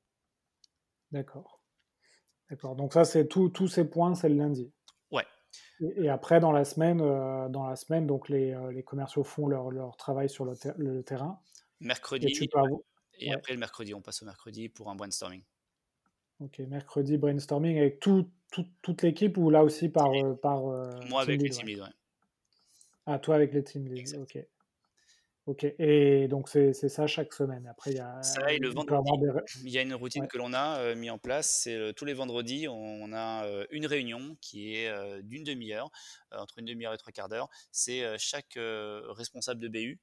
D'accord. 1.11 1.63
D'accord. 2.51 2.77
Donc, 2.77 2.95
ça, 2.95 3.05
c'est 3.05 3.29
tous 3.29 3.69
ces 3.69 3.89
points, 3.89 4.15
c'est 4.15 4.29
le 4.29 4.37
lundi. 4.37 4.73
Ouais. 5.11 5.27
Et, 5.81 6.09
après, 6.09 6.41
dans 6.41 6.53
la 6.53 6.65
semaine, 6.65 7.01
euh, 7.01 7.49
dans 7.49 7.67
la 7.67 7.77
semaine 7.77 8.07
donc 8.07 8.29
les, 8.29 8.59
les 8.73 8.83
commerciaux 8.83 9.25
font 9.25 9.49
leur, 9.49 9.71
leur 9.71 9.97
travail 9.97 10.29
sur 10.29 10.45
le, 10.45 10.55
le 10.77 11.03
terrain. 11.03 11.41
Mercredi. 11.81 12.27
Et, 13.21 13.33
après 13.33 13.53
le 13.53 13.59
mercredi, 13.59 13.95
on 13.95 14.01
passe 14.01 14.23
au 14.23 14.27
mercredi 14.27 14.69
pour 14.69 14.91
un 14.91 14.95
brainstorming. 14.95 15.43
Ok, 16.41 16.61
mercredi 16.61 17.17
brainstorming 17.17 17.79
avec 17.79 17.99
tout, 17.99 18.31
toute 18.83 19.03
l'équipe 19.03 19.37
ou 19.39 19.51
là 19.51 19.65
aussi 19.65 19.89
par. 19.89 20.13
Euh, 20.13 20.35
par 20.35 20.69
euh, 20.69 21.01
Moi 21.09 21.23
avec 21.23 21.43
les 21.43 21.51
team 21.51 21.67
leads, 21.67 21.83
ouais. 21.83 21.89
Ah, 23.07 23.19
toi 23.19 23.35
avec 23.35 23.53
les 23.53 23.65
team 23.65 23.87
leads, 23.87 24.17
ok. 24.17 24.39
Ok, 25.47 25.65
et 25.65 26.29
donc 26.29 26.51
c'est 26.51 26.75
ça 26.75 27.07
chaque 27.07 27.33
semaine. 27.33 27.67
Après, 27.67 27.91
il 27.91 27.97
y 27.97 28.01
a, 28.01 28.23
ça, 28.23 28.43
le 28.53 28.69
vendredi, 28.69 29.11
il 29.65 29.71
y 29.71 29.79
a 29.79 29.83
une 29.83 29.95
routine 29.95 30.29
que 30.29 30.37
l'on 30.37 30.53
a 30.53 30.79
euh, 30.79 30.95
mis 30.95 31.09
en 31.09 31.17
place. 31.17 31.61
C'est 31.63 31.95
tous 31.95 32.05
les 32.05 32.13
vendredis, 32.13 32.69
on, 32.69 33.13
a 33.15 33.47
une 33.71 33.87
réunion 33.87 34.37
qui 34.43 34.75
est 34.75 34.93
d'une 35.23 35.45
demi-heure, 35.45 35.91
entre 36.33 36.59
une 36.59 36.67
demi-heure 36.67 36.93
et 36.93 36.99
trois 36.99 37.13
quarts 37.13 37.31
d'heure. 37.31 37.49
C'est 37.73 38.05
chaque 38.19 38.59
responsable 38.59 39.59
de 39.59 39.69
BU 39.69 39.99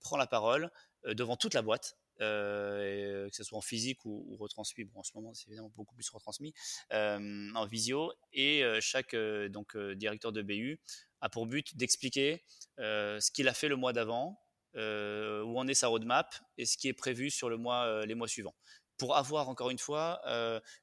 prend 0.00 0.18
la 0.18 0.26
parole 0.26 0.70
devant 1.06 1.36
toute 1.36 1.54
la 1.54 1.62
boîte 1.62 1.96
euh, 2.20 3.28
que 3.28 3.36
ce 3.36 3.42
soit 3.42 3.58
en 3.58 3.62
physique 3.62 4.04
ou, 4.04 4.36
retransmis. 4.38 4.84
Bon, 4.84 5.00
en 5.00 5.02
ce 5.02 5.12
moment, 5.14 5.34
c'est 5.34 5.48
évidemment 5.48 5.72
beaucoup 5.74 5.94
plus 5.94 6.08
retransmis 6.10 6.54
euh, 6.92 7.50
en 7.54 7.66
visio. 7.66 8.12
Et 8.32 8.64
euh, 8.64 8.80
chaque 8.80 9.16
donc 9.50 9.76
directeur 9.76 10.32
de 10.32 10.42
BU 10.42 10.80
a 11.20 11.28
pour 11.28 11.46
but 11.46 11.76
d'expliquer 11.76 12.44
ce 12.78 13.30
qu'il 13.30 13.48
a 13.48 13.54
fait 13.54 13.68
le 13.68 13.76
mois 13.76 13.92
d'avant, 13.92 14.40
où 14.74 15.58
en 15.58 15.66
est 15.68 15.74
sa 15.74 15.88
roadmap 15.88 16.34
et 16.58 16.66
ce 16.66 16.76
qui 16.76 16.88
est 16.88 16.92
prévu 16.92 17.30
sur 17.30 17.48
le 17.48 17.56
mois, 17.56 18.04
les 18.06 18.14
mois 18.14 18.28
suivants. 18.28 18.54
Pour 18.96 19.16
avoir 19.16 19.48
encore 19.48 19.70
une 19.70 19.78
fois 19.78 20.20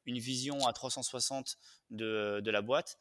une 0.05 0.17
vision 0.17 0.65
à 0.65 0.73
360 0.73 1.57
de, 1.91 2.41
de 2.43 2.51
la 2.51 2.61
boîte, 2.61 2.97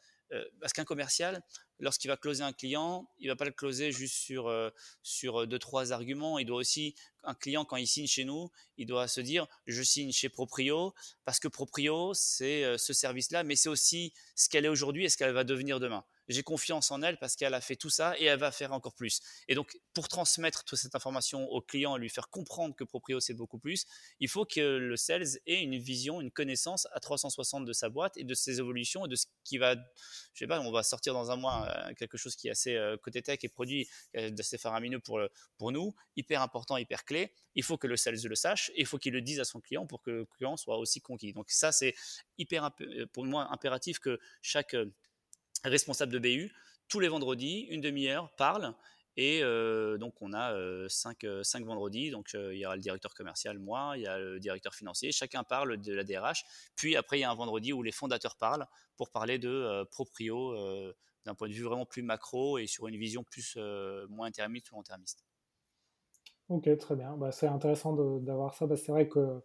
parce 0.60 0.72
qu'un 0.72 0.84
commercial, 0.84 1.42
lorsqu'il 1.80 2.08
va 2.08 2.16
closer 2.16 2.42
un 2.42 2.52
client, 2.52 3.08
il 3.18 3.28
va 3.28 3.36
pas 3.36 3.44
le 3.44 3.50
closer 3.50 3.90
juste 3.90 4.14
sur, 4.14 4.48
euh, 4.48 4.70
sur 5.02 5.46
deux, 5.46 5.58
trois 5.58 5.92
arguments. 5.92 6.38
Il 6.38 6.46
doit 6.46 6.58
aussi, 6.58 6.94
un 7.24 7.34
client, 7.34 7.64
quand 7.64 7.76
il 7.76 7.86
signe 7.86 8.06
chez 8.06 8.24
nous, 8.24 8.50
il 8.76 8.86
doit 8.86 9.08
se 9.08 9.20
dire, 9.20 9.46
je 9.66 9.82
signe 9.82 10.12
chez 10.12 10.28
Proprio 10.28 10.94
parce 11.24 11.40
que 11.40 11.48
Proprio, 11.48 12.14
c'est 12.14 12.64
euh, 12.64 12.78
ce 12.78 12.92
service-là, 12.92 13.42
mais 13.42 13.56
c'est 13.56 13.68
aussi 13.68 14.12
ce 14.36 14.48
qu'elle 14.48 14.64
est 14.64 14.68
aujourd'hui 14.68 15.04
et 15.04 15.08
ce 15.08 15.16
qu'elle 15.16 15.32
va 15.32 15.44
devenir 15.44 15.80
demain 15.80 16.04
j'ai 16.30 16.42
confiance 16.42 16.90
en 16.90 17.02
elle 17.02 17.18
parce 17.18 17.34
qu'elle 17.34 17.54
a 17.54 17.60
fait 17.60 17.76
tout 17.76 17.90
ça 17.90 18.16
et 18.18 18.24
elle 18.24 18.38
va 18.38 18.52
faire 18.52 18.72
encore 18.72 18.94
plus. 18.94 19.20
Et 19.48 19.54
donc, 19.54 19.76
pour 19.92 20.08
transmettre 20.08 20.64
toute 20.64 20.78
cette 20.78 20.94
information 20.94 21.48
au 21.50 21.60
client 21.60 21.96
lui 21.96 22.08
faire 22.08 22.28
comprendre 22.30 22.74
que 22.76 22.84
Proprio 22.84 23.20
c'est 23.20 23.34
beaucoup 23.34 23.58
plus, 23.58 23.84
il 24.20 24.28
faut 24.28 24.44
que 24.44 24.60
le 24.60 24.96
sales 24.96 25.38
ait 25.46 25.60
une 25.60 25.76
vision, 25.76 26.20
une 26.20 26.30
connaissance 26.30 26.86
à 26.92 27.00
360 27.00 27.64
de 27.64 27.72
sa 27.72 27.88
boîte 27.88 28.16
et 28.16 28.24
de 28.24 28.34
ses 28.34 28.60
évolutions 28.60 29.06
et 29.06 29.08
de 29.08 29.16
ce 29.16 29.26
qui 29.44 29.58
va, 29.58 29.74
je 29.74 30.38
sais 30.38 30.46
pas, 30.46 30.60
on 30.60 30.70
va 30.70 30.82
sortir 30.84 31.14
dans 31.14 31.30
un 31.30 31.36
mois 31.36 31.68
euh, 31.68 31.69
quelque 31.96 32.16
chose 32.16 32.36
qui 32.36 32.48
est 32.48 32.50
assez 32.50 32.74
euh, 32.74 32.96
côté 32.96 33.22
tech 33.22 33.38
et 33.42 33.48
produit, 33.48 33.88
euh, 34.16 34.30
assez 34.38 34.58
faramineux 34.58 35.00
pour, 35.00 35.20
pour 35.58 35.72
nous, 35.72 35.94
hyper 36.16 36.42
important, 36.42 36.76
hyper 36.76 37.04
clé. 37.04 37.32
Il 37.54 37.62
faut 37.62 37.76
que 37.76 37.86
le 37.86 37.96
sales 37.96 38.20
le 38.22 38.34
sache 38.34 38.70
et 38.74 38.80
il 38.80 38.86
faut 38.86 38.98
qu'il 38.98 39.12
le 39.12 39.20
dise 39.20 39.40
à 39.40 39.44
son 39.44 39.60
client 39.60 39.86
pour 39.86 40.02
que 40.02 40.10
le 40.10 40.24
client 40.24 40.56
soit 40.56 40.78
aussi 40.78 41.00
conquis. 41.00 41.32
Donc 41.32 41.50
ça, 41.50 41.72
c'est 41.72 41.94
hyper, 42.38 42.70
pour 43.12 43.24
moi, 43.24 43.48
impératif 43.50 43.98
que 43.98 44.18
chaque 44.42 44.76
responsable 45.64 46.12
de 46.12 46.18
BU, 46.18 46.52
tous 46.88 47.00
les 47.00 47.08
vendredis, 47.08 47.66
une 47.70 47.80
demi-heure, 47.80 48.30
parle. 48.36 48.74
Et 49.16 49.42
euh, 49.42 49.98
donc, 49.98 50.14
on 50.20 50.32
a 50.32 50.54
euh, 50.54 50.88
cinq, 50.88 51.24
euh, 51.24 51.42
cinq, 51.42 51.64
vendredis. 51.64 52.10
Donc, 52.10 52.30
il 52.34 52.58
y 52.58 52.64
a 52.64 52.74
le 52.74 52.80
directeur 52.80 53.14
commercial, 53.14 53.58
moi, 53.58 53.92
il 53.96 54.02
y 54.02 54.06
a 54.06 54.18
le 54.18 54.40
directeur 54.40 54.74
financier. 54.74 55.12
Chacun 55.12 55.44
parle 55.44 55.76
de 55.76 55.92
la 55.92 56.04
DRH. 56.04 56.44
Puis 56.76 56.96
après, 56.96 57.18
il 57.18 57.22
y 57.22 57.24
a 57.24 57.30
un 57.30 57.34
vendredi 57.34 57.72
où 57.72 57.82
les 57.82 57.92
fondateurs 57.92 58.36
parlent 58.36 58.66
pour 58.96 59.10
parler 59.10 59.38
de 59.38 59.84
proprio 59.90 60.54
d'un 61.24 61.34
point 61.34 61.48
de 61.48 61.52
vue 61.52 61.64
vraiment 61.64 61.86
plus 61.86 62.02
macro 62.02 62.58
et 62.58 62.66
sur 62.66 62.88
une 62.88 62.96
vision 62.96 63.24
plus 63.24 63.58
moins 64.08 64.28
intermittent 64.28 64.70
ou 64.72 64.76
long-termiste. 64.76 65.24
Ok, 66.48 66.76
très 66.78 66.96
bien. 66.96 67.16
Bah, 67.16 67.30
c'est 67.30 67.46
intéressant 67.46 67.92
d'avoir 67.92 68.54
ça. 68.54 68.66
c'est 68.76 68.90
vrai 68.90 69.08
que 69.08 69.40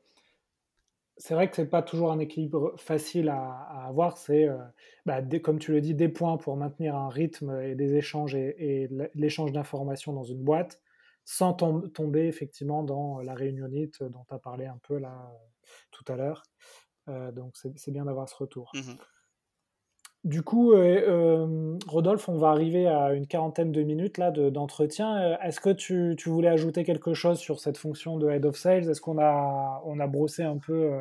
c'est 1.18 1.34
vrai 1.34 1.50
que 1.50 1.56
c'est 1.56 1.70
pas 1.70 1.82
toujours 1.82 2.12
un 2.12 2.20
équilibre 2.20 2.74
facile 2.78 3.30
à, 3.30 3.86
avoir. 3.88 4.18
C'est, 4.18 4.48
euh, 4.48 4.58
bah, 5.06 5.22
comme 5.44 5.60
tu 5.60 5.72
le 5.72 5.82
dis, 5.82 5.94
des 5.94 6.10
points 6.10 6.38
pour 6.38 6.58
maintenir 6.58 6.96
un 6.96 7.10
rythme 7.10 7.62
et 7.62 7.76
des 7.76 7.96
échanges 7.96 8.36
et, 8.36 8.90
l'échange 9.14 9.52
d'informations 9.52 10.14
dans 10.14 10.24
une 10.24 10.44
boîte, 10.44 10.82
sans 11.24 11.54
tomber 11.54 12.28
effectivement 12.28 12.84
dans 12.84 13.20
la 13.22 13.34
réunionite 13.34 14.04
dont 14.04 14.26
tu 14.28 14.34
as 14.34 14.40
parlé 14.40 14.66
un 14.66 14.80
peu 14.84 14.98
là 14.98 15.32
tout 15.92 16.04
à 16.12 16.16
l'heure. 16.16 16.44
Euh, 17.08 17.32
donc 17.32 17.56
c'est 17.56 17.92
bien 17.92 18.06
d'avoir 18.06 18.28
ce 18.28 18.36
retour. 18.36 18.72
Mmh 18.74 18.94
du 20.26 20.42
coup, 20.42 20.74
euh, 20.74 21.04
euh, 21.08 21.78
Rodolphe, 21.86 22.28
on 22.30 22.38
va 22.38 22.50
arriver 22.50 22.88
à 22.88 23.14
une 23.14 23.28
quarantaine 23.28 23.72
de 23.72 23.84
minutes 23.84 24.18
là 24.18 24.32
d'entretien. 24.32 25.22
Euh, 25.22 25.38
est-ce 25.44 25.60
que 25.60 25.70
tu, 25.70 26.16
voulais 26.26 26.50
ajouter 26.50 26.84
quelque 26.84 27.14
chose 27.14 27.38
sur 27.38 27.60
cette 27.60 27.78
fonction 27.78 28.18
de 28.18 28.28
Head 28.28 28.44
of 28.46 28.58
Sales? 28.58 28.90
Est-ce 28.90 29.02
qu'on 29.02 29.20
a, 29.20 29.84
on 29.86 30.00
a 30.00 30.08
brossé 30.08 30.42
un 30.42 30.58
peu 30.58 31.00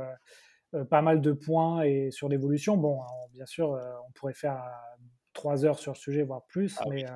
pas 0.90 1.00
mal 1.00 1.22
de 1.22 1.32
points 1.32 1.82
et 1.84 2.10
sur 2.10 2.28
l'évolution? 2.28 2.76
Bon, 2.76 3.00
bien 3.32 3.46
sûr, 3.46 3.70
on 3.70 4.12
pourrait 4.12 4.34
faire 4.34 4.62
trois 5.32 5.64
heures 5.64 5.78
sur 5.78 5.92
le 5.92 5.98
sujet, 5.98 6.22
voire 6.22 6.44
plus, 6.46 6.76
ah 6.80 6.84
mais 6.90 7.06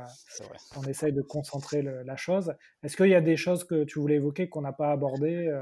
on 0.77 0.83
essaye 0.85 1.13
de 1.13 1.23
concentrer 1.23 1.83
la 1.83 2.17
chose. 2.17 2.55
Est-ce 2.83 2.97
qu'il 2.97 3.11
y 3.11 3.15
a 3.15 3.21
des 3.21 3.37
choses 3.37 3.65
que 3.65 3.85
tu 3.85 3.99
voulais 3.99 4.17
évoquer 4.17 4.49
qu'on 4.49 4.63
n'a 4.63 4.73
pas 4.73 4.93
abordées 4.93 5.53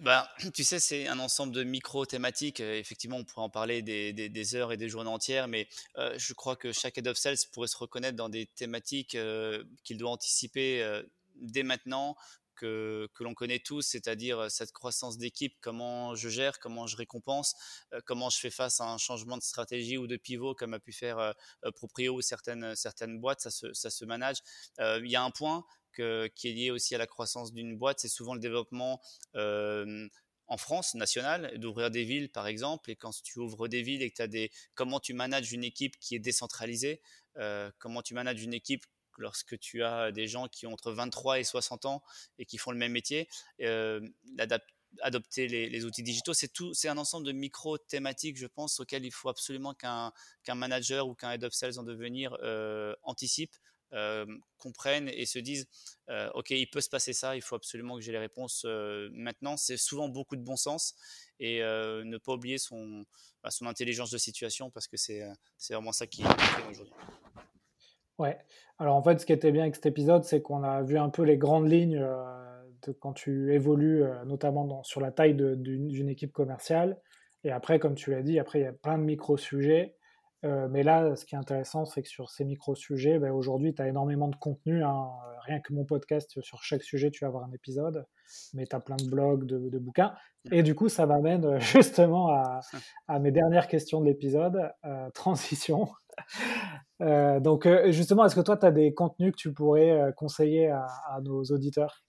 bah, 0.00 0.28
tu 0.54 0.64
sais, 0.64 0.80
c'est 0.80 1.06
un 1.06 1.18
ensemble 1.18 1.52
de 1.52 1.62
micro-thématiques. 1.62 2.60
Euh, 2.60 2.78
effectivement, 2.78 3.16
on 3.16 3.24
pourrait 3.24 3.42
en 3.42 3.50
parler 3.50 3.82
des, 3.82 4.54
heures 4.54 4.72
et 4.72 4.76
des 4.76 4.88
journées 4.88 5.10
entières, 5.10 5.48
mais 5.48 5.68
euh, 5.96 6.14
je 6.18 6.32
crois 6.34 6.56
que 6.56 6.72
chaque 6.72 6.98
head 6.98 7.08
of 7.08 7.16
sales 7.16 7.36
pourrait 7.52 7.68
se 7.68 7.76
reconnaître 7.76 8.16
dans 8.16 8.28
des 8.28 8.46
thématiques 8.46 9.14
euh, 9.14 9.64
qu'il 9.84 9.98
doit 9.98 10.10
anticiper 10.10 11.02
dès 11.36 11.62
maintenant, 11.62 12.16
que, 12.54 13.08
l'on 13.20 13.34
connaît 13.34 13.58
tous, 13.58 13.82
c'est-à-dire 13.82 14.50
cette 14.50 14.72
croissance 14.72 15.18
d'équipe, 15.18 15.54
comment 15.60 16.14
je 16.14 16.30
gère, 16.30 16.58
comment 16.58 16.86
je 16.86 16.96
récompense, 16.96 17.54
comment 18.06 18.30
je 18.30 18.38
fais 18.38 18.50
face 18.50 18.80
à 18.80 18.84
un 18.84 18.96
changement 18.96 19.36
de 19.36 19.42
stratégie 19.42 19.98
ou 19.98 20.06
de 20.06 20.16
pivot, 20.16 20.54
comme 20.54 20.72
a 20.72 20.78
pu 20.78 20.92
faire 20.92 21.34
Proprio 21.74 22.14
ou 22.14 22.22
certaines, 22.22 22.74
certaines 22.74 23.20
boîtes, 23.20 23.48
ça 23.50 23.90
se 23.90 24.04
manage. 24.06 24.38
Il 24.78 25.10
y 25.10 25.16
a 25.16 25.22
un 25.22 25.30
point 25.30 25.66
qui 25.96 26.48
est 26.48 26.52
lié 26.52 26.70
aussi 26.70 26.94
à 26.94 26.98
la 26.98 27.06
croissance 27.06 27.52
d'une 27.52 27.76
boîte, 27.76 28.00
c'est 28.00 28.08
souvent 28.08 28.34
le 28.34 28.40
développement 28.40 29.00
en 30.48 30.58
France 30.58 30.94
nationale, 30.94 31.58
d'ouvrir 31.58 31.90
des 31.90 32.04
villes 32.04 32.30
par 32.30 32.46
exemple. 32.46 32.90
Et 32.90 32.96
quand 32.96 33.10
tu 33.22 33.38
ouvres 33.38 33.68
des 33.68 33.82
villes 33.82 34.02
et 34.02 34.10
que 34.10 34.16
tu 34.16 34.22
as 34.22 34.28
des. 34.28 34.50
Comment 34.74 35.00
tu 35.00 35.14
manages 35.14 35.52
une 35.52 35.64
équipe 35.64 35.98
qui 35.98 36.14
est 36.14 36.20
décentralisée 36.20 37.00
Comment 37.78 38.02
tu 38.02 38.14
manages 38.14 38.42
une 38.42 38.54
équipe 38.54 38.84
lorsque 39.18 39.58
tu 39.58 39.82
as 39.82 40.12
des 40.12 40.28
gens 40.28 40.46
qui 40.48 40.66
ont 40.66 40.72
entre 40.72 40.92
23 40.92 41.40
et 41.40 41.44
60 41.44 41.86
ans 41.86 42.02
et 42.38 42.44
qui 42.44 42.58
font 42.58 42.70
le 42.70 42.78
même 42.78 42.92
métier 42.92 43.28
adopter 45.02 45.48
les, 45.48 45.84
outils 45.84 46.02
digitaux, 46.02 46.32
c'est 46.32 46.48
tout, 46.48 46.72
c'est 46.72 46.88
un 46.88 46.96
ensemble 46.96 47.26
de 47.26 47.32
micro 47.32 47.76
thématiques, 47.76 48.38
je 48.38 48.46
pense, 48.46 48.80
auxquelles 48.80 49.04
il 49.04 49.12
faut 49.12 49.28
absolument 49.28 49.74
qu'un 49.74 50.12
qu'un 50.44 50.54
manager 50.54 51.06
ou 51.06 51.14
qu'un 51.14 51.32
head 51.32 51.44
of 51.44 51.52
sales 51.52 51.78
en 51.78 51.82
devenir 51.82 52.36
anticipe 53.02 53.54
euh, 53.92 54.26
comprennent 54.58 55.08
et 55.08 55.26
se 55.26 55.38
disent 55.38 55.68
euh, 56.08 56.28
ok 56.34 56.50
il 56.50 56.68
peut 56.68 56.80
se 56.80 56.88
passer 56.88 57.12
ça 57.12 57.36
il 57.36 57.40
faut 57.40 57.54
absolument 57.54 57.94
que 57.94 58.00
j'ai 58.00 58.10
les 58.10 58.18
réponses 58.18 58.64
euh, 58.66 59.08
maintenant. 59.12 59.56
C'est 59.56 59.76
souvent 59.76 60.08
beaucoup 60.08 60.34
de 60.34 60.42
bon 60.42 60.56
sens 60.56 60.96
et 61.38 61.60
ne 61.60 62.18
pas 62.18 62.32
oublier 62.32 62.58
son, 62.58 63.04
bah, 63.42 63.50
son 63.50 63.66
intelligence 63.66 64.10
de 64.10 64.18
situation 64.18 64.70
parce 64.70 64.88
que 64.88 64.96
c'est 64.96 65.22
vraiment 65.70 65.92
ça 65.92 66.06
qui 66.06 66.22
est 66.22 66.70
aujourd'hui. 66.70 66.94
Ouais. 68.18 68.38
Alors 68.78 68.96
en 68.96 69.02
fait 69.02 69.20
ce 69.20 69.26
qui 69.26 69.32
était 69.32 69.52
bien 69.52 69.62
avec 69.62 69.76
cet 69.76 69.86
épisode 69.86 70.24
c'est 70.24 70.42
qu'on 70.42 70.64
a 70.64 70.82
vu 70.82 70.98
un 70.98 71.10
peu 71.10 71.22
les 71.22 71.36
grandes 71.36 71.70
lignes 71.70 72.00
de 72.82 72.92
quand 72.92 73.12
tu 73.12 73.54
évolues 73.54 74.02
notamment 74.24 74.82
sur 74.82 75.00
la 75.00 75.12
taille 75.12 75.34
d'une 75.34 76.08
équipe 76.08 76.32
commerciale. 76.32 77.00
Et 77.44 77.52
après 77.52 77.78
comme 77.78 77.94
tu 77.94 78.10
l'as 78.10 78.22
dit 78.22 78.40
après 78.40 78.60
il 78.60 78.62
y 78.62 78.66
a 78.66 78.72
plein 78.72 78.98
de 78.98 79.04
micro 79.04 79.36
sujets 79.36 79.96
euh, 80.44 80.68
mais 80.70 80.82
là, 80.82 81.16
ce 81.16 81.24
qui 81.24 81.34
est 81.34 81.38
intéressant, 81.38 81.84
c'est 81.84 82.02
que 82.02 82.08
sur 82.08 82.30
ces 82.30 82.44
micro-sujets, 82.44 83.18
ben, 83.18 83.32
aujourd'hui, 83.32 83.74
tu 83.74 83.82
as 83.82 83.88
énormément 83.88 84.28
de 84.28 84.36
contenu. 84.36 84.84
Hein. 84.84 85.08
Rien 85.42 85.60
que 85.60 85.72
mon 85.72 85.84
podcast, 85.84 86.40
sur 86.40 86.62
chaque 86.62 86.82
sujet, 86.82 87.10
tu 87.10 87.24
vas 87.24 87.28
avoir 87.28 87.44
un 87.44 87.52
épisode, 87.52 88.06
mais 88.54 88.66
tu 88.66 88.76
as 88.76 88.80
plein 88.80 88.96
de 88.96 89.08
blogs, 89.08 89.44
de, 89.44 89.78
bouquins. 89.78 90.14
Et 90.52 90.62
du 90.62 90.74
coup, 90.74 90.88
ça 90.88 91.06
m'amène 91.06 91.44
euh, 91.44 91.58
justement 91.60 92.28
à, 93.08 93.18
mes 93.18 93.32
dernières 93.32 93.66
questions 93.66 94.00
de 94.00 94.06
l'épisode. 94.06 94.70
Euh, 94.84 95.10
transition. 95.10 95.88
donc, 97.00 97.68
justement, 97.88 98.24
est-ce 98.24 98.36
que 98.36 98.40
toi, 98.40 98.56
tu 98.56 98.66
as 98.66 98.72
des 98.72 98.94
contenus 98.94 99.32
que 99.32 99.36
tu 99.36 99.52
pourrais 99.52 100.12
conseiller 100.16 100.68
à 100.68 101.20
nos 101.22 101.42
auditeurs? 101.44 102.04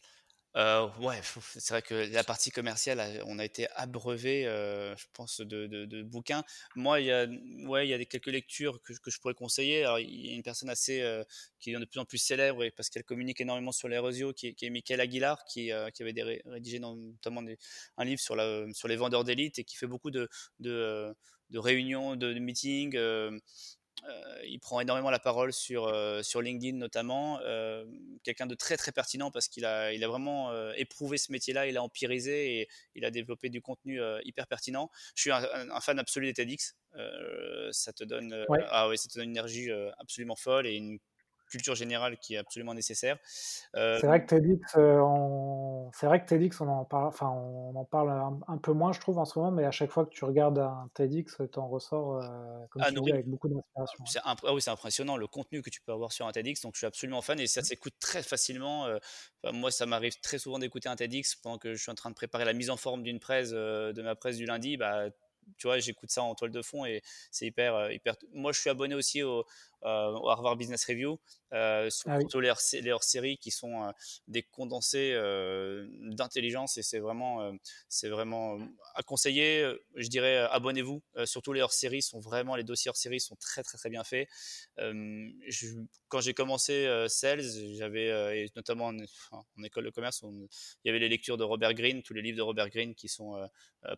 Euh, 0.55 0.87
ouais, 1.01 1.19
c'est 1.53 1.69
vrai 1.69 1.81
que 1.81 1.93
la 2.11 2.23
partie 2.23 2.49
commerciale, 2.49 3.21
on 3.27 3.37
a 3.37 3.45
été 3.45 3.67
abreuvé, 3.75 4.47
euh, 4.47 4.95
je 4.95 5.05
pense, 5.13 5.41
de, 5.41 6.01
bouquins. 6.03 6.43
Moi, 6.75 7.01
il 7.01 7.05
y 7.07 7.11
a, 7.11 7.27
ouais, 7.67 7.87
il 7.87 7.89
y 7.89 7.93
a 7.93 8.05
quelques 8.05 8.27
lectures 8.27 8.81
que, 8.81 8.93
je 9.05 9.19
pourrais 9.19 9.35
conseiller. 9.35 9.83
Alors, 9.83 9.99
il 9.99 10.25
y 10.25 10.31
a 10.31 10.33
une 10.33 10.43
personne 10.43 10.69
assez, 10.69 11.01
euh, 11.01 11.23
qui 11.59 11.71
est 11.71 11.79
de 11.79 11.85
plus 11.85 11.99
en 11.99 12.05
plus 12.05 12.17
célèbre 12.17 12.67
parce 12.75 12.89
qu'elle 12.89 13.03
communique 13.03 13.39
énormément 13.39 13.71
sur 13.71 13.87
les 13.87 13.99
réseaux, 13.99 14.33
qui 14.33 14.47
est, 14.47 14.53
qui 14.53 14.69
Michael 14.69 14.99
Aguilar, 15.01 15.43
qui, 15.45 15.71
qui 15.93 16.03
avait 16.03 16.41
rédigé 16.45 16.79
notamment 16.79 17.43
un 17.97 18.05
livre 18.05 18.21
sur, 18.21 18.35
les 18.35 18.95
vendeurs 18.95 19.23
d'élite 19.23 19.59
et 19.59 19.63
qui 19.63 19.75
fait 19.75 19.87
beaucoup 19.87 20.09
de, 20.11 20.27
réunions, 21.53 22.15
de 22.15 22.33
meetings 22.39 22.97
euh, 24.03 24.45
il 24.45 24.59
prend 24.59 24.79
énormément 24.79 25.09
la 25.09 25.19
parole 25.19 25.51
sur, 25.51 25.87
euh, 25.87 26.21
sur 26.21 26.41
LinkedIn 26.41 26.77
notamment. 26.77 27.39
Euh, 27.41 27.85
quelqu'un 28.23 28.45
de 28.45 28.55
très 28.55 28.77
très 28.77 28.91
pertinent 28.91 29.31
parce 29.31 29.47
qu'il 29.47 29.65
a, 29.65 29.93
il 29.93 30.03
a 30.03 30.07
vraiment 30.07 30.51
éprouvé 30.73 31.17
ce 31.17 31.31
métier-là, 31.31 31.67
il 31.67 31.77
a 31.77 31.83
empirisé 31.83 32.59
et 32.59 32.69
il 32.95 33.05
a 33.05 33.11
développé 33.11 33.49
du 33.49 33.61
contenu 33.61 33.99
hyper 34.23 34.47
pertinent. 34.47 34.89
Je 35.15 35.21
suis 35.21 35.31
un, 35.31 35.81
fan 35.81 35.99
absolu 35.99 36.27
des 36.27 36.33
TEDx. 36.33 36.75
ça 37.71 37.93
te 37.93 38.03
donne, 38.03 38.45
ah 38.69 38.89
oui, 38.89 38.97
ça 38.97 39.07
te 39.07 39.15
donne 39.15 39.25
une 39.25 39.31
énergie 39.31 39.69
absolument 39.97 40.35
folle 40.35 40.67
et 40.67 40.75
une 40.75 40.99
culture 41.47 41.75
générale 41.75 42.17
qui 42.17 42.35
est 42.35 42.37
absolument 42.37 42.73
nécessaire. 42.73 43.17
Euh, 43.75 43.97
c'est 43.99 44.07
vrai 44.07 44.23
que 44.23 44.27
TEDx, 44.27 44.75
euh, 44.75 44.99
on... 44.99 45.89
c'est 45.93 46.05
vrai 46.05 46.21
que 46.21 46.27
TEDx, 46.27 46.61
on 46.61 46.67
en 46.67 46.85
parle, 46.85 47.07
enfin, 47.07 47.29
on 47.29 47.75
en 47.75 47.85
parle 47.85 48.09
un, 48.47 48.57
peu 48.57 48.73
moins, 48.73 48.91
je 48.91 48.99
trouve, 48.99 49.17
en 49.17 49.25
ce 49.25 49.37
moment, 49.39 49.51
mais 49.51 49.65
à 49.65 49.71
chaque 49.71 49.91
fois 49.91 50.05
que 50.05 50.11
tu 50.11 50.25
regardes 50.25 50.59
un 50.59 50.89
TEDx, 50.93 51.41
tu 51.51 51.59
en 51.59 51.67
ressors, 51.67 52.17
euh, 52.17 52.27
comme 52.69 52.81
ah 52.85 52.91
tu 52.91 53.01
dis, 53.01 53.11
avec 53.11 53.27
beaucoup 53.27 53.49
d'inspiration. 53.49 54.05
C'est 54.05 54.19
ah 54.23 54.35
oui, 54.53 54.61
c'est 54.61 54.71
impressionnant 54.71 55.17
le 55.17 55.27
contenu 55.27 55.61
que 55.61 55.69
tu 55.69 55.81
peux 55.81 55.91
avoir 55.91 56.11
sur 56.11 56.27
un 56.27 56.31
TEDx, 56.31 56.61
donc 56.61 56.75
je 56.75 56.79
suis 56.79 56.87
absolument 56.87 57.21
fan 57.21 57.39
et 57.39 57.47
ça 57.47 57.61
mmh. 57.61 57.65
s'écoute 57.65 57.93
très 57.99 58.23
facilement. 58.23 58.87
moi, 59.53 59.71
ça 59.71 59.85
m'arrive 59.85 60.19
très 60.21 60.39
souvent 60.39 60.59
d'écouter 60.59 60.89
un 60.89 60.95
TEDx 60.95 61.35
pendant 61.35 61.57
que 61.57 61.73
je 61.73 61.81
suis 61.81 61.91
en 61.91 61.95
train 61.95 62.09
de 62.09 62.15
préparer 62.15 62.45
la 62.45 62.53
mise 62.53 62.69
en 62.69 62.77
forme 62.77 63.03
d'une 63.03 63.19
presse, 63.19 63.51
de 63.51 64.01
ma 64.01 64.15
presse 64.15 64.37
du 64.37 64.45
lundi. 64.45 64.77
Bah, 64.77 65.09
tu 65.57 65.67
vois, 65.67 65.79
j'écoute 65.79 66.11
ça 66.11 66.23
en 66.23 66.35
toile 66.35 66.51
de 66.51 66.61
fond 66.61 66.85
et 66.85 67.01
c'est 67.31 67.45
hyper, 67.45 67.91
hyper. 67.91 68.15
Moi, 68.33 68.51
je 68.51 68.59
suis 68.59 68.69
abonné 68.69 68.95
aussi 68.95 69.23
au, 69.23 69.45
au 69.81 70.29
Harvard 70.29 70.55
Business 70.55 70.85
Review, 70.85 71.19
euh, 71.53 71.89
ah 72.05 72.19
surtout 72.19 72.39
les, 72.39 72.49
hors-séries 72.91 73.37
qui 73.37 73.51
sont 73.51 73.93
des 74.27 74.43
condensés 74.43 75.13
d'intelligence 76.15 76.77
et 76.77 76.83
c'est 76.83 76.99
vraiment, 76.99 77.53
c'est 77.87 78.09
vraiment 78.09 78.57
à 78.95 79.03
conseiller. 79.03 79.71
Je 79.95 80.07
dirais, 80.07 80.37
abonnez-vous. 80.51 81.01
surtout 81.25 81.53
les 81.53 81.61
hors-séries 81.61 82.01
sont 82.01 82.19
vraiment, 82.19 82.55
les 82.55 82.63
dossiers 82.63 82.89
hors-séries 82.89 83.19
sont 83.19 83.35
très 83.35 83.63
très 83.63 83.77
très 83.77 83.89
bien 83.89 84.03
faits. 84.03 84.27
quand 86.07 86.21
j'ai 86.21 86.33
commencé 86.33 87.05
Sales, 87.07 87.43
j'avais, 87.75 88.47
notamment 88.55 88.87
en, 89.31 89.63
école 89.63 89.85
de 89.85 89.89
commerce, 89.89 90.23
il 90.23 90.47
y 90.85 90.89
avait 90.89 90.99
les 90.99 91.09
lectures 91.09 91.37
de 91.37 91.43
Robert 91.43 91.73
Greene, 91.73 92.01
tous 92.01 92.13
les 92.13 92.21
livres 92.21 92.37
de 92.37 92.43
Robert 92.43 92.69
Greene 92.69 92.95
qui 92.95 93.07
sont 93.07 93.47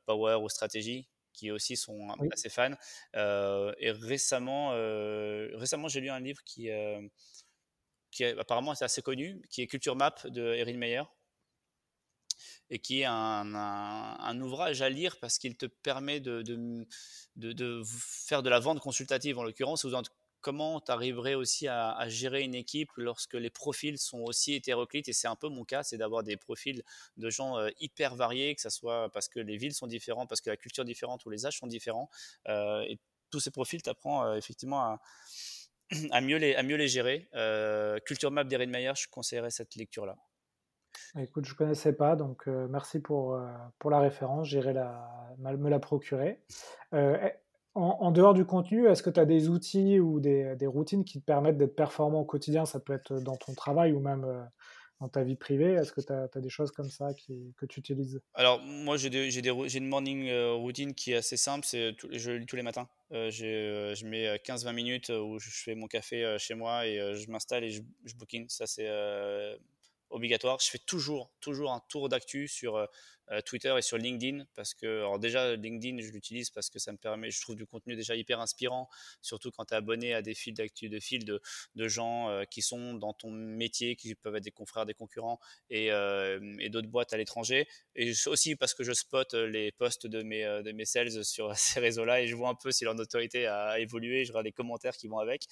Power 0.06 0.38
ou 0.42 0.50
Stratégie, 0.50 1.08
qui 1.34 1.52
aussi 1.52 1.78
sont 1.78 2.10
assez 2.32 2.50
fans. 2.50 2.76
et 3.14 3.92
récemment, 3.92 4.72
récemment 5.56 5.88
j'ai 5.88 6.02
lu 6.02 6.10
un 6.10 6.20
livre 6.20 6.44
qui, 6.44 6.70
qui 8.12 8.24
est, 8.24 8.38
apparemment 8.38 8.74
est 8.74 8.82
assez 8.82 9.02
connu, 9.02 9.42
qui 9.50 9.62
est 9.62 9.68
Culture 9.68 9.96
Map 9.96 10.16
de 10.26 10.54
Erin 10.54 10.78
Meyer, 10.78 11.04
et 12.70 12.80
qui 12.80 13.02
est 13.02 13.06
un, 13.06 13.56
un, 13.56 14.42
ouvrage 14.42 14.82
à 14.82 14.90
lire 14.90 15.18
parce 15.20 15.38
qu'il 15.38 15.58
te 15.58 15.66
permet 15.66 16.20
de, 16.20 16.42
de, 16.42 16.86
de, 17.36 17.82
faire 17.86 18.44
de 18.44 18.50
la 18.50 18.60
vente 18.60 18.80
consultative 18.80 19.40
en 19.40 19.44
l'occurrence, 19.44 19.86
comment 20.42 20.80
tu 20.80 20.92
arriverais 20.92 21.36
aussi 21.36 21.68
à, 21.68 22.08
gérer 22.08 22.42
une 22.42 22.56
équipe 22.56 22.90
lorsque 22.96 23.34
les 23.34 23.50
profils 23.50 23.98
sont 23.98 24.20
aussi 24.20 24.54
hétéroclites? 24.54 25.08
Et 25.10 25.14
c'est 25.14 25.28
un 25.28 25.36
peu 25.36 25.50
mon 25.50 25.64
cas, 25.64 25.84
c'est 25.84 25.98
d'avoir 25.98 26.24
des 26.24 26.38
profils 26.38 26.84
de 27.18 27.30
gens 27.30 27.58
euh, 27.58 27.70
hyper 27.80 28.16
variés, 28.16 28.56
que 28.56 28.62
ce 28.62 28.70
soit 28.70 29.10
parce 29.12 29.28
que 29.28 29.40
les 29.40 29.58
villes 29.58 29.74
sont 29.74 29.88
différentes, 29.88 30.30
parce 30.30 30.42
que 30.42 30.50
la 30.50 30.58
culture 30.58 30.84
est 30.84 30.88
différente 30.88 31.26
ou 31.26 31.30
les 31.30 31.46
âges 31.46 31.58
sont 31.58 31.68
différents. 31.68 32.10
Euh, 32.48 32.82
et 32.82 33.00
tous 33.32 33.40
ces 33.40 33.52
profils 33.52 33.82
t'apprends 33.82 34.26
euh, 34.26 34.36
effectivement 34.36 34.98
à, 36.12 36.22
mieux 36.22 36.38
les, 36.38 36.56
à 36.56 36.64
mieux 36.64 36.78
les 36.78 36.88
gérer. 36.88 37.30
culture 38.06 38.32
Map 38.32 38.46
d'Erin 38.46 38.68
Meyer, 38.68 38.94
je 38.96 39.08
conseillerais 39.10 39.52
cette 39.52 39.76
lecture-là. 39.76 40.16
Écoute, 41.18 41.46
je 41.46 41.54
ne 41.54 41.58
connaissais 41.58 41.94
pas, 41.94 42.16
donc 42.16 42.48
merci 42.48 43.00
pour, 43.00 43.40
pour 43.78 43.90
la 43.92 44.00
référence, 44.00 44.48
j'irai 44.48 44.74
la, 44.74 45.08
me 45.38 45.70
la 45.70 45.80
procurer. 45.80 46.42
En, 47.76 48.12
dehors 48.12 48.34
du 48.34 48.46
contenu, 48.46 48.88
est-ce 48.88 49.04
que 49.04 49.10
tu 49.10 49.20
as 49.20 49.26
des 49.26 49.48
outils 49.48 50.00
ou 50.00 50.20
des, 50.20 50.56
routines 50.66 51.06
qui 51.06 51.20
te 51.20 51.26
permettent 51.26 51.58
d'être 51.58 51.76
performant 51.76 52.22
au 52.22 52.26
quotidien? 52.26 52.66
Ça 52.66 52.80
peut 52.80 52.94
être 52.94 53.20
dans 53.20 53.38
ton 53.38 53.54
travail 53.54 53.94
ou 53.94 54.00
même 54.00 54.26
euh, 54.26 54.44
dans 55.00 55.08
ta 55.08 55.24
vie 55.24 55.36
privée. 55.36 55.74
Est-ce 55.74 55.94
que 55.94 56.02
tu 56.02 56.12
as, 56.12 56.42
des 56.42 56.50
choses 56.50 56.72
comme 56.72 56.90
ça 56.90 57.14
que 57.14 57.66
tu 57.68 57.80
utilises? 57.80 58.20
Alors, 58.34 58.60
moi, 58.60 58.98
j'ai 58.98 59.78
une 59.78 59.88
morning 59.88 60.28
euh, 60.28 60.54
routine 60.54 60.94
qui 60.94 61.14
est 61.14 61.18
assez 61.18 61.38
simple. 61.38 61.66
C'est 61.66 61.96
je 62.12 62.32
lis 62.32 62.46
tous 62.48 62.56
les 62.56 62.64
matins. 62.64 62.90
Euh, 63.14 63.30
je 63.32 64.06
mets 64.06 64.36
15-20 64.38 64.74
minutes 64.74 65.10
où 65.10 65.40
je 65.40 65.50
fais 65.50 65.76
mon 65.76 65.88
café 65.88 66.36
chez 66.40 66.56
moi 66.56 66.86
et 66.88 67.16
je 67.16 67.32
m'installe 67.32 67.64
et 67.64 67.70
je, 67.70 67.82
je 68.04 68.16
bookine. 68.16 68.50
Ça, 68.50 68.66
c'est 68.66 68.90
obligatoire. 70.10 70.60
Je 70.60 70.70
fais 70.70 70.80
toujours, 70.80 71.32
toujours 71.40 71.72
un 71.72 71.82
tour 71.88 72.10
d'actu 72.10 72.48
sur 72.48 72.76
euh, 72.76 72.86
Twitter 73.46 73.74
et 73.78 73.82
sur 73.82 73.98
LinkedIn 73.98 74.46
parce 74.56 74.74
que, 74.74 75.00
alors 75.00 75.20
déjà, 75.20 75.56
LinkedIn, 75.56 76.02
je 76.02 76.12
l'utilise 76.12 76.50
parce 76.50 76.70
que 76.70 76.80
ça 76.80 76.92
me 76.92 76.98
permet, 76.98 77.30
je 77.30 77.42
trouve 77.42 77.56
du 77.56 77.66
contenu 77.66 77.96
déjà 77.96 78.16
hyper 78.16 78.40
inspirant, 78.40 78.90
surtout 79.22 79.52
quand 79.52 79.66
tu 79.66 79.74
es 79.74 79.78
abonné 79.78 80.14
à 80.14 80.22
des 80.22 80.34
fils 80.34 80.54
d'actu, 80.54 80.90
de 80.90 81.00
fils 81.00 81.26
de, 81.26 81.42
de 81.76 81.88
gens 81.88 82.30
euh, 82.30 82.44
qui 82.46 82.62
sont 82.62 82.94
dans 82.96 83.14
ton 83.14 83.32
métier, 83.32 83.96
qui 83.96 84.16
peuvent 84.16 84.36
être 84.36 84.44
des 84.44 84.52
confrères, 84.52 84.86
des 84.86 84.94
concurrents 84.94 85.40
et, 85.70 85.92
euh, 85.92 86.40
et 86.60 86.70
d'autres 86.70 86.88
boîtes 86.88 87.14
à 87.14 87.18
l'étranger. 87.18 87.68
Et 87.96 88.14
aussi 88.26 88.56
parce 88.56 88.74
que 88.74 88.84
je 88.84 88.94
spot 88.94 89.34
les 89.34 89.72
posts 89.72 90.08
de 90.08 90.24
mes, 90.24 90.44
de 90.64 90.72
mes 90.72 90.86
sales 90.86 91.24
sur 91.24 91.56
ces 91.58 91.80
réseaux-là 91.80 92.22
et 92.22 92.28
je 92.28 92.36
vois 92.36 92.50
un 92.50 92.56
peu 92.56 92.72
si 92.72 92.84
leur 92.84 92.96
notoriété 92.96 93.48
a 93.48 93.80
évolué, 93.80 94.26
je 94.26 94.32
regarde 94.32 94.46
les 94.46 94.52
commentaires 94.52 94.96
qui 94.96 95.08
vont 95.08 95.20
avec. 95.20 95.46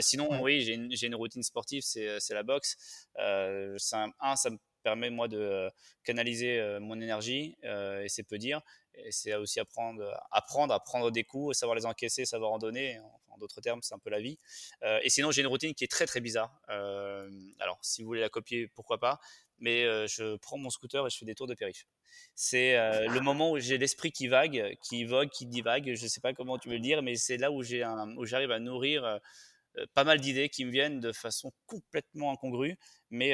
sinon, 0.00 0.42
oui, 0.42 0.62
j'ai 0.62 0.74
une, 0.74 0.90
une, 1.02 1.14
routine 1.14 1.42
sportive, 1.42 1.82
c'est 1.82 2.34
la 2.34 2.42
boxe. 2.42 2.76
un, 3.18 3.76
ça 3.78 4.50
me 4.50 4.58
permet 4.82 5.10
moi 5.10 5.28
de 5.28 5.38
euh, 5.38 5.70
canaliser 6.04 6.58
euh, 6.58 6.80
mon 6.80 7.00
énergie 7.00 7.56
euh, 7.64 8.02
et 8.02 8.08
c'est 8.08 8.22
peu 8.22 8.38
dire. 8.38 8.60
Et 8.94 9.12
c'est 9.12 9.34
aussi 9.34 9.60
apprendre, 9.60 10.02
apprendre 10.30 10.74
à 10.74 10.80
prendre 10.80 11.10
des 11.10 11.24
coups, 11.24 11.56
savoir 11.56 11.76
les 11.76 11.86
encaisser, 11.86 12.24
savoir 12.24 12.52
en 12.52 12.58
donner. 12.58 12.98
En, 13.28 13.38
d'autres 13.38 13.62
termes, 13.62 13.80
c'est 13.80 13.94
un 13.94 13.98
peu 13.98 14.10
la 14.10 14.20
vie. 14.20 14.38
et 14.82 15.08
sinon, 15.08 15.30
j'ai 15.30 15.40
une 15.40 15.46
routine 15.46 15.72
qui 15.72 15.84
est 15.84 15.90
très 15.90 16.04
très 16.04 16.20
bizarre. 16.20 16.60
alors, 16.68 17.78
si 17.80 18.02
vous 18.02 18.08
voulez 18.08 18.20
la 18.20 18.28
copier, 18.28 18.68
pourquoi 18.74 18.98
pas. 18.98 19.18
Mais 19.58 19.84
je 20.08 20.36
prends 20.36 20.58
mon 20.58 20.68
scooter 20.68 21.06
et 21.06 21.08
je 21.08 21.16
fais 21.16 21.24
des 21.24 21.34
tours 21.34 21.46
de 21.46 21.54
périph. 21.54 21.86
C'est 22.34 22.76
le 22.76 23.20
moment 23.20 23.52
où 23.52 23.58
j'ai 23.58 23.78
l'esprit 23.78 24.12
qui 24.12 24.28
vague, 24.28 24.76
qui 24.82 25.04
vogue, 25.04 25.30
qui 25.30 25.46
divague. 25.46 25.94
Je 25.94 26.02
ne 26.02 26.08
sais 26.08 26.20
pas 26.20 26.34
comment 26.34 26.58
tu 26.58 26.68
veux 26.68 26.74
le 26.74 26.82
dire, 26.82 27.00
mais 27.00 27.14
c'est 27.14 27.38
là 27.38 27.50
où 27.50 27.62
j'ai 27.62 27.82
où 28.18 28.26
j'arrive 28.26 28.50
à 28.50 28.58
nourrir 28.58 29.20
pas 29.94 30.04
mal 30.04 30.20
d'idées 30.20 30.48
qui 30.48 30.64
me 30.64 30.70
viennent 30.70 31.00
de 31.00 31.12
façon 31.12 31.52
complètement 31.66 32.32
incongrue, 32.32 32.76
mais 33.10 33.32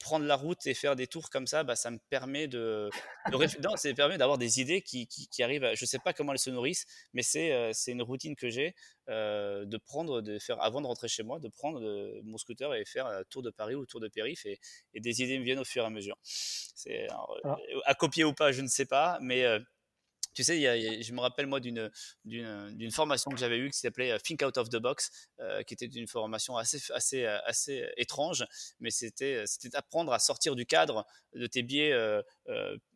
prendre 0.00 0.24
la 0.24 0.34
route 0.34 0.66
et 0.66 0.74
faire 0.74 0.96
des 0.96 1.06
tours 1.06 1.30
comme 1.30 1.46
ça, 1.46 1.62
bah, 1.62 1.76
ça 1.76 1.90
me 1.90 1.98
permet 2.08 2.48
de, 2.48 2.90
non, 3.62 3.76
ça 3.76 3.92
permet 3.94 4.18
d'avoir 4.18 4.38
des 4.38 4.60
idées 4.60 4.82
qui, 4.82 5.06
qui, 5.06 5.42
arrivent. 5.42 5.70
je 5.74 5.84
ne 5.84 5.86
sais 5.86 5.98
pas 5.98 6.12
comment 6.12 6.32
elles 6.32 6.38
se 6.38 6.50
nourrissent, 6.50 6.86
mais 7.12 7.22
c'est 7.22 7.52
euh, 7.52 7.70
c'est 7.72 7.92
une 7.92 8.02
routine 8.02 8.34
que 8.34 8.48
j'ai 8.48 8.74
euh, 9.08 9.64
de 9.66 9.76
prendre, 9.76 10.22
de 10.22 10.38
faire 10.38 10.60
avant 10.62 10.80
de 10.80 10.86
rentrer 10.86 11.06
chez 11.06 11.22
moi, 11.22 11.38
de 11.38 11.48
prendre 11.48 11.80
euh, 11.80 12.20
mon 12.24 12.38
scooter 12.38 12.74
et 12.74 12.84
faire 12.84 13.06
un 13.06 13.22
tour 13.24 13.42
de 13.42 13.50
Paris 13.50 13.74
ou 13.74 13.84
tour 13.86 14.00
de 14.00 14.08
périph 14.08 14.46
et, 14.46 14.58
et, 14.94 15.00
des 15.00 15.22
idées 15.22 15.38
me 15.38 15.44
viennent 15.44 15.58
au 15.58 15.64
fur 15.64 15.84
et 15.84 15.86
à 15.86 15.90
mesure. 15.90 16.16
C'est 16.22 17.06
ah. 17.10 17.56
à 17.84 17.94
copier 17.94 18.24
ou 18.24 18.32
pas, 18.32 18.52
je 18.52 18.62
ne 18.62 18.68
sais 18.68 18.86
pas, 18.86 19.18
mais 19.20 19.44
tu 20.34 20.44
sais, 20.44 21.02
je 21.02 21.12
me 21.12 21.20
rappelle 21.20 21.46
moi 21.46 21.60
d'une 21.60 21.90
formation 22.90 23.30
que 23.30 23.38
j'avais 23.38 23.58
eue 23.58 23.70
qui 23.70 23.78
s'appelait 23.78 24.12
euh, 24.12 24.18
Think 24.18 24.42
Out 24.42 24.58
of 24.58 24.68
the 24.68 24.76
Box, 24.76 25.10
euh, 25.40 25.62
qui 25.62 25.74
était 25.74 25.86
une 25.86 26.06
formation 26.06 26.56
assez 26.56 26.80
assez 27.24 27.88
étrange, 27.96 28.44
mais 28.78 28.90
c'était 28.90 29.44
c'était 29.46 29.76
apprendre 29.76 30.12
à 30.12 30.18
sortir 30.18 30.54
du 30.54 30.66
cadre 30.66 31.06
de 31.34 31.46
tes 31.46 31.62
biais 31.62 31.92
euh, 31.92 32.22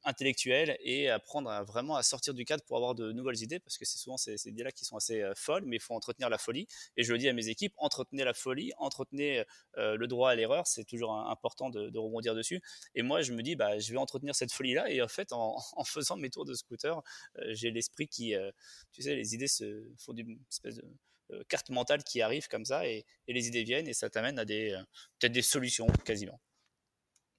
intellectuels 0.05 0.77
et 0.81 1.09
apprendre 1.09 1.51
vraiment 1.65 1.97
à 1.97 2.03
sortir 2.03 2.35
du 2.35 2.45
cadre 2.45 2.63
pour 2.65 2.77
avoir 2.77 2.95
de 2.95 3.13
nouvelles 3.13 3.43
idées, 3.43 3.59
parce 3.59 3.79
que 3.79 3.85
c'est 3.85 3.99
souvent 3.99 4.17
ces, 4.17 4.49
idées-là 4.49 4.73
qui 4.73 4.85
sont 4.85 4.97
assez 4.97 5.23
folles, 5.35 5.65
mais 5.67 5.77
il 5.77 5.81
faut 5.81 5.95
entretenir 5.95 6.29
la 6.29 6.39
folie. 6.39 6.67
Et 6.97 7.05
je 7.05 7.13
le 7.13 7.19
dis 7.19 7.29
à 7.29 7.33
mes 7.33 7.49
équipes, 7.49 7.73
entretenez 7.79 8.25
la 8.25 8.35
folie, 8.35 8.73
entretenez 8.79 9.45
le 9.77 10.07
droit 10.07 10.31
à 10.31 10.35
l'erreur, 10.35 10.67
c'est 10.67 10.85
toujours 10.85 11.15
important 11.15 11.71
de, 11.71 11.97
rebondir 11.99 12.35
dessus. 12.35 12.61
Et 12.95 13.03
moi, 13.03 13.23
je 13.23 13.33
me 13.33 13.43
dis, 13.43 13.57
bah, 13.57 13.79
je 13.79 13.93
vais 13.93 13.99
entretenir 13.99 14.35
cette 14.35 14.53
folie-là, 14.53 14.91
et 14.91 15.01
en 15.01 15.09
fait, 15.09 15.33
en, 15.33 15.57
faisant 15.85 16.17
mes 16.17 16.31
tours 16.31 16.45
de 16.45 16.55
scooter, 16.55 16.99
euh, 16.99 17.01
j'ai 17.49 17.71
l'esprit 17.71 18.09
qui, 18.09 18.35
euh, 18.35 18.51
tu 18.93 19.03
sais, 19.03 19.15
les 19.15 19.35
idées 19.35 19.49
se 19.49 19.85
font 19.99 20.15
une 20.15 20.39
espèce 20.51 20.77
de 20.77 20.85
euh, 21.33 21.43
carte 21.49 21.71
mentale 21.71 22.05
qui 22.05 22.23
arrive 22.23 22.49
comme 22.49 22.65
ça 22.65 22.87
et, 22.87 23.05
les 23.29 23.49
idées 23.49 23.65
viennent 23.65 23.89
et 23.89 23.95
ça 23.95 24.11
t'amène 24.11 24.39
à 24.39 24.45
des 24.45 24.77
peut-être 25.19 25.33
des 25.33 25.43
solutions 25.43 25.87
quasiment. 26.05 26.41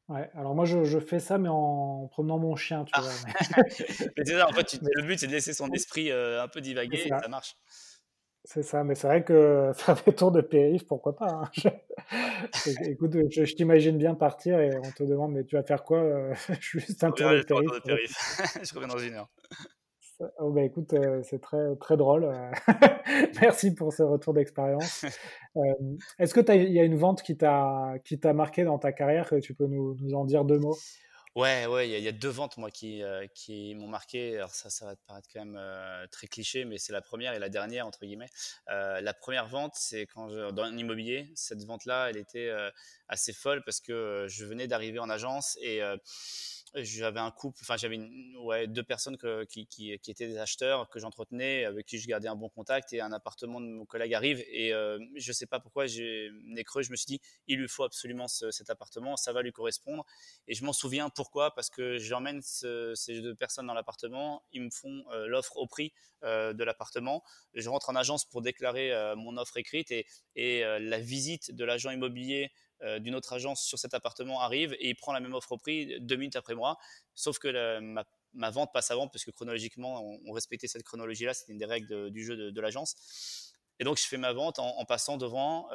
Ouais, 0.07 0.29
alors 0.35 0.53
moi 0.53 0.65
je, 0.65 0.99
fais 0.99 1.19
ça 1.19 1.39
mais 1.39 1.49
en 1.49 2.07
promenant 2.11 2.37
mon 2.37 2.55
chien, 2.55 2.85
tu 2.85 2.91
ah. 2.95 3.01
vois. 3.01 3.11
Mais... 3.25 4.25
ça, 4.25 4.47
en 4.47 4.53
fait, 4.53 4.79
le 4.81 5.03
but 5.03 5.19
c'est 5.19 5.27
de 5.27 5.31
laisser 5.31 5.53
son 5.53 5.71
esprit 5.71 6.11
un 6.11 6.47
peu 6.47 6.61
divaguer 6.61 6.97
et 7.05 7.09
ça 7.09 7.27
marche. 7.27 7.55
C'est 8.47 8.61
ça, 8.61 8.83
mais 8.83 8.93
c'est 8.93 9.07
vrai 9.07 9.23
que 9.23 9.71
faire 9.75 9.95
des 10.05 10.13
tours 10.13 10.31
de 10.31 10.41
périph, 10.41 10.85
pourquoi 10.85 11.15
pas. 11.15 11.49
Hein. 11.65 11.71
Écoute, 12.85 13.15
je, 13.31 13.55
t'imagine 13.55 13.97
bien 13.97 14.13
partir 14.13 14.59
et 14.59 14.69
on 14.77 14.91
te 14.91 15.03
demande, 15.03 15.33
mais 15.33 15.43
tu 15.43 15.55
vas 15.55 15.63
faire 15.63 15.83
quoi 15.83 16.31
Juste 16.59 17.03
un 17.03 17.11
tour 17.11 17.29
de 17.31 17.81
périph. 17.83 18.15
je 18.61 18.73
reviens 18.75 18.87
dans 18.87 18.99
une 18.99 19.15
heure. 19.15 19.29
Oh 20.39 20.51
bah 20.51 20.63
écoute, 20.63 20.93
euh, 20.93 21.21
c'est 21.23 21.39
très, 21.41 21.75
très 21.75 21.97
drôle. 21.97 22.25
Euh. 22.25 22.51
Merci 23.41 23.73
pour 23.73 23.91
ce 23.93 24.03
retour 24.03 24.33
d'expérience. 24.33 25.05
Est-ce 26.19 26.33
que 26.33 26.53
il 26.53 26.71
y 26.71 26.79
a 26.79 26.83
une 26.83 26.97
vente 26.97 27.21
qui 27.21 27.37
t'a 27.37 27.99
marqué 28.33 28.63
dans 28.63 28.79
ta 28.79 28.91
carrière 28.91 29.29
que 29.29 29.35
tu 29.35 29.53
peux 29.53 29.67
nous, 29.67 29.95
nous 29.99 30.13
en 30.15 30.25
dire 30.25 30.45
deux 30.45 30.59
mots? 30.59 30.77
Ouais, 31.35 31.65
ouais, 31.65 31.89
il 31.89 32.01
y, 32.01 32.07
a 32.07 32.13
deux 32.13 32.29
ventes 32.29 32.55
moi 32.55 32.71
qui, 32.71 33.03
euh, 33.03 33.27
qui 33.33 33.75
m'ont 33.75 33.89
marqué. 33.89 34.37
Alors 34.37 34.51
ça, 34.51 34.69
ça 34.69 34.85
va 34.85 34.95
te 34.95 35.05
paraître 35.05 35.27
quand 35.33 35.43
même 35.43 35.57
euh, 35.59 36.07
très 36.07 36.27
cliché, 36.27 36.63
mais 36.63 36.77
c'est 36.77 36.93
la 36.93 37.01
première 37.01 37.33
et 37.33 37.39
la 37.39 37.49
dernière 37.49 37.85
entre 37.85 38.05
guillemets. 38.05 38.29
Euh, 38.69 39.01
la 39.01 39.13
première 39.13 39.45
vente, 39.45 39.73
c'est 39.75 40.05
quand 40.05 40.29
je, 40.29 40.51
dans 40.51 40.63
l'immobilier, 40.67 41.29
cette 41.35 41.61
vente-là, 41.65 42.09
elle 42.09 42.15
était 42.15 42.49
assez 43.09 43.33
folle 43.33 43.63
parce 43.65 43.81
que 43.81 44.27
je 44.29 44.45
venais 44.45 44.67
d'arriver 44.67 44.99
en 44.99 45.09
agence 45.09 45.57
et 45.61 45.81
j'avais 46.75 47.19
un 47.19 47.31
couple, 47.31 47.59
enfin 47.61 47.77
j'avais 47.77 47.99
ouais, 48.39 48.67
deux 48.67 48.83
personnes 48.83 49.17
qui, 49.49 49.65
qui, 49.67 49.91
étaient 49.91 50.27
des 50.27 50.37
acheteurs 50.37 50.89
que 50.89 50.99
j'entretenais, 50.99 51.65
avec 51.65 51.85
qui 51.85 51.99
je 51.99 52.07
gardais 52.07 52.27
un 52.27 52.35
bon 52.35 52.49
contact 52.49 52.91
et 52.93 53.01
un 53.01 53.11
appartement 53.11 53.61
de 53.61 53.67
mon 53.67 53.85
collègue 53.85 54.13
arrive. 54.13 54.43
Et 54.49 54.73
euh, 54.73 54.99
je 55.15 55.31
sais 55.31 55.45
pas 55.45 55.59
pourquoi 55.59 55.85
j'ai 55.87 56.31
creux, 56.65 56.81
je 56.81 56.91
me 56.91 56.95
suis 56.95 57.05
dit 57.05 57.21
il 57.47 57.59
lui 57.59 57.67
faut 57.67 57.83
absolument 57.83 58.27
cet 58.27 58.69
appartement, 58.69 59.15
ça 59.15 59.31
va 59.33 59.41
lui 59.41 59.51
correspondre. 59.51 60.05
Et 60.47 60.55
je 60.55 60.65
m'en 60.65 60.73
souviens 60.73 61.09
pourquoi 61.09 61.53
parce 61.55 61.69
que 61.69 61.97
j'emmène 61.97 62.41
ces 62.41 63.21
deux 63.21 63.35
personnes 63.35 63.67
dans 63.67 63.73
l'appartement, 63.73 64.43
ils 64.51 64.61
me 64.61 64.69
font 64.69 65.03
euh, 65.11 65.27
l'offre 65.27 65.57
au 65.57 65.67
prix 65.67 65.93
euh, 66.23 66.53
de 66.53 66.63
l'appartement, 66.63 67.23
je 67.53 67.69
rentre 67.69 67.89
en 67.89 67.95
agence 67.95 68.25
pour 68.25 68.41
déclarer 68.41 68.91
mon 69.15 69.37
offre 69.37 69.57
écrite 69.57 69.91
et, 69.91 70.05
et 70.35 70.61
la 70.79 70.99
visite 70.99 71.51
de 71.51 71.63
l'agent 71.63 71.91
immobilier 71.91 72.51
euh, 72.81 72.99
d'une 72.99 73.15
autre 73.15 73.33
agence 73.33 73.63
sur 73.63 73.79
cet 73.79 73.93
appartement 73.93 74.41
arrive 74.41 74.73
et 74.73 74.89
il 74.89 74.95
prend 74.95 75.13
la 75.13 75.19
même 75.19 75.33
offre 75.33 75.53
au 75.53 75.57
prix 75.57 75.99
deux 76.01 76.15
minutes 76.15 76.35
après 76.35 76.55
moi. 76.55 76.77
Sauf 77.13 77.39
que 77.39 77.79
ma 78.33 78.49
vente 78.49 78.71
passe 78.73 78.91
avant, 78.91 79.07
parce 79.07 79.23
que 79.23 79.31
chronologiquement, 79.31 80.03
on, 80.25 80.31
respectait 80.33 80.67
cette 80.67 80.83
chronologie-là, 80.83 81.33
c'était 81.33 81.53
une 81.53 81.57
des 81.57 81.65
règles 81.65 82.11
du 82.11 82.25
jeu 82.25 82.51
de, 82.51 82.61
l'agence. 82.61 83.53
Et 83.79 83.85
donc, 83.85 83.97
je 83.97 84.05
fais 84.05 84.17
ma 84.17 84.33
vente 84.33 84.59
en, 84.59 84.83
passant 84.85 85.15
devant 85.17 85.69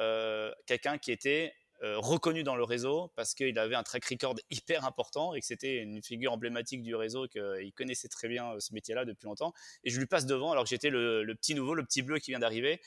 quelqu'un 0.67 0.99
qui 0.99 1.11
était 1.11 1.53
reconnu 1.81 2.43
dans 2.43 2.55
le 2.55 2.63
réseau 2.63 3.11
parce 3.15 3.33
qu'il 3.33 3.57
avait 3.57 3.75
un 3.75 3.83
track 3.83 4.05
record 4.05 4.35
hyper 4.51 4.85
important 4.85 5.33
et 5.33 5.39
que 5.39 5.45
c'était 5.45 5.77
une 5.77 6.03
figure 6.03 6.31
emblématique 6.31 6.83
du 6.83 6.95
réseau, 6.95 7.27
qu'il 7.27 7.73
connaissait 7.75 8.07
très 8.07 8.27
bien 8.27 8.59
ce 8.59 8.73
métier-là 8.73 9.05
depuis 9.05 9.25
longtemps. 9.25 9.53
Et 9.83 9.89
je 9.89 9.99
lui 9.99 10.05
passe 10.05 10.25
devant 10.27 10.51
alors 10.51 10.63
que 10.63 10.69
j'étais 10.69 10.91
le, 10.91 11.33
petit 11.33 11.55
nouveau, 11.55 11.73
le 11.73 11.83
petit 11.83 12.03
bleu 12.03 12.19
qui 12.19 12.31
vient 12.31 12.39
d'arriver. 12.39 12.79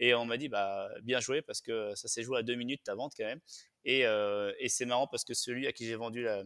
Et 0.00 0.14
on 0.14 0.24
m'a 0.24 0.38
dit, 0.38 0.48
bah, 0.48 0.88
bien 1.02 1.20
joué 1.20 1.42
parce 1.42 1.60
que 1.60 1.94
ça 1.94 2.08
s'est 2.08 2.22
joué 2.22 2.38
à 2.38 2.42
deux 2.42 2.54
minutes 2.54 2.82
ta 2.82 2.94
vente 2.94 3.12
quand 3.16 3.26
même. 3.26 3.40
Et, 3.84 4.06
euh, 4.06 4.52
et 4.58 4.68
c'est 4.68 4.86
marrant 4.86 5.06
parce 5.06 5.24
que 5.24 5.34
celui 5.34 5.66
à 5.66 5.72
qui 5.72 5.86
j'ai 5.86 5.94
vendu 5.94 6.22
la, 6.22 6.42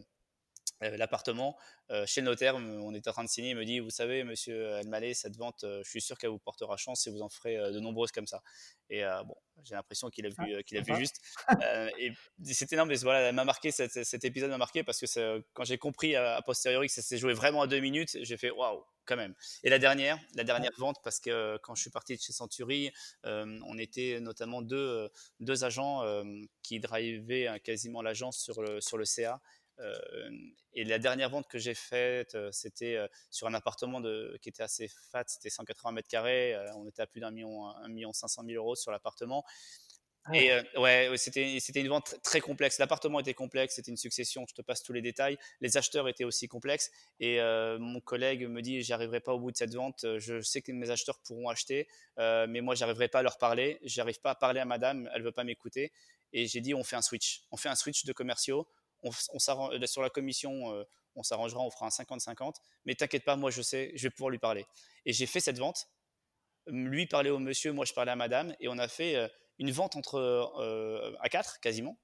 euh, 0.83 0.97
l'appartement. 0.97 1.57
Euh, 1.89 2.05
chez 2.05 2.19
le 2.19 2.25
notaire, 2.25 2.55
on 2.55 2.93
était 2.93 3.09
en 3.09 3.13
train 3.13 3.23
de 3.23 3.29
signer, 3.29 3.51
il 3.51 3.55
me 3.55 3.63
dit, 3.63 3.79
vous 3.79 3.89
savez, 3.89 4.25
monsieur 4.25 4.77
Elmaleh, 4.79 5.13
cette 5.13 5.37
vente, 5.37 5.63
je 5.63 5.89
suis 5.89 6.01
sûr 6.01 6.17
qu'elle 6.17 6.31
vous 6.31 6.39
portera 6.39 6.75
chance 6.75 7.07
et 7.07 7.11
vous 7.11 7.21
en 7.21 7.29
ferez 7.29 7.55
de 7.71 7.79
nombreuses 7.79 8.11
comme 8.11 8.27
ça. 8.27 8.41
Et 8.89 9.03
bon, 9.25 9.35
j'ai 9.63 9.75
l'impression 9.75 10.09
qu'il 10.09 10.25
a 10.25 10.29
vu, 10.29 10.55
ah, 10.57 10.63
qu'il 10.63 10.77
a 10.77 10.81
vu 10.81 10.95
juste. 10.97 11.21
et 11.97 12.11
c'était 12.43 12.75
non, 12.75 12.85
mais 12.85 12.95
voilà, 12.97 13.31
m'a 13.31 13.45
marqué, 13.45 13.71
cet, 13.71 14.25
épisode 14.25 14.49
m'a 14.49 14.57
marqué 14.57 14.83
parce 14.83 14.99
que 14.99 15.45
quand 15.53 15.63
j'ai 15.63 15.77
compris 15.77 16.15
à, 16.15 16.41
posteriori 16.45 16.87
que 16.87 16.93
ça 16.93 17.01
s'est 17.01 17.17
joué 17.17 17.33
vraiment 17.33 17.61
à 17.61 17.67
deux 17.67 17.79
minutes, 17.79 18.17
j'ai 18.21 18.35
fait 18.35 18.49
waouh, 18.49 18.83
quand 19.05 19.15
même. 19.15 19.33
Et 19.63 19.69
la 19.69 19.79
dernière, 19.79 20.19
la 20.35 20.43
dernière 20.43 20.71
vente, 20.77 20.97
parce 21.03 21.19
que 21.19 21.57
quand 21.63 21.75
je 21.75 21.81
suis 21.81 21.89
parti 21.89 22.15
de 22.15 22.21
chez 22.21 22.33
Century, 22.33 22.91
on 23.23 23.77
était 23.77 24.19
notamment 24.19 24.61
deux, 24.61 25.09
deux 25.39 25.63
agents 25.63 26.03
qui 26.61 26.79
drivaient 26.79 27.59
quasiment 27.63 28.01
l'agence 28.01 28.37
sur 28.37 28.61
le, 28.61 28.81
sur 28.81 28.97
le 28.97 29.05
CA. 29.05 29.41
Euh, 29.79 30.29
et 30.73 30.83
la 30.83 30.99
dernière 30.99 31.29
vente 31.29 31.47
que 31.47 31.57
j'ai 31.57 31.73
faite, 31.73 32.35
euh, 32.35 32.49
c'était 32.51 32.95
euh, 32.95 33.07
sur 33.29 33.47
un 33.47 33.53
appartement 33.53 33.99
de, 33.99 34.37
qui 34.41 34.49
était 34.49 34.63
assez 34.63 34.89
fat, 35.11 35.23
c'était 35.27 35.49
180 35.49 35.91
mètres 35.91 36.07
carrés. 36.07 36.55
on 36.75 36.87
était 36.87 37.01
à 37.01 37.07
plus 37.07 37.19
d'un 37.21 37.31
million, 37.31 37.67
un 37.67 37.87
million 37.87 38.13
500 38.13 38.43
000 38.45 38.61
euros 38.61 38.75
sur 38.75 38.91
l'appartement. 38.91 39.43
Et 40.33 40.51
ouais, 40.77 41.11
c'était 41.17 41.81
une 41.81 41.87
vente 41.87 42.15
très 42.23 42.41
complexe. 42.41 42.79
L'appartement 42.79 43.19
était 43.19 43.35
complexe, 43.35 43.75
c'était 43.75 43.91
une 43.91 43.97
succession. 43.97 44.45
Je 44.49 44.55
te 44.55 44.61
passe 44.61 44.81
tous 44.81 44.91
les 44.91 45.01
détails. 45.01 45.37
Les 45.61 45.77
acheteurs 45.77 46.07
étaient 46.07 46.23
aussi 46.23 46.47
complexes. 46.47 46.89
Et 47.19 47.39
mon 47.79 48.01
collègue 48.01 48.47
me 48.47 48.61
dit, 48.61 48.81
j'arriverai 48.81 49.19
pas 49.19 49.33
au 49.33 49.39
bout 49.39 49.51
de 49.51 49.57
cette 49.57 49.75
vente. 49.75 50.03
Je 50.17 50.41
sais 50.41 50.63
que 50.63 50.71
mes 50.71 50.89
acheteurs 50.89 51.19
pourront 51.19 51.49
acheter, 51.49 51.87
mais 52.17 52.61
moi, 52.61 52.73
j'arriverai 52.73 53.07
pas 53.07 53.19
à 53.19 53.23
leur 53.23 53.37
parler. 53.37 53.77
J'arrive 53.83 54.19
pas 54.19 54.31
à 54.31 54.35
parler 54.35 54.59
à 54.59 54.65
Madame. 54.65 55.07
Elle 55.13 55.21
veut 55.21 55.31
pas 55.31 55.43
m'écouter. 55.43 55.91
Et 56.33 56.47
j'ai 56.47 56.59
dit, 56.59 56.73
on 56.73 56.83
fait 56.83 56.95
un 56.95 57.03
switch. 57.03 57.43
On 57.51 57.57
fait 57.57 57.69
un 57.69 57.75
switch 57.75 58.05
de 58.05 58.11
commerciaux 58.11 58.67
on, 59.05 59.71
euh, 59.71 59.85
sur 59.85 60.01
la 60.01 60.09
commission, 60.09 60.73
euh, 60.73 60.83
on 61.15 61.23
s'arrangera, 61.23 61.61
on 61.61 61.71
fera 61.71 61.85
un 61.85 61.89
50-50. 61.89 62.55
Mais 62.85 62.95
t'inquiète 62.95 63.23
pas, 63.23 63.35
moi 63.35 63.51
je 63.51 63.61
sais, 63.61 63.91
je 63.95 64.03
vais 64.03 64.09
pouvoir 64.09 64.29
lui 64.29 64.39
parler. 64.39 64.65
Et 65.05 65.13
j'ai 65.13 65.25
fait 65.25 65.39
cette 65.39 65.57
vente. 65.57 65.87
Lui 66.67 67.05
parlait 67.05 67.29
au 67.29 67.39
monsieur, 67.39 67.71
moi 67.71 67.85
je 67.85 67.93
parlais 67.93 68.11
à 68.11 68.15
madame. 68.15 68.55
Et 68.59 68.67
on 68.67 68.77
a 68.77 68.87
fait 68.87 69.15
euh, 69.15 69.27
une 69.59 69.71
vente 69.71 69.95
entre 69.95 71.15
à 71.19 71.29
quatre 71.29 71.59
quasiment. 71.59 71.97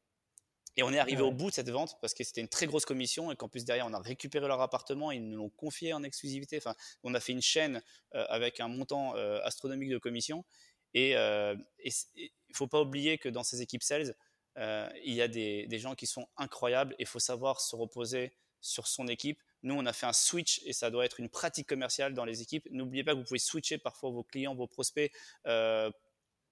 Et 0.78 0.84
on 0.84 0.94
est 0.94 1.00
arrivé 1.00 1.22
au 1.22 1.32
bout 1.32 1.50
de 1.50 1.56
cette 1.56 1.70
vente 1.70 1.98
parce 2.00 2.14
que 2.14 2.24
c'était 2.24 2.40
une 2.40 2.48
très 2.48 2.66
grosse 2.66 2.86
commission 2.86 3.30
et 3.30 3.36
qu'en 3.36 3.50
plus 3.50 3.66
derrière 3.66 3.86
on 3.86 3.94
a 3.94 4.00
récupéré 4.00 4.48
leur 4.48 4.62
appartement, 4.62 5.12
ils 5.12 5.28
nous 5.28 5.38
l'ont 5.38 5.50
confié 5.50 5.92
en 5.92 6.02
exclusivité. 6.02 6.58
Enfin, 6.58 6.76
on 7.04 7.14
a 7.14 7.20
fait 7.20 7.34
une 7.34 7.42
chaîne 7.42 7.82
avec 8.14 8.62
un 8.62 8.70
montant 8.70 9.14
astronomique 9.44 9.90
de 9.90 9.98
commission. 9.98 10.46
Et 10.94 11.12
il 11.12 11.16
ne 11.18 12.56
faut 12.56 12.68
pas 12.68 12.82
oublier 12.82 13.18
que 13.18 13.28
dans 13.28 13.44
ces 13.44 13.62
équipes 13.62 13.84
sales, 13.84 14.16
euh, 14.58 14.90
il 15.04 15.14
y 15.14 15.22
a 15.22 15.28
des, 15.28 15.80
gens 15.80 15.96
qui 15.96 16.06
sont 16.06 16.28
incroyables 16.38 16.94
et 16.94 17.04
il 17.04 17.08
faut 17.08 17.20
savoir 17.20 17.62
se 17.62 17.76
reposer 17.76 18.34
sur 18.60 18.88
son 18.88 19.08
équipe. 19.08 19.40
Nous, 19.64 19.76
on 19.76 19.86
a 19.86 19.94
fait 19.94 20.06
un 20.06 20.14
switch 20.14 20.62
et 20.66 20.74
ça 20.74 20.90
doit 20.90 21.06
être 21.06 21.20
une 21.20 21.30
pratique 21.30 21.68
commerciale 21.68 22.14
dans 22.14 22.26
les 22.26 22.42
équipes. 22.42 22.68
N'oubliez 22.72 23.04
pas 23.04 23.14
que 23.14 23.18
vous 23.18 23.24
pouvez 23.24 23.40
switcher 23.40 23.78
parfois 23.78 24.10
vos 24.10 24.24
clients, 24.24 24.56
vos 24.56 24.68
prospects. 24.68 25.12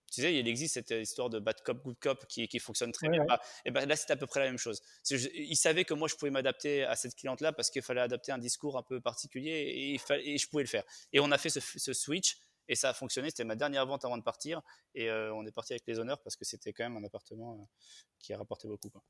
Euh, 0.10 0.14
tu 0.14 0.22
sais, 0.22 0.36
il 0.36 0.48
existe 0.48 0.74
cette 0.74 0.92
histoire 0.92 1.30
de 1.30 1.40
bad 1.40 1.62
cop, 1.62 1.84
good 1.84 2.00
cop 2.00 2.26
qui, 2.28 2.60
fonctionne 2.60 2.92
très 2.92 3.10
bien. 3.10 3.24
Bah, 3.26 3.40
et 3.66 3.72
ben 3.72 3.88
là, 3.88 3.96
c'est 3.96 4.12
à 4.12 4.16
peu 4.16 4.28
près 4.28 4.40
la 4.42 4.48
même 4.48 4.58
chose. 4.58 4.82
il 5.10 5.56
savait 5.56 5.86
que 5.86 5.94
moi, 5.94 6.08
je 6.08 6.16
pouvais 6.16 6.32
m'adapter 6.32 6.84
à 6.84 6.96
cette 6.96 7.16
cliente-là 7.16 7.54
parce 7.54 7.70
qu'il 7.70 7.82
fallait 7.82 8.02
adapter 8.02 8.32
un 8.32 8.38
discours 8.38 8.78
un 8.78 8.84
peu 8.84 9.02
particulier 9.02 9.96
et, 9.96 10.38
je 10.38 10.48
pouvais 10.50 10.64
le 10.64 10.70
faire. 10.70 10.84
Et 11.14 11.20
on 11.20 11.32
a 11.32 11.38
fait 11.38 11.50
ce 11.50 11.94
switch 11.94 12.38
et 12.70 12.76
ça 12.76 12.90
a 12.90 12.94
fonctionné. 12.94 13.30
C'était 13.30 13.44
ma 13.44 13.56
dernière 13.56 13.86
vente 13.86 14.06
avant 14.06 14.18
de 14.18 14.24
partir. 14.24 14.62
Et 14.94 15.10
euh, 15.10 15.34
on 15.34 15.46
est 15.46 15.52
parti 15.52 15.74
avec 15.74 15.86
les 15.88 16.00
honneurs 16.00 16.22
parce 16.22 16.38
que 16.38 16.46
c'était 16.46 16.72
quand 16.72 16.84
même 16.84 16.96
un 16.96 17.04
appartement 17.04 17.56
euh, 17.56 17.66
qui 18.20 18.32
a 18.32 18.38
rapporté 18.38 18.68
beaucoup. 18.68 18.90
Quoi. 18.90 19.04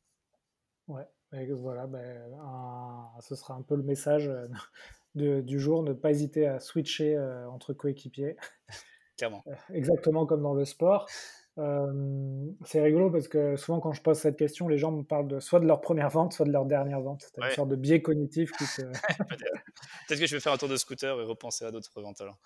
Ouais, 0.88 1.06
voilà, 1.52 1.86
ben, 1.86 2.32
ce 3.22 3.36
sera 3.36 3.54
un 3.54 3.62
peu 3.62 3.76
le 3.76 3.84
message 3.84 4.28
euh, 4.28 4.48
du 5.44 5.60
jour, 5.60 5.84
ne 5.84 5.94
pas 5.94 6.10
hésiter 6.10 6.48
à 6.48 6.60
switcher 6.60 7.20
entre 7.52 7.74
coéquipiers. 7.74 8.38
Clairement. 9.20 9.44
Exactement 9.72 10.26
comme 10.26 10.42
dans 10.42 10.56
le 10.56 10.66
sport 10.66 11.08
c'est 12.66 12.82
rigolo 12.82 13.10
parce 13.10 13.28
que 13.28 13.56
souvent 13.58 13.80
quand 13.80 13.92
je 13.92 14.02
pose 14.02 14.18
cette 14.18 14.38
question, 14.38 14.68
les 14.68 14.78
gens 14.78 14.92
me 14.92 15.04
parlent 15.04 15.28
de 15.28 15.40
soit 15.40 15.60
de 15.60 15.66
leur 15.66 15.82
première 15.82 16.10
vente, 16.10 16.34
soit 16.34 16.46
de 16.46 16.52
leur 16.52 16.66
dernière 16.66 17.02
vente. 17.02 17.24
C'est 17.24 17.44
une 17.44 17.52
sorte 17.52 17.70
de 17.70 17.76
biais 17.76 18.02
cognitif 18.02 18.52
qui 18.52 18.64
Peut-être 20.08 20.20
que 20.20 20.26
je 20.26 20.36
vais 20.36 20.40
faire 20.40 20.54
un 20.54 20.58
tour 20.58 20.70
de 20.70 20.78
scooter 20.78 21.20
et 21.20 21.24
repenser 21.24 21.66
à 21.66 21.72
d'autres 21.72 22.02
ventes 22.02 22.22
alors. 22.22 22.38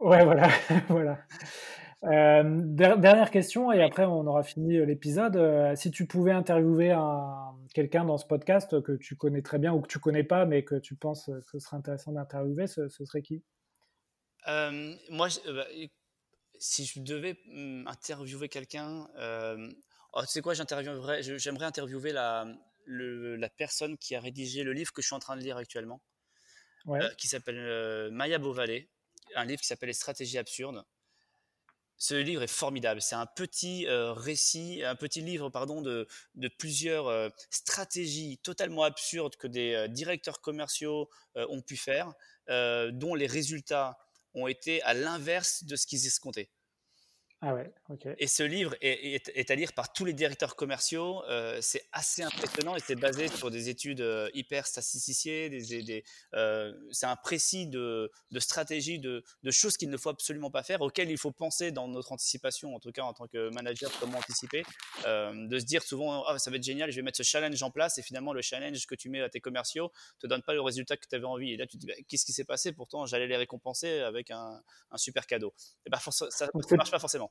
ouais, 0.00 0.24
voilà. 0.24 0.48
voilà. 0.88 1.18
dernière 2.02 3.30
question 3.30 3.72
et 3.72 3.82
après 3.82 4.04
on 4.04 4.26
aura 4.26 4.42
fini 4.42 4.84
l'épisode. 4.84 5.74
si 5.76 5.90
tu 5.90 6.06
pouvais 6.06 6.32
interviewer 6.32 6.96
quelqu'un 7.74 8.04
dans 8.04 8.18
ce 8.18 8.26
podcast 8.26 8.80
que 8.80 8.92
tu 8.92 9.16
connais 9.16 9.42
très 9.42 9.58
bien 9.58 9.72
ou 9.72 9.80
que 9.80 9.88
tu 9.88 9.98
connais 9.98 10.24
pas 10.24 10.46
mais 10.46 10.62
que 10.62 10.76
tu 10.76 10.94
penses 10.94 11.26
que 11.26 11.40
ce 11.40 11.58
serait 11.58 11.78
intéressant 11.78 12.12
d'interviewer, 12.12 12.66
ce, 12.68 12.88
serait 12.88 13.22
qui? 13.22 13.42
Moi, 14.46 15.28
bah, 15.46 15.66
si 16.58 16.86
je 16.86 17.00
devais 17.00 17.36
mmh, 17.46 17.86
interviewer 17.86 18.48
quelqu'un, 18.48 19.08
euh, 19.16 19.72
oh, 20.12 20.22
tu 20.22 20.28
sais 20.28 20.40
quoi, 20.40 20.54
j'aimerais 20.54 21.64
interviewer 21.64 22.12
la, 22.12 22.46
la 22.86 23.48
personne 23.48 23.96
qui 23.98 24.14
a 24.14 24.20
rédigé 24.20 24.62
le 24.62 24.72
livre 24.72 24.92
que 24.92 25.02
je 25.02 25.06
suis 25.06 25.14
en 25.14 25.20
train 25.20 25.36
de 25.36 25.42
lire 25.42 25.56
actuellement, 25.56 26.00
euh, 26.88 27.08
qui 27.16 27.28
s'appelle 27.28 27.58
euh, 27.58 28.10
Maya 28.10 28.38
Beauvalet, 28.38 28.88
un 29.34 29.44
livre 29.44 29.60
qui 29.60 29.66
s'appelle 29.66 29.88
Les 29.88 29.94
stratégies 29.94 30.38
absurdes. 30.38 30.84
Ce 31.98 32.14
livre 32.14 32.42
est 32.42 32.46
formidable. 32.46 33.00
C'est 33.00 33.14
un 33.14 33.24
petit 33.24 33.86
récit, 33.88 34.82
un 34.84 34.96
petit 34.96 35.22
livre, 35.22 35.48
pardon, 35.48 35.80
de, 35.80 36.06
de 36.34 36.48
plusieurs 36.48 37.32
stratégies 37.48 38.36
totalement 38.42 38.82
absurdes 38.82 39.36
que 39.36 39.46
des 39.46 39.86
directeurs 39.88 40.42
commerciaux 40.42 41.08
ont 41.36 41.62
pu 41.62 41.78
faire, 41.78 42.12
dont 42.48 43.14
les 43.14 43.26
résultats 43.26 43.96
ont 44.36 44.46
été 44.46 44.80
à 44.82 44.94
l'inverse 44.94 45.64
de 45.64 45.74
ce 45.74 45.86
qu'ils 45.86 46.06
escomptaient. 46.06 46.50
Ah 47.42 47.54
ouais, 47.54 47.70
Et 48.18 48.26
ce 48.28 48.42
livre 48.42 48.74
est, 48.80 49.50
à 49.50 49.54
lire 49.54 49.74
par 49.74 49.92
tous 49.92 50.06
les 50.06 50.14
directeurs 50.14 50.56
commerciaux. 50.56 51.22
Euh, 51.28 51.58
c'est 51.60 51.86
assez 51.92 52.22
impressionnant 52.22 52.74
et 52.76 52.80
c'est 52.80 52.96
basé 52.96 53.28
sur 53.28 53.50
des 53.50 53.68
études 53.68 54.00
euh, 54.00 54.30
hyper 54.32 54.66
statisticiées. 54.66 55.50
Des, 55.50 56.02
euh, 56.32 56.72
c'est 56.92 57.04
un 57.04 57.14
précis 57.14 57.66
de, 57.66 58.10
de 58.30 58.40
stratégie, 58.40 58.98
de, 58.98 59.22
de 59.42 59.50
choses 59.50 59.76
qu'il 59.76 59.90
ne 59.90 59.98
faut 59.98 60.08
absolument 60.08 60.50
pas 60.50 60.62
faire, 60.62 60.80
auxquelles 60.80 61.10
il 61.10 61.18
faut 61.18 61.30
penser 61.30 61.72
dans 61.72 61.88
notre 61.88 62.12
anticipation, 62.12 62.74
en 62.74 62.80
tout 62.80 62.90
cas 62.90 63.02
en 63.02 63.12
tant 63.12 63.26
que 63.26 63.50
manager, 63.50 63.92
comment 64.00 64.16
anticiper. 64.16 64.62
de 65.04 65.58
se 65.58 65.64
dire 65.66 65.82
souvent, 65.82 66.24
ah, 66.24 66.38
ça 66.38 66.50
va 66.50 66.56
être 66.56 66.64
génial, 66.64 66.90
je 66.90 66.96
vais 66.96 67.02
mettre 67.02 67.18
ce 67.18 67.22
challenge 67.22 67.62
en 67.62 67.70
place 67.70 67.98
et 67.98 68.02
finalement 68.02 68.32
le 68.32 68.40
challenge 68.40 68.86
que 68.86 68.94
tu 68.94 69.10
mets 69.10 69.20
à 69.20 69.28
tes 69.28 69.40
commerciaux 69.40 69.92
te 70.20 70.26
donne 70.26 70.42
pas 70.42 70.54
le 70.54 70.62
résultat 70.62 70.96
que 70.96 71.06
tu 71.06 71.14
avais 71.14 71.26
envie. 71.26 71.52
Et 71.52 71.58
là, 71.58 71.66
tu 71.66 71.76
te 71.76 71.82
dis, 71.82 71.86
bah, 71.86 71.94
qu'est-ce 72.08 72.24
qui 72.24 72.32
s'est 72.32 72.44
passé? 72.44 72.72
Pourtant, 72.72 73.04
j'allais 73.04 73.26
les 73.26 73.36
récompenser 73.36 74.00
avec 74.00 74.30
un, 74.30 74.62
un 74.90 74.96
super 74.96 75.26
cadeau. 75.26 75.52
Et 75.84 75.90
bah, 75.90 76.00
ça 76.00 76.48
ne 76.54 76.76
marche 76.76 76.90
pas 76.90 76.98
forcément. 76.98 77.25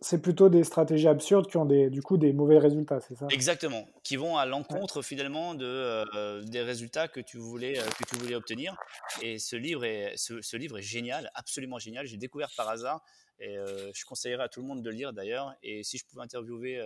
C'est 0.00 0.20
plutôt 0.20 0.50
des 0.50 0.64
stratégies 0.64 1.08
absurdes 1.08 1.46
qui 1.46 1.56
ont 1.56 1.64
des, 1.64 1.88
du 1.88 2.02
coup 2.02 2.18
des 2.18 2.34
mauvais 2.34 2.58
résultats, 2.58 3.00
c'est 3.00 3.14
ça? 3.14 3.26
Exactement, 3.30 3.86
qui 4.02 4.16
vont 4.16 4.36
à 4.36 4.44
l'encontre 4.44 5.00
finalement 5.00 5.54
de, 5.54 5.64
euh, 5.64 6.42
des 6.42 6.60
résultats 6.60 7.08
que 7.08 7.20
tu, 7.20 7.38
voulais, 7.38 7.78
euh, 7.78 7.82
que 7.98 8.04
tu 8.04 8.16
voulais 8.16 8.34
obtenir. 8.34 8.76
Et 9.22 9.38
ce 9.38 9.56
livre 9.56 9.82
est, 9.84 10.14
ce, 10.16 10.56
livre 10.56 10.76
est 10.76 10.82
génial, 10.82 11.30
absolument 11.34 11.78
génial. 11.78 12.06
J'ai 12.06 12.18
découvert 12.18 12.50
par 12.54 12.68
hasard 12.68 13.02
et 13.38 13.56
euh, 13.56 13.90
je 13.94 14.04
conseillerais 14.04 14.42
à 14.44 14.48
tout 14.48 14.60
le 14.60 14.66
monde 14.66 14.82
de 14.82 14.90
le 14.90 14.96
lire 14.96 15.14
d'ailleurs. 15.14 15.54
Et 15.62 15.82
si 15.84 15.96
je 15.96 16.04
pouvais 16.04 16.22
interviewer 16.22 16.82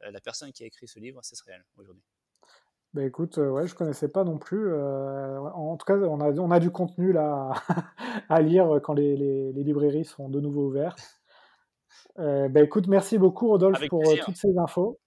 la 0.00 0.20
personne 0.20 0.52
qui 0.52 0.62
a 0.62 0.66
écrit 0.66 0.86
ce 0.86 0.98
livre, 0.98 1.20
ce 1.22 1.36
serait 1.36 1.52
elle 1.54 1.64
aujourd'hui. 1.78 2.04
Bah 2.92 3.04
écoute, 3.04 3.38
ouais, 3.38 3.68
je 3.68 3.74
connaissais 3.74 4.08
pas 4.08 4.24
non 4.24 4.36
plus. 4.36 4.74
en 4.74 5.76
tout 5.78 5.86
cas, 5.86 5.96
on 5.96 6.20
a, 6.20 6.32
on 6.32 6.50
a 6.50 6.60
du 6.60 6.70
contenu 6.70 7.12
là 7.12 7.54
à 8.28 8.42
lire 8.42 8.80
quand 8.82 8.92
les, 8.92 9.16
les, 9.16 9.52
les 9.52 9.62
librairies 9.62 10.04
seront 10.04 10.28
de 10.28 10.40
nouveau 10.40 10.66
ouvertes. 10.66 11.19
Euh, 12.20 12.48
bah, 12.48 12.62
écoute, 12.62 12.86
merci 12.86 13.18
beaucoup 13.18 13.48
Rodolphe 13.48 13.88
pour 13.88 14.06
euh, 14.06 14.16
toutes 14.24 14.36
ces 14.36 14.56
infos. 14.58 15.00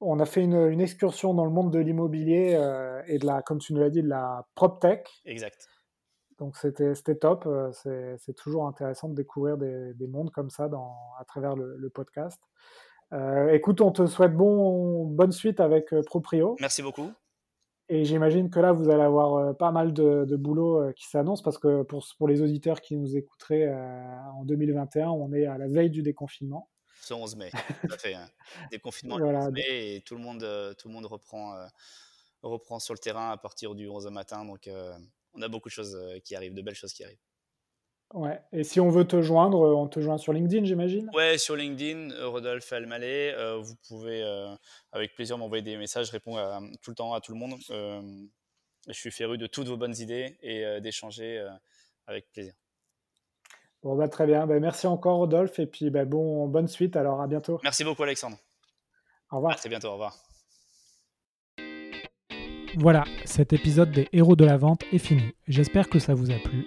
On 0.00 0.20
a 0.20 0.26
fait 0.26 0.42
une, 0.42 0.80
excursion 0.80 1.32
dans 1.32 1.44
le 1.44 1.50
monde 1.50 1.72
de 1.72 1.78
l'immobilier 1.78 2.54
euh, 2.54 3.00
et 3.06 3.18
de 3.18 3.26
la, 3.26 3.40
comme 3.42 3.58
tu 3.58 3.72
nous 3.72 3.80
l'as 3.80 3.90
dit, 3.90 4.02
de 4.02 4.08
la 4.08 4.46
PropTech. 4.54 5.08
Exact. 5.24 5.68
Donc 6.38 6.56
c'était 6.56 7.14
top. 7.14 7.48
C'est 7.72 8.34
toujours 8.36 8.66
intéressant 8.66 9.08
de 9.08 9.14
découvrir 9.14 9.56
des, 9.56 10.06
mondes 10.08 10.30
comme 10.30 10.50
ça 10.50 10.68
dans, 10.68 10.96
à 11.18 11.24
travers 11.24 11.54
le, 11.56 11.88
podcast. 11.88 12.40
écoute, 13.50 13.80
on 13.80 13.92
te 13.92 14.04
souhaite 14.06 14.34
bon, 14.34 15.06
bonne 15.06 15.32
suite 15.32 15.60
avec 15.60 15.94
Proprio. 16.06 16.56
Merci 16.60 16.82
beaucoup. 16.82 17.12
Et 17.88 18.04
j'imagine 18.04 18.50
que 18.50 18.60
là, 18.60 18.72
vous 18.72 18.88
allez 18.88 19.02
avoir 19.02 19.56
pas 19.56 19.70
mal 19.70 19.92
de, 19.92 20.36
boulot 20.36 20.92
qui 20.94 21.06
s'annonce 21.06 21.42
parce 21.42 21.58
que 21.58 21.82
pour, 21.82 22.06
pour 22.16 22.28
les 22.28 22.40
auditeurs 22.40 22.80
qui 22.80 22.96
nous 22.96 23.16
écouteraient 23.16 23.72
en 24.32 24.44
2021, 24.44 25.08
on 25.08 25.32
est 25.32 25.46
à 25.46 25.58
la 25.58 25.68
veille 25.68 25.90
du 25.90 26.02
déconfinement. 26.02 26.70
Ce 27.02 27.12
11 27.12 27.36
mai, 27.36 27.50
tout 27.82 27.92
à 27.92 27.98
fait. 27.98 28.14
Hein. 28.14 28.26
Déconfinement 28.70 29.18
le 29.18 29.26
11 29.26 29.50
mai 29.52 29.96
et 29.96 30.00
tout 30.00 30.14
le 30.14 30.22
monde, 30.22 30.46
tout 30.78 30.88
le 30.88 30.94
monde 30.94 31.04
reprend, 31.04 31.54
reprend 32.42 32.78
sur 32.78 32.94
le 32.94 32.98
terrain 32.98 33.30
à 33.30 33.36
partir 33.36 33.74
du 33.74 33.88
11 33.88 34.06
matin. 34.10 34.46
Donc, 34.46 34.70
on 35.34 35.42
a 35.42 35.48
beaucoup 35.48 35.68
de 35.68 35.74
choses 35.74 35.98
qui 36.24 36.34
arrivent, 36.34 36.54
de 36.54 36.62
belles 36.62 36.74
choses 36.74 36.94
qui 36.94 37.04
arrivent. 37.04 37.18
Ouais. 38.12 38.40
Et 38.52 38.62
si 38.62 38.80
on 38.80 38.90
veut 38.90 39.06
te 39.06 39.20
joindre, 39.22 39.58
on 39.58 39.88
te 39.88 40.00
joint 40.00 40.18
sur 40.18 40.32
LinkedIn, 40.32 40.64
j'imagine? 40.64 41.10
Ouais, 41.14 41.36
sur 41.36 41.56
LinkedIn, 41.56 42.12
euh, 42.12 42.28
Rodolphe 42.28 42.72
Almalé. 42.72 43.32
Euh, 43.36 43.56
vous 43.58 43.74
pouvez 43.88 44.22
euh, 44.22 44.54
avec 44.92 45.14
plaisir 45.14 45.36
m'envoyer 45.36 45.62
des 45.62 45.76
messages, 45.76 46.10
répondre 46.10 46.60
tout 46.82 46.90
le 46.90 46.96
temps 46.96 47.12
à 47.14 47.20
tout 47.20 47.32
le 47.32 47.38
monde. 47.38 47.54
je 47.68 48.92
suis 48.92 49.10
féru 49.10 49.36
de 49.36 49.46
toutes 49.46 49.66
vos 49.66 49.76
bonnes 49.76 49.96
idées 49.98 50.36
et 50.42 50.80
d'échanger 50.80 51.44
avec 52.06 52.30
plaisir. 52.32 52.52
Bon, 53.82 53.96
bah, 53.96 54.08
très 54.08 54.26
bien. 54.26 54.46
Bah, 54.46 54.60
merci 54.60 54.86
encore, 54.86 55.18
Rodolphe. 55.18 55.58
Et 55.58 55.66
puis, 55.66 55.90
bah, 55.90 56.04
bon, 56.04 56.46
bonne 56.46 56.68
suite. 56.68 56.96
Alors, 56.96 57.20
à 57.20 57.26
bientôt. 57.26 57.60
Merci 57.62 57.84
beaucoup, 57.84 58.02
Alexandre. 58.02 58.38
Au 59.30 59.36
revoir. 59.36 59.52
À 59.52 59.56
très 59.56 59.68
bientôt. 59.68 59.88
Au 59.88 59.92
revoir. 59.92 60.16
Voilà, 62.76 63.04
cet 63.24 63.52
épisode 63.52 63.92
des 63.92 64.08
héros 64.12 64.34
de 64.36 64.44
la 64.44 64.56
vente 64.56 64.82
est 64.92 64.98
fini. 64.98 65.32
J'espère 65.46 65.88
que 65.88 65.98
ça 65.98 66.14
vous 66.14 66.30
a 66.30 66.38
plu. 66.38 66.66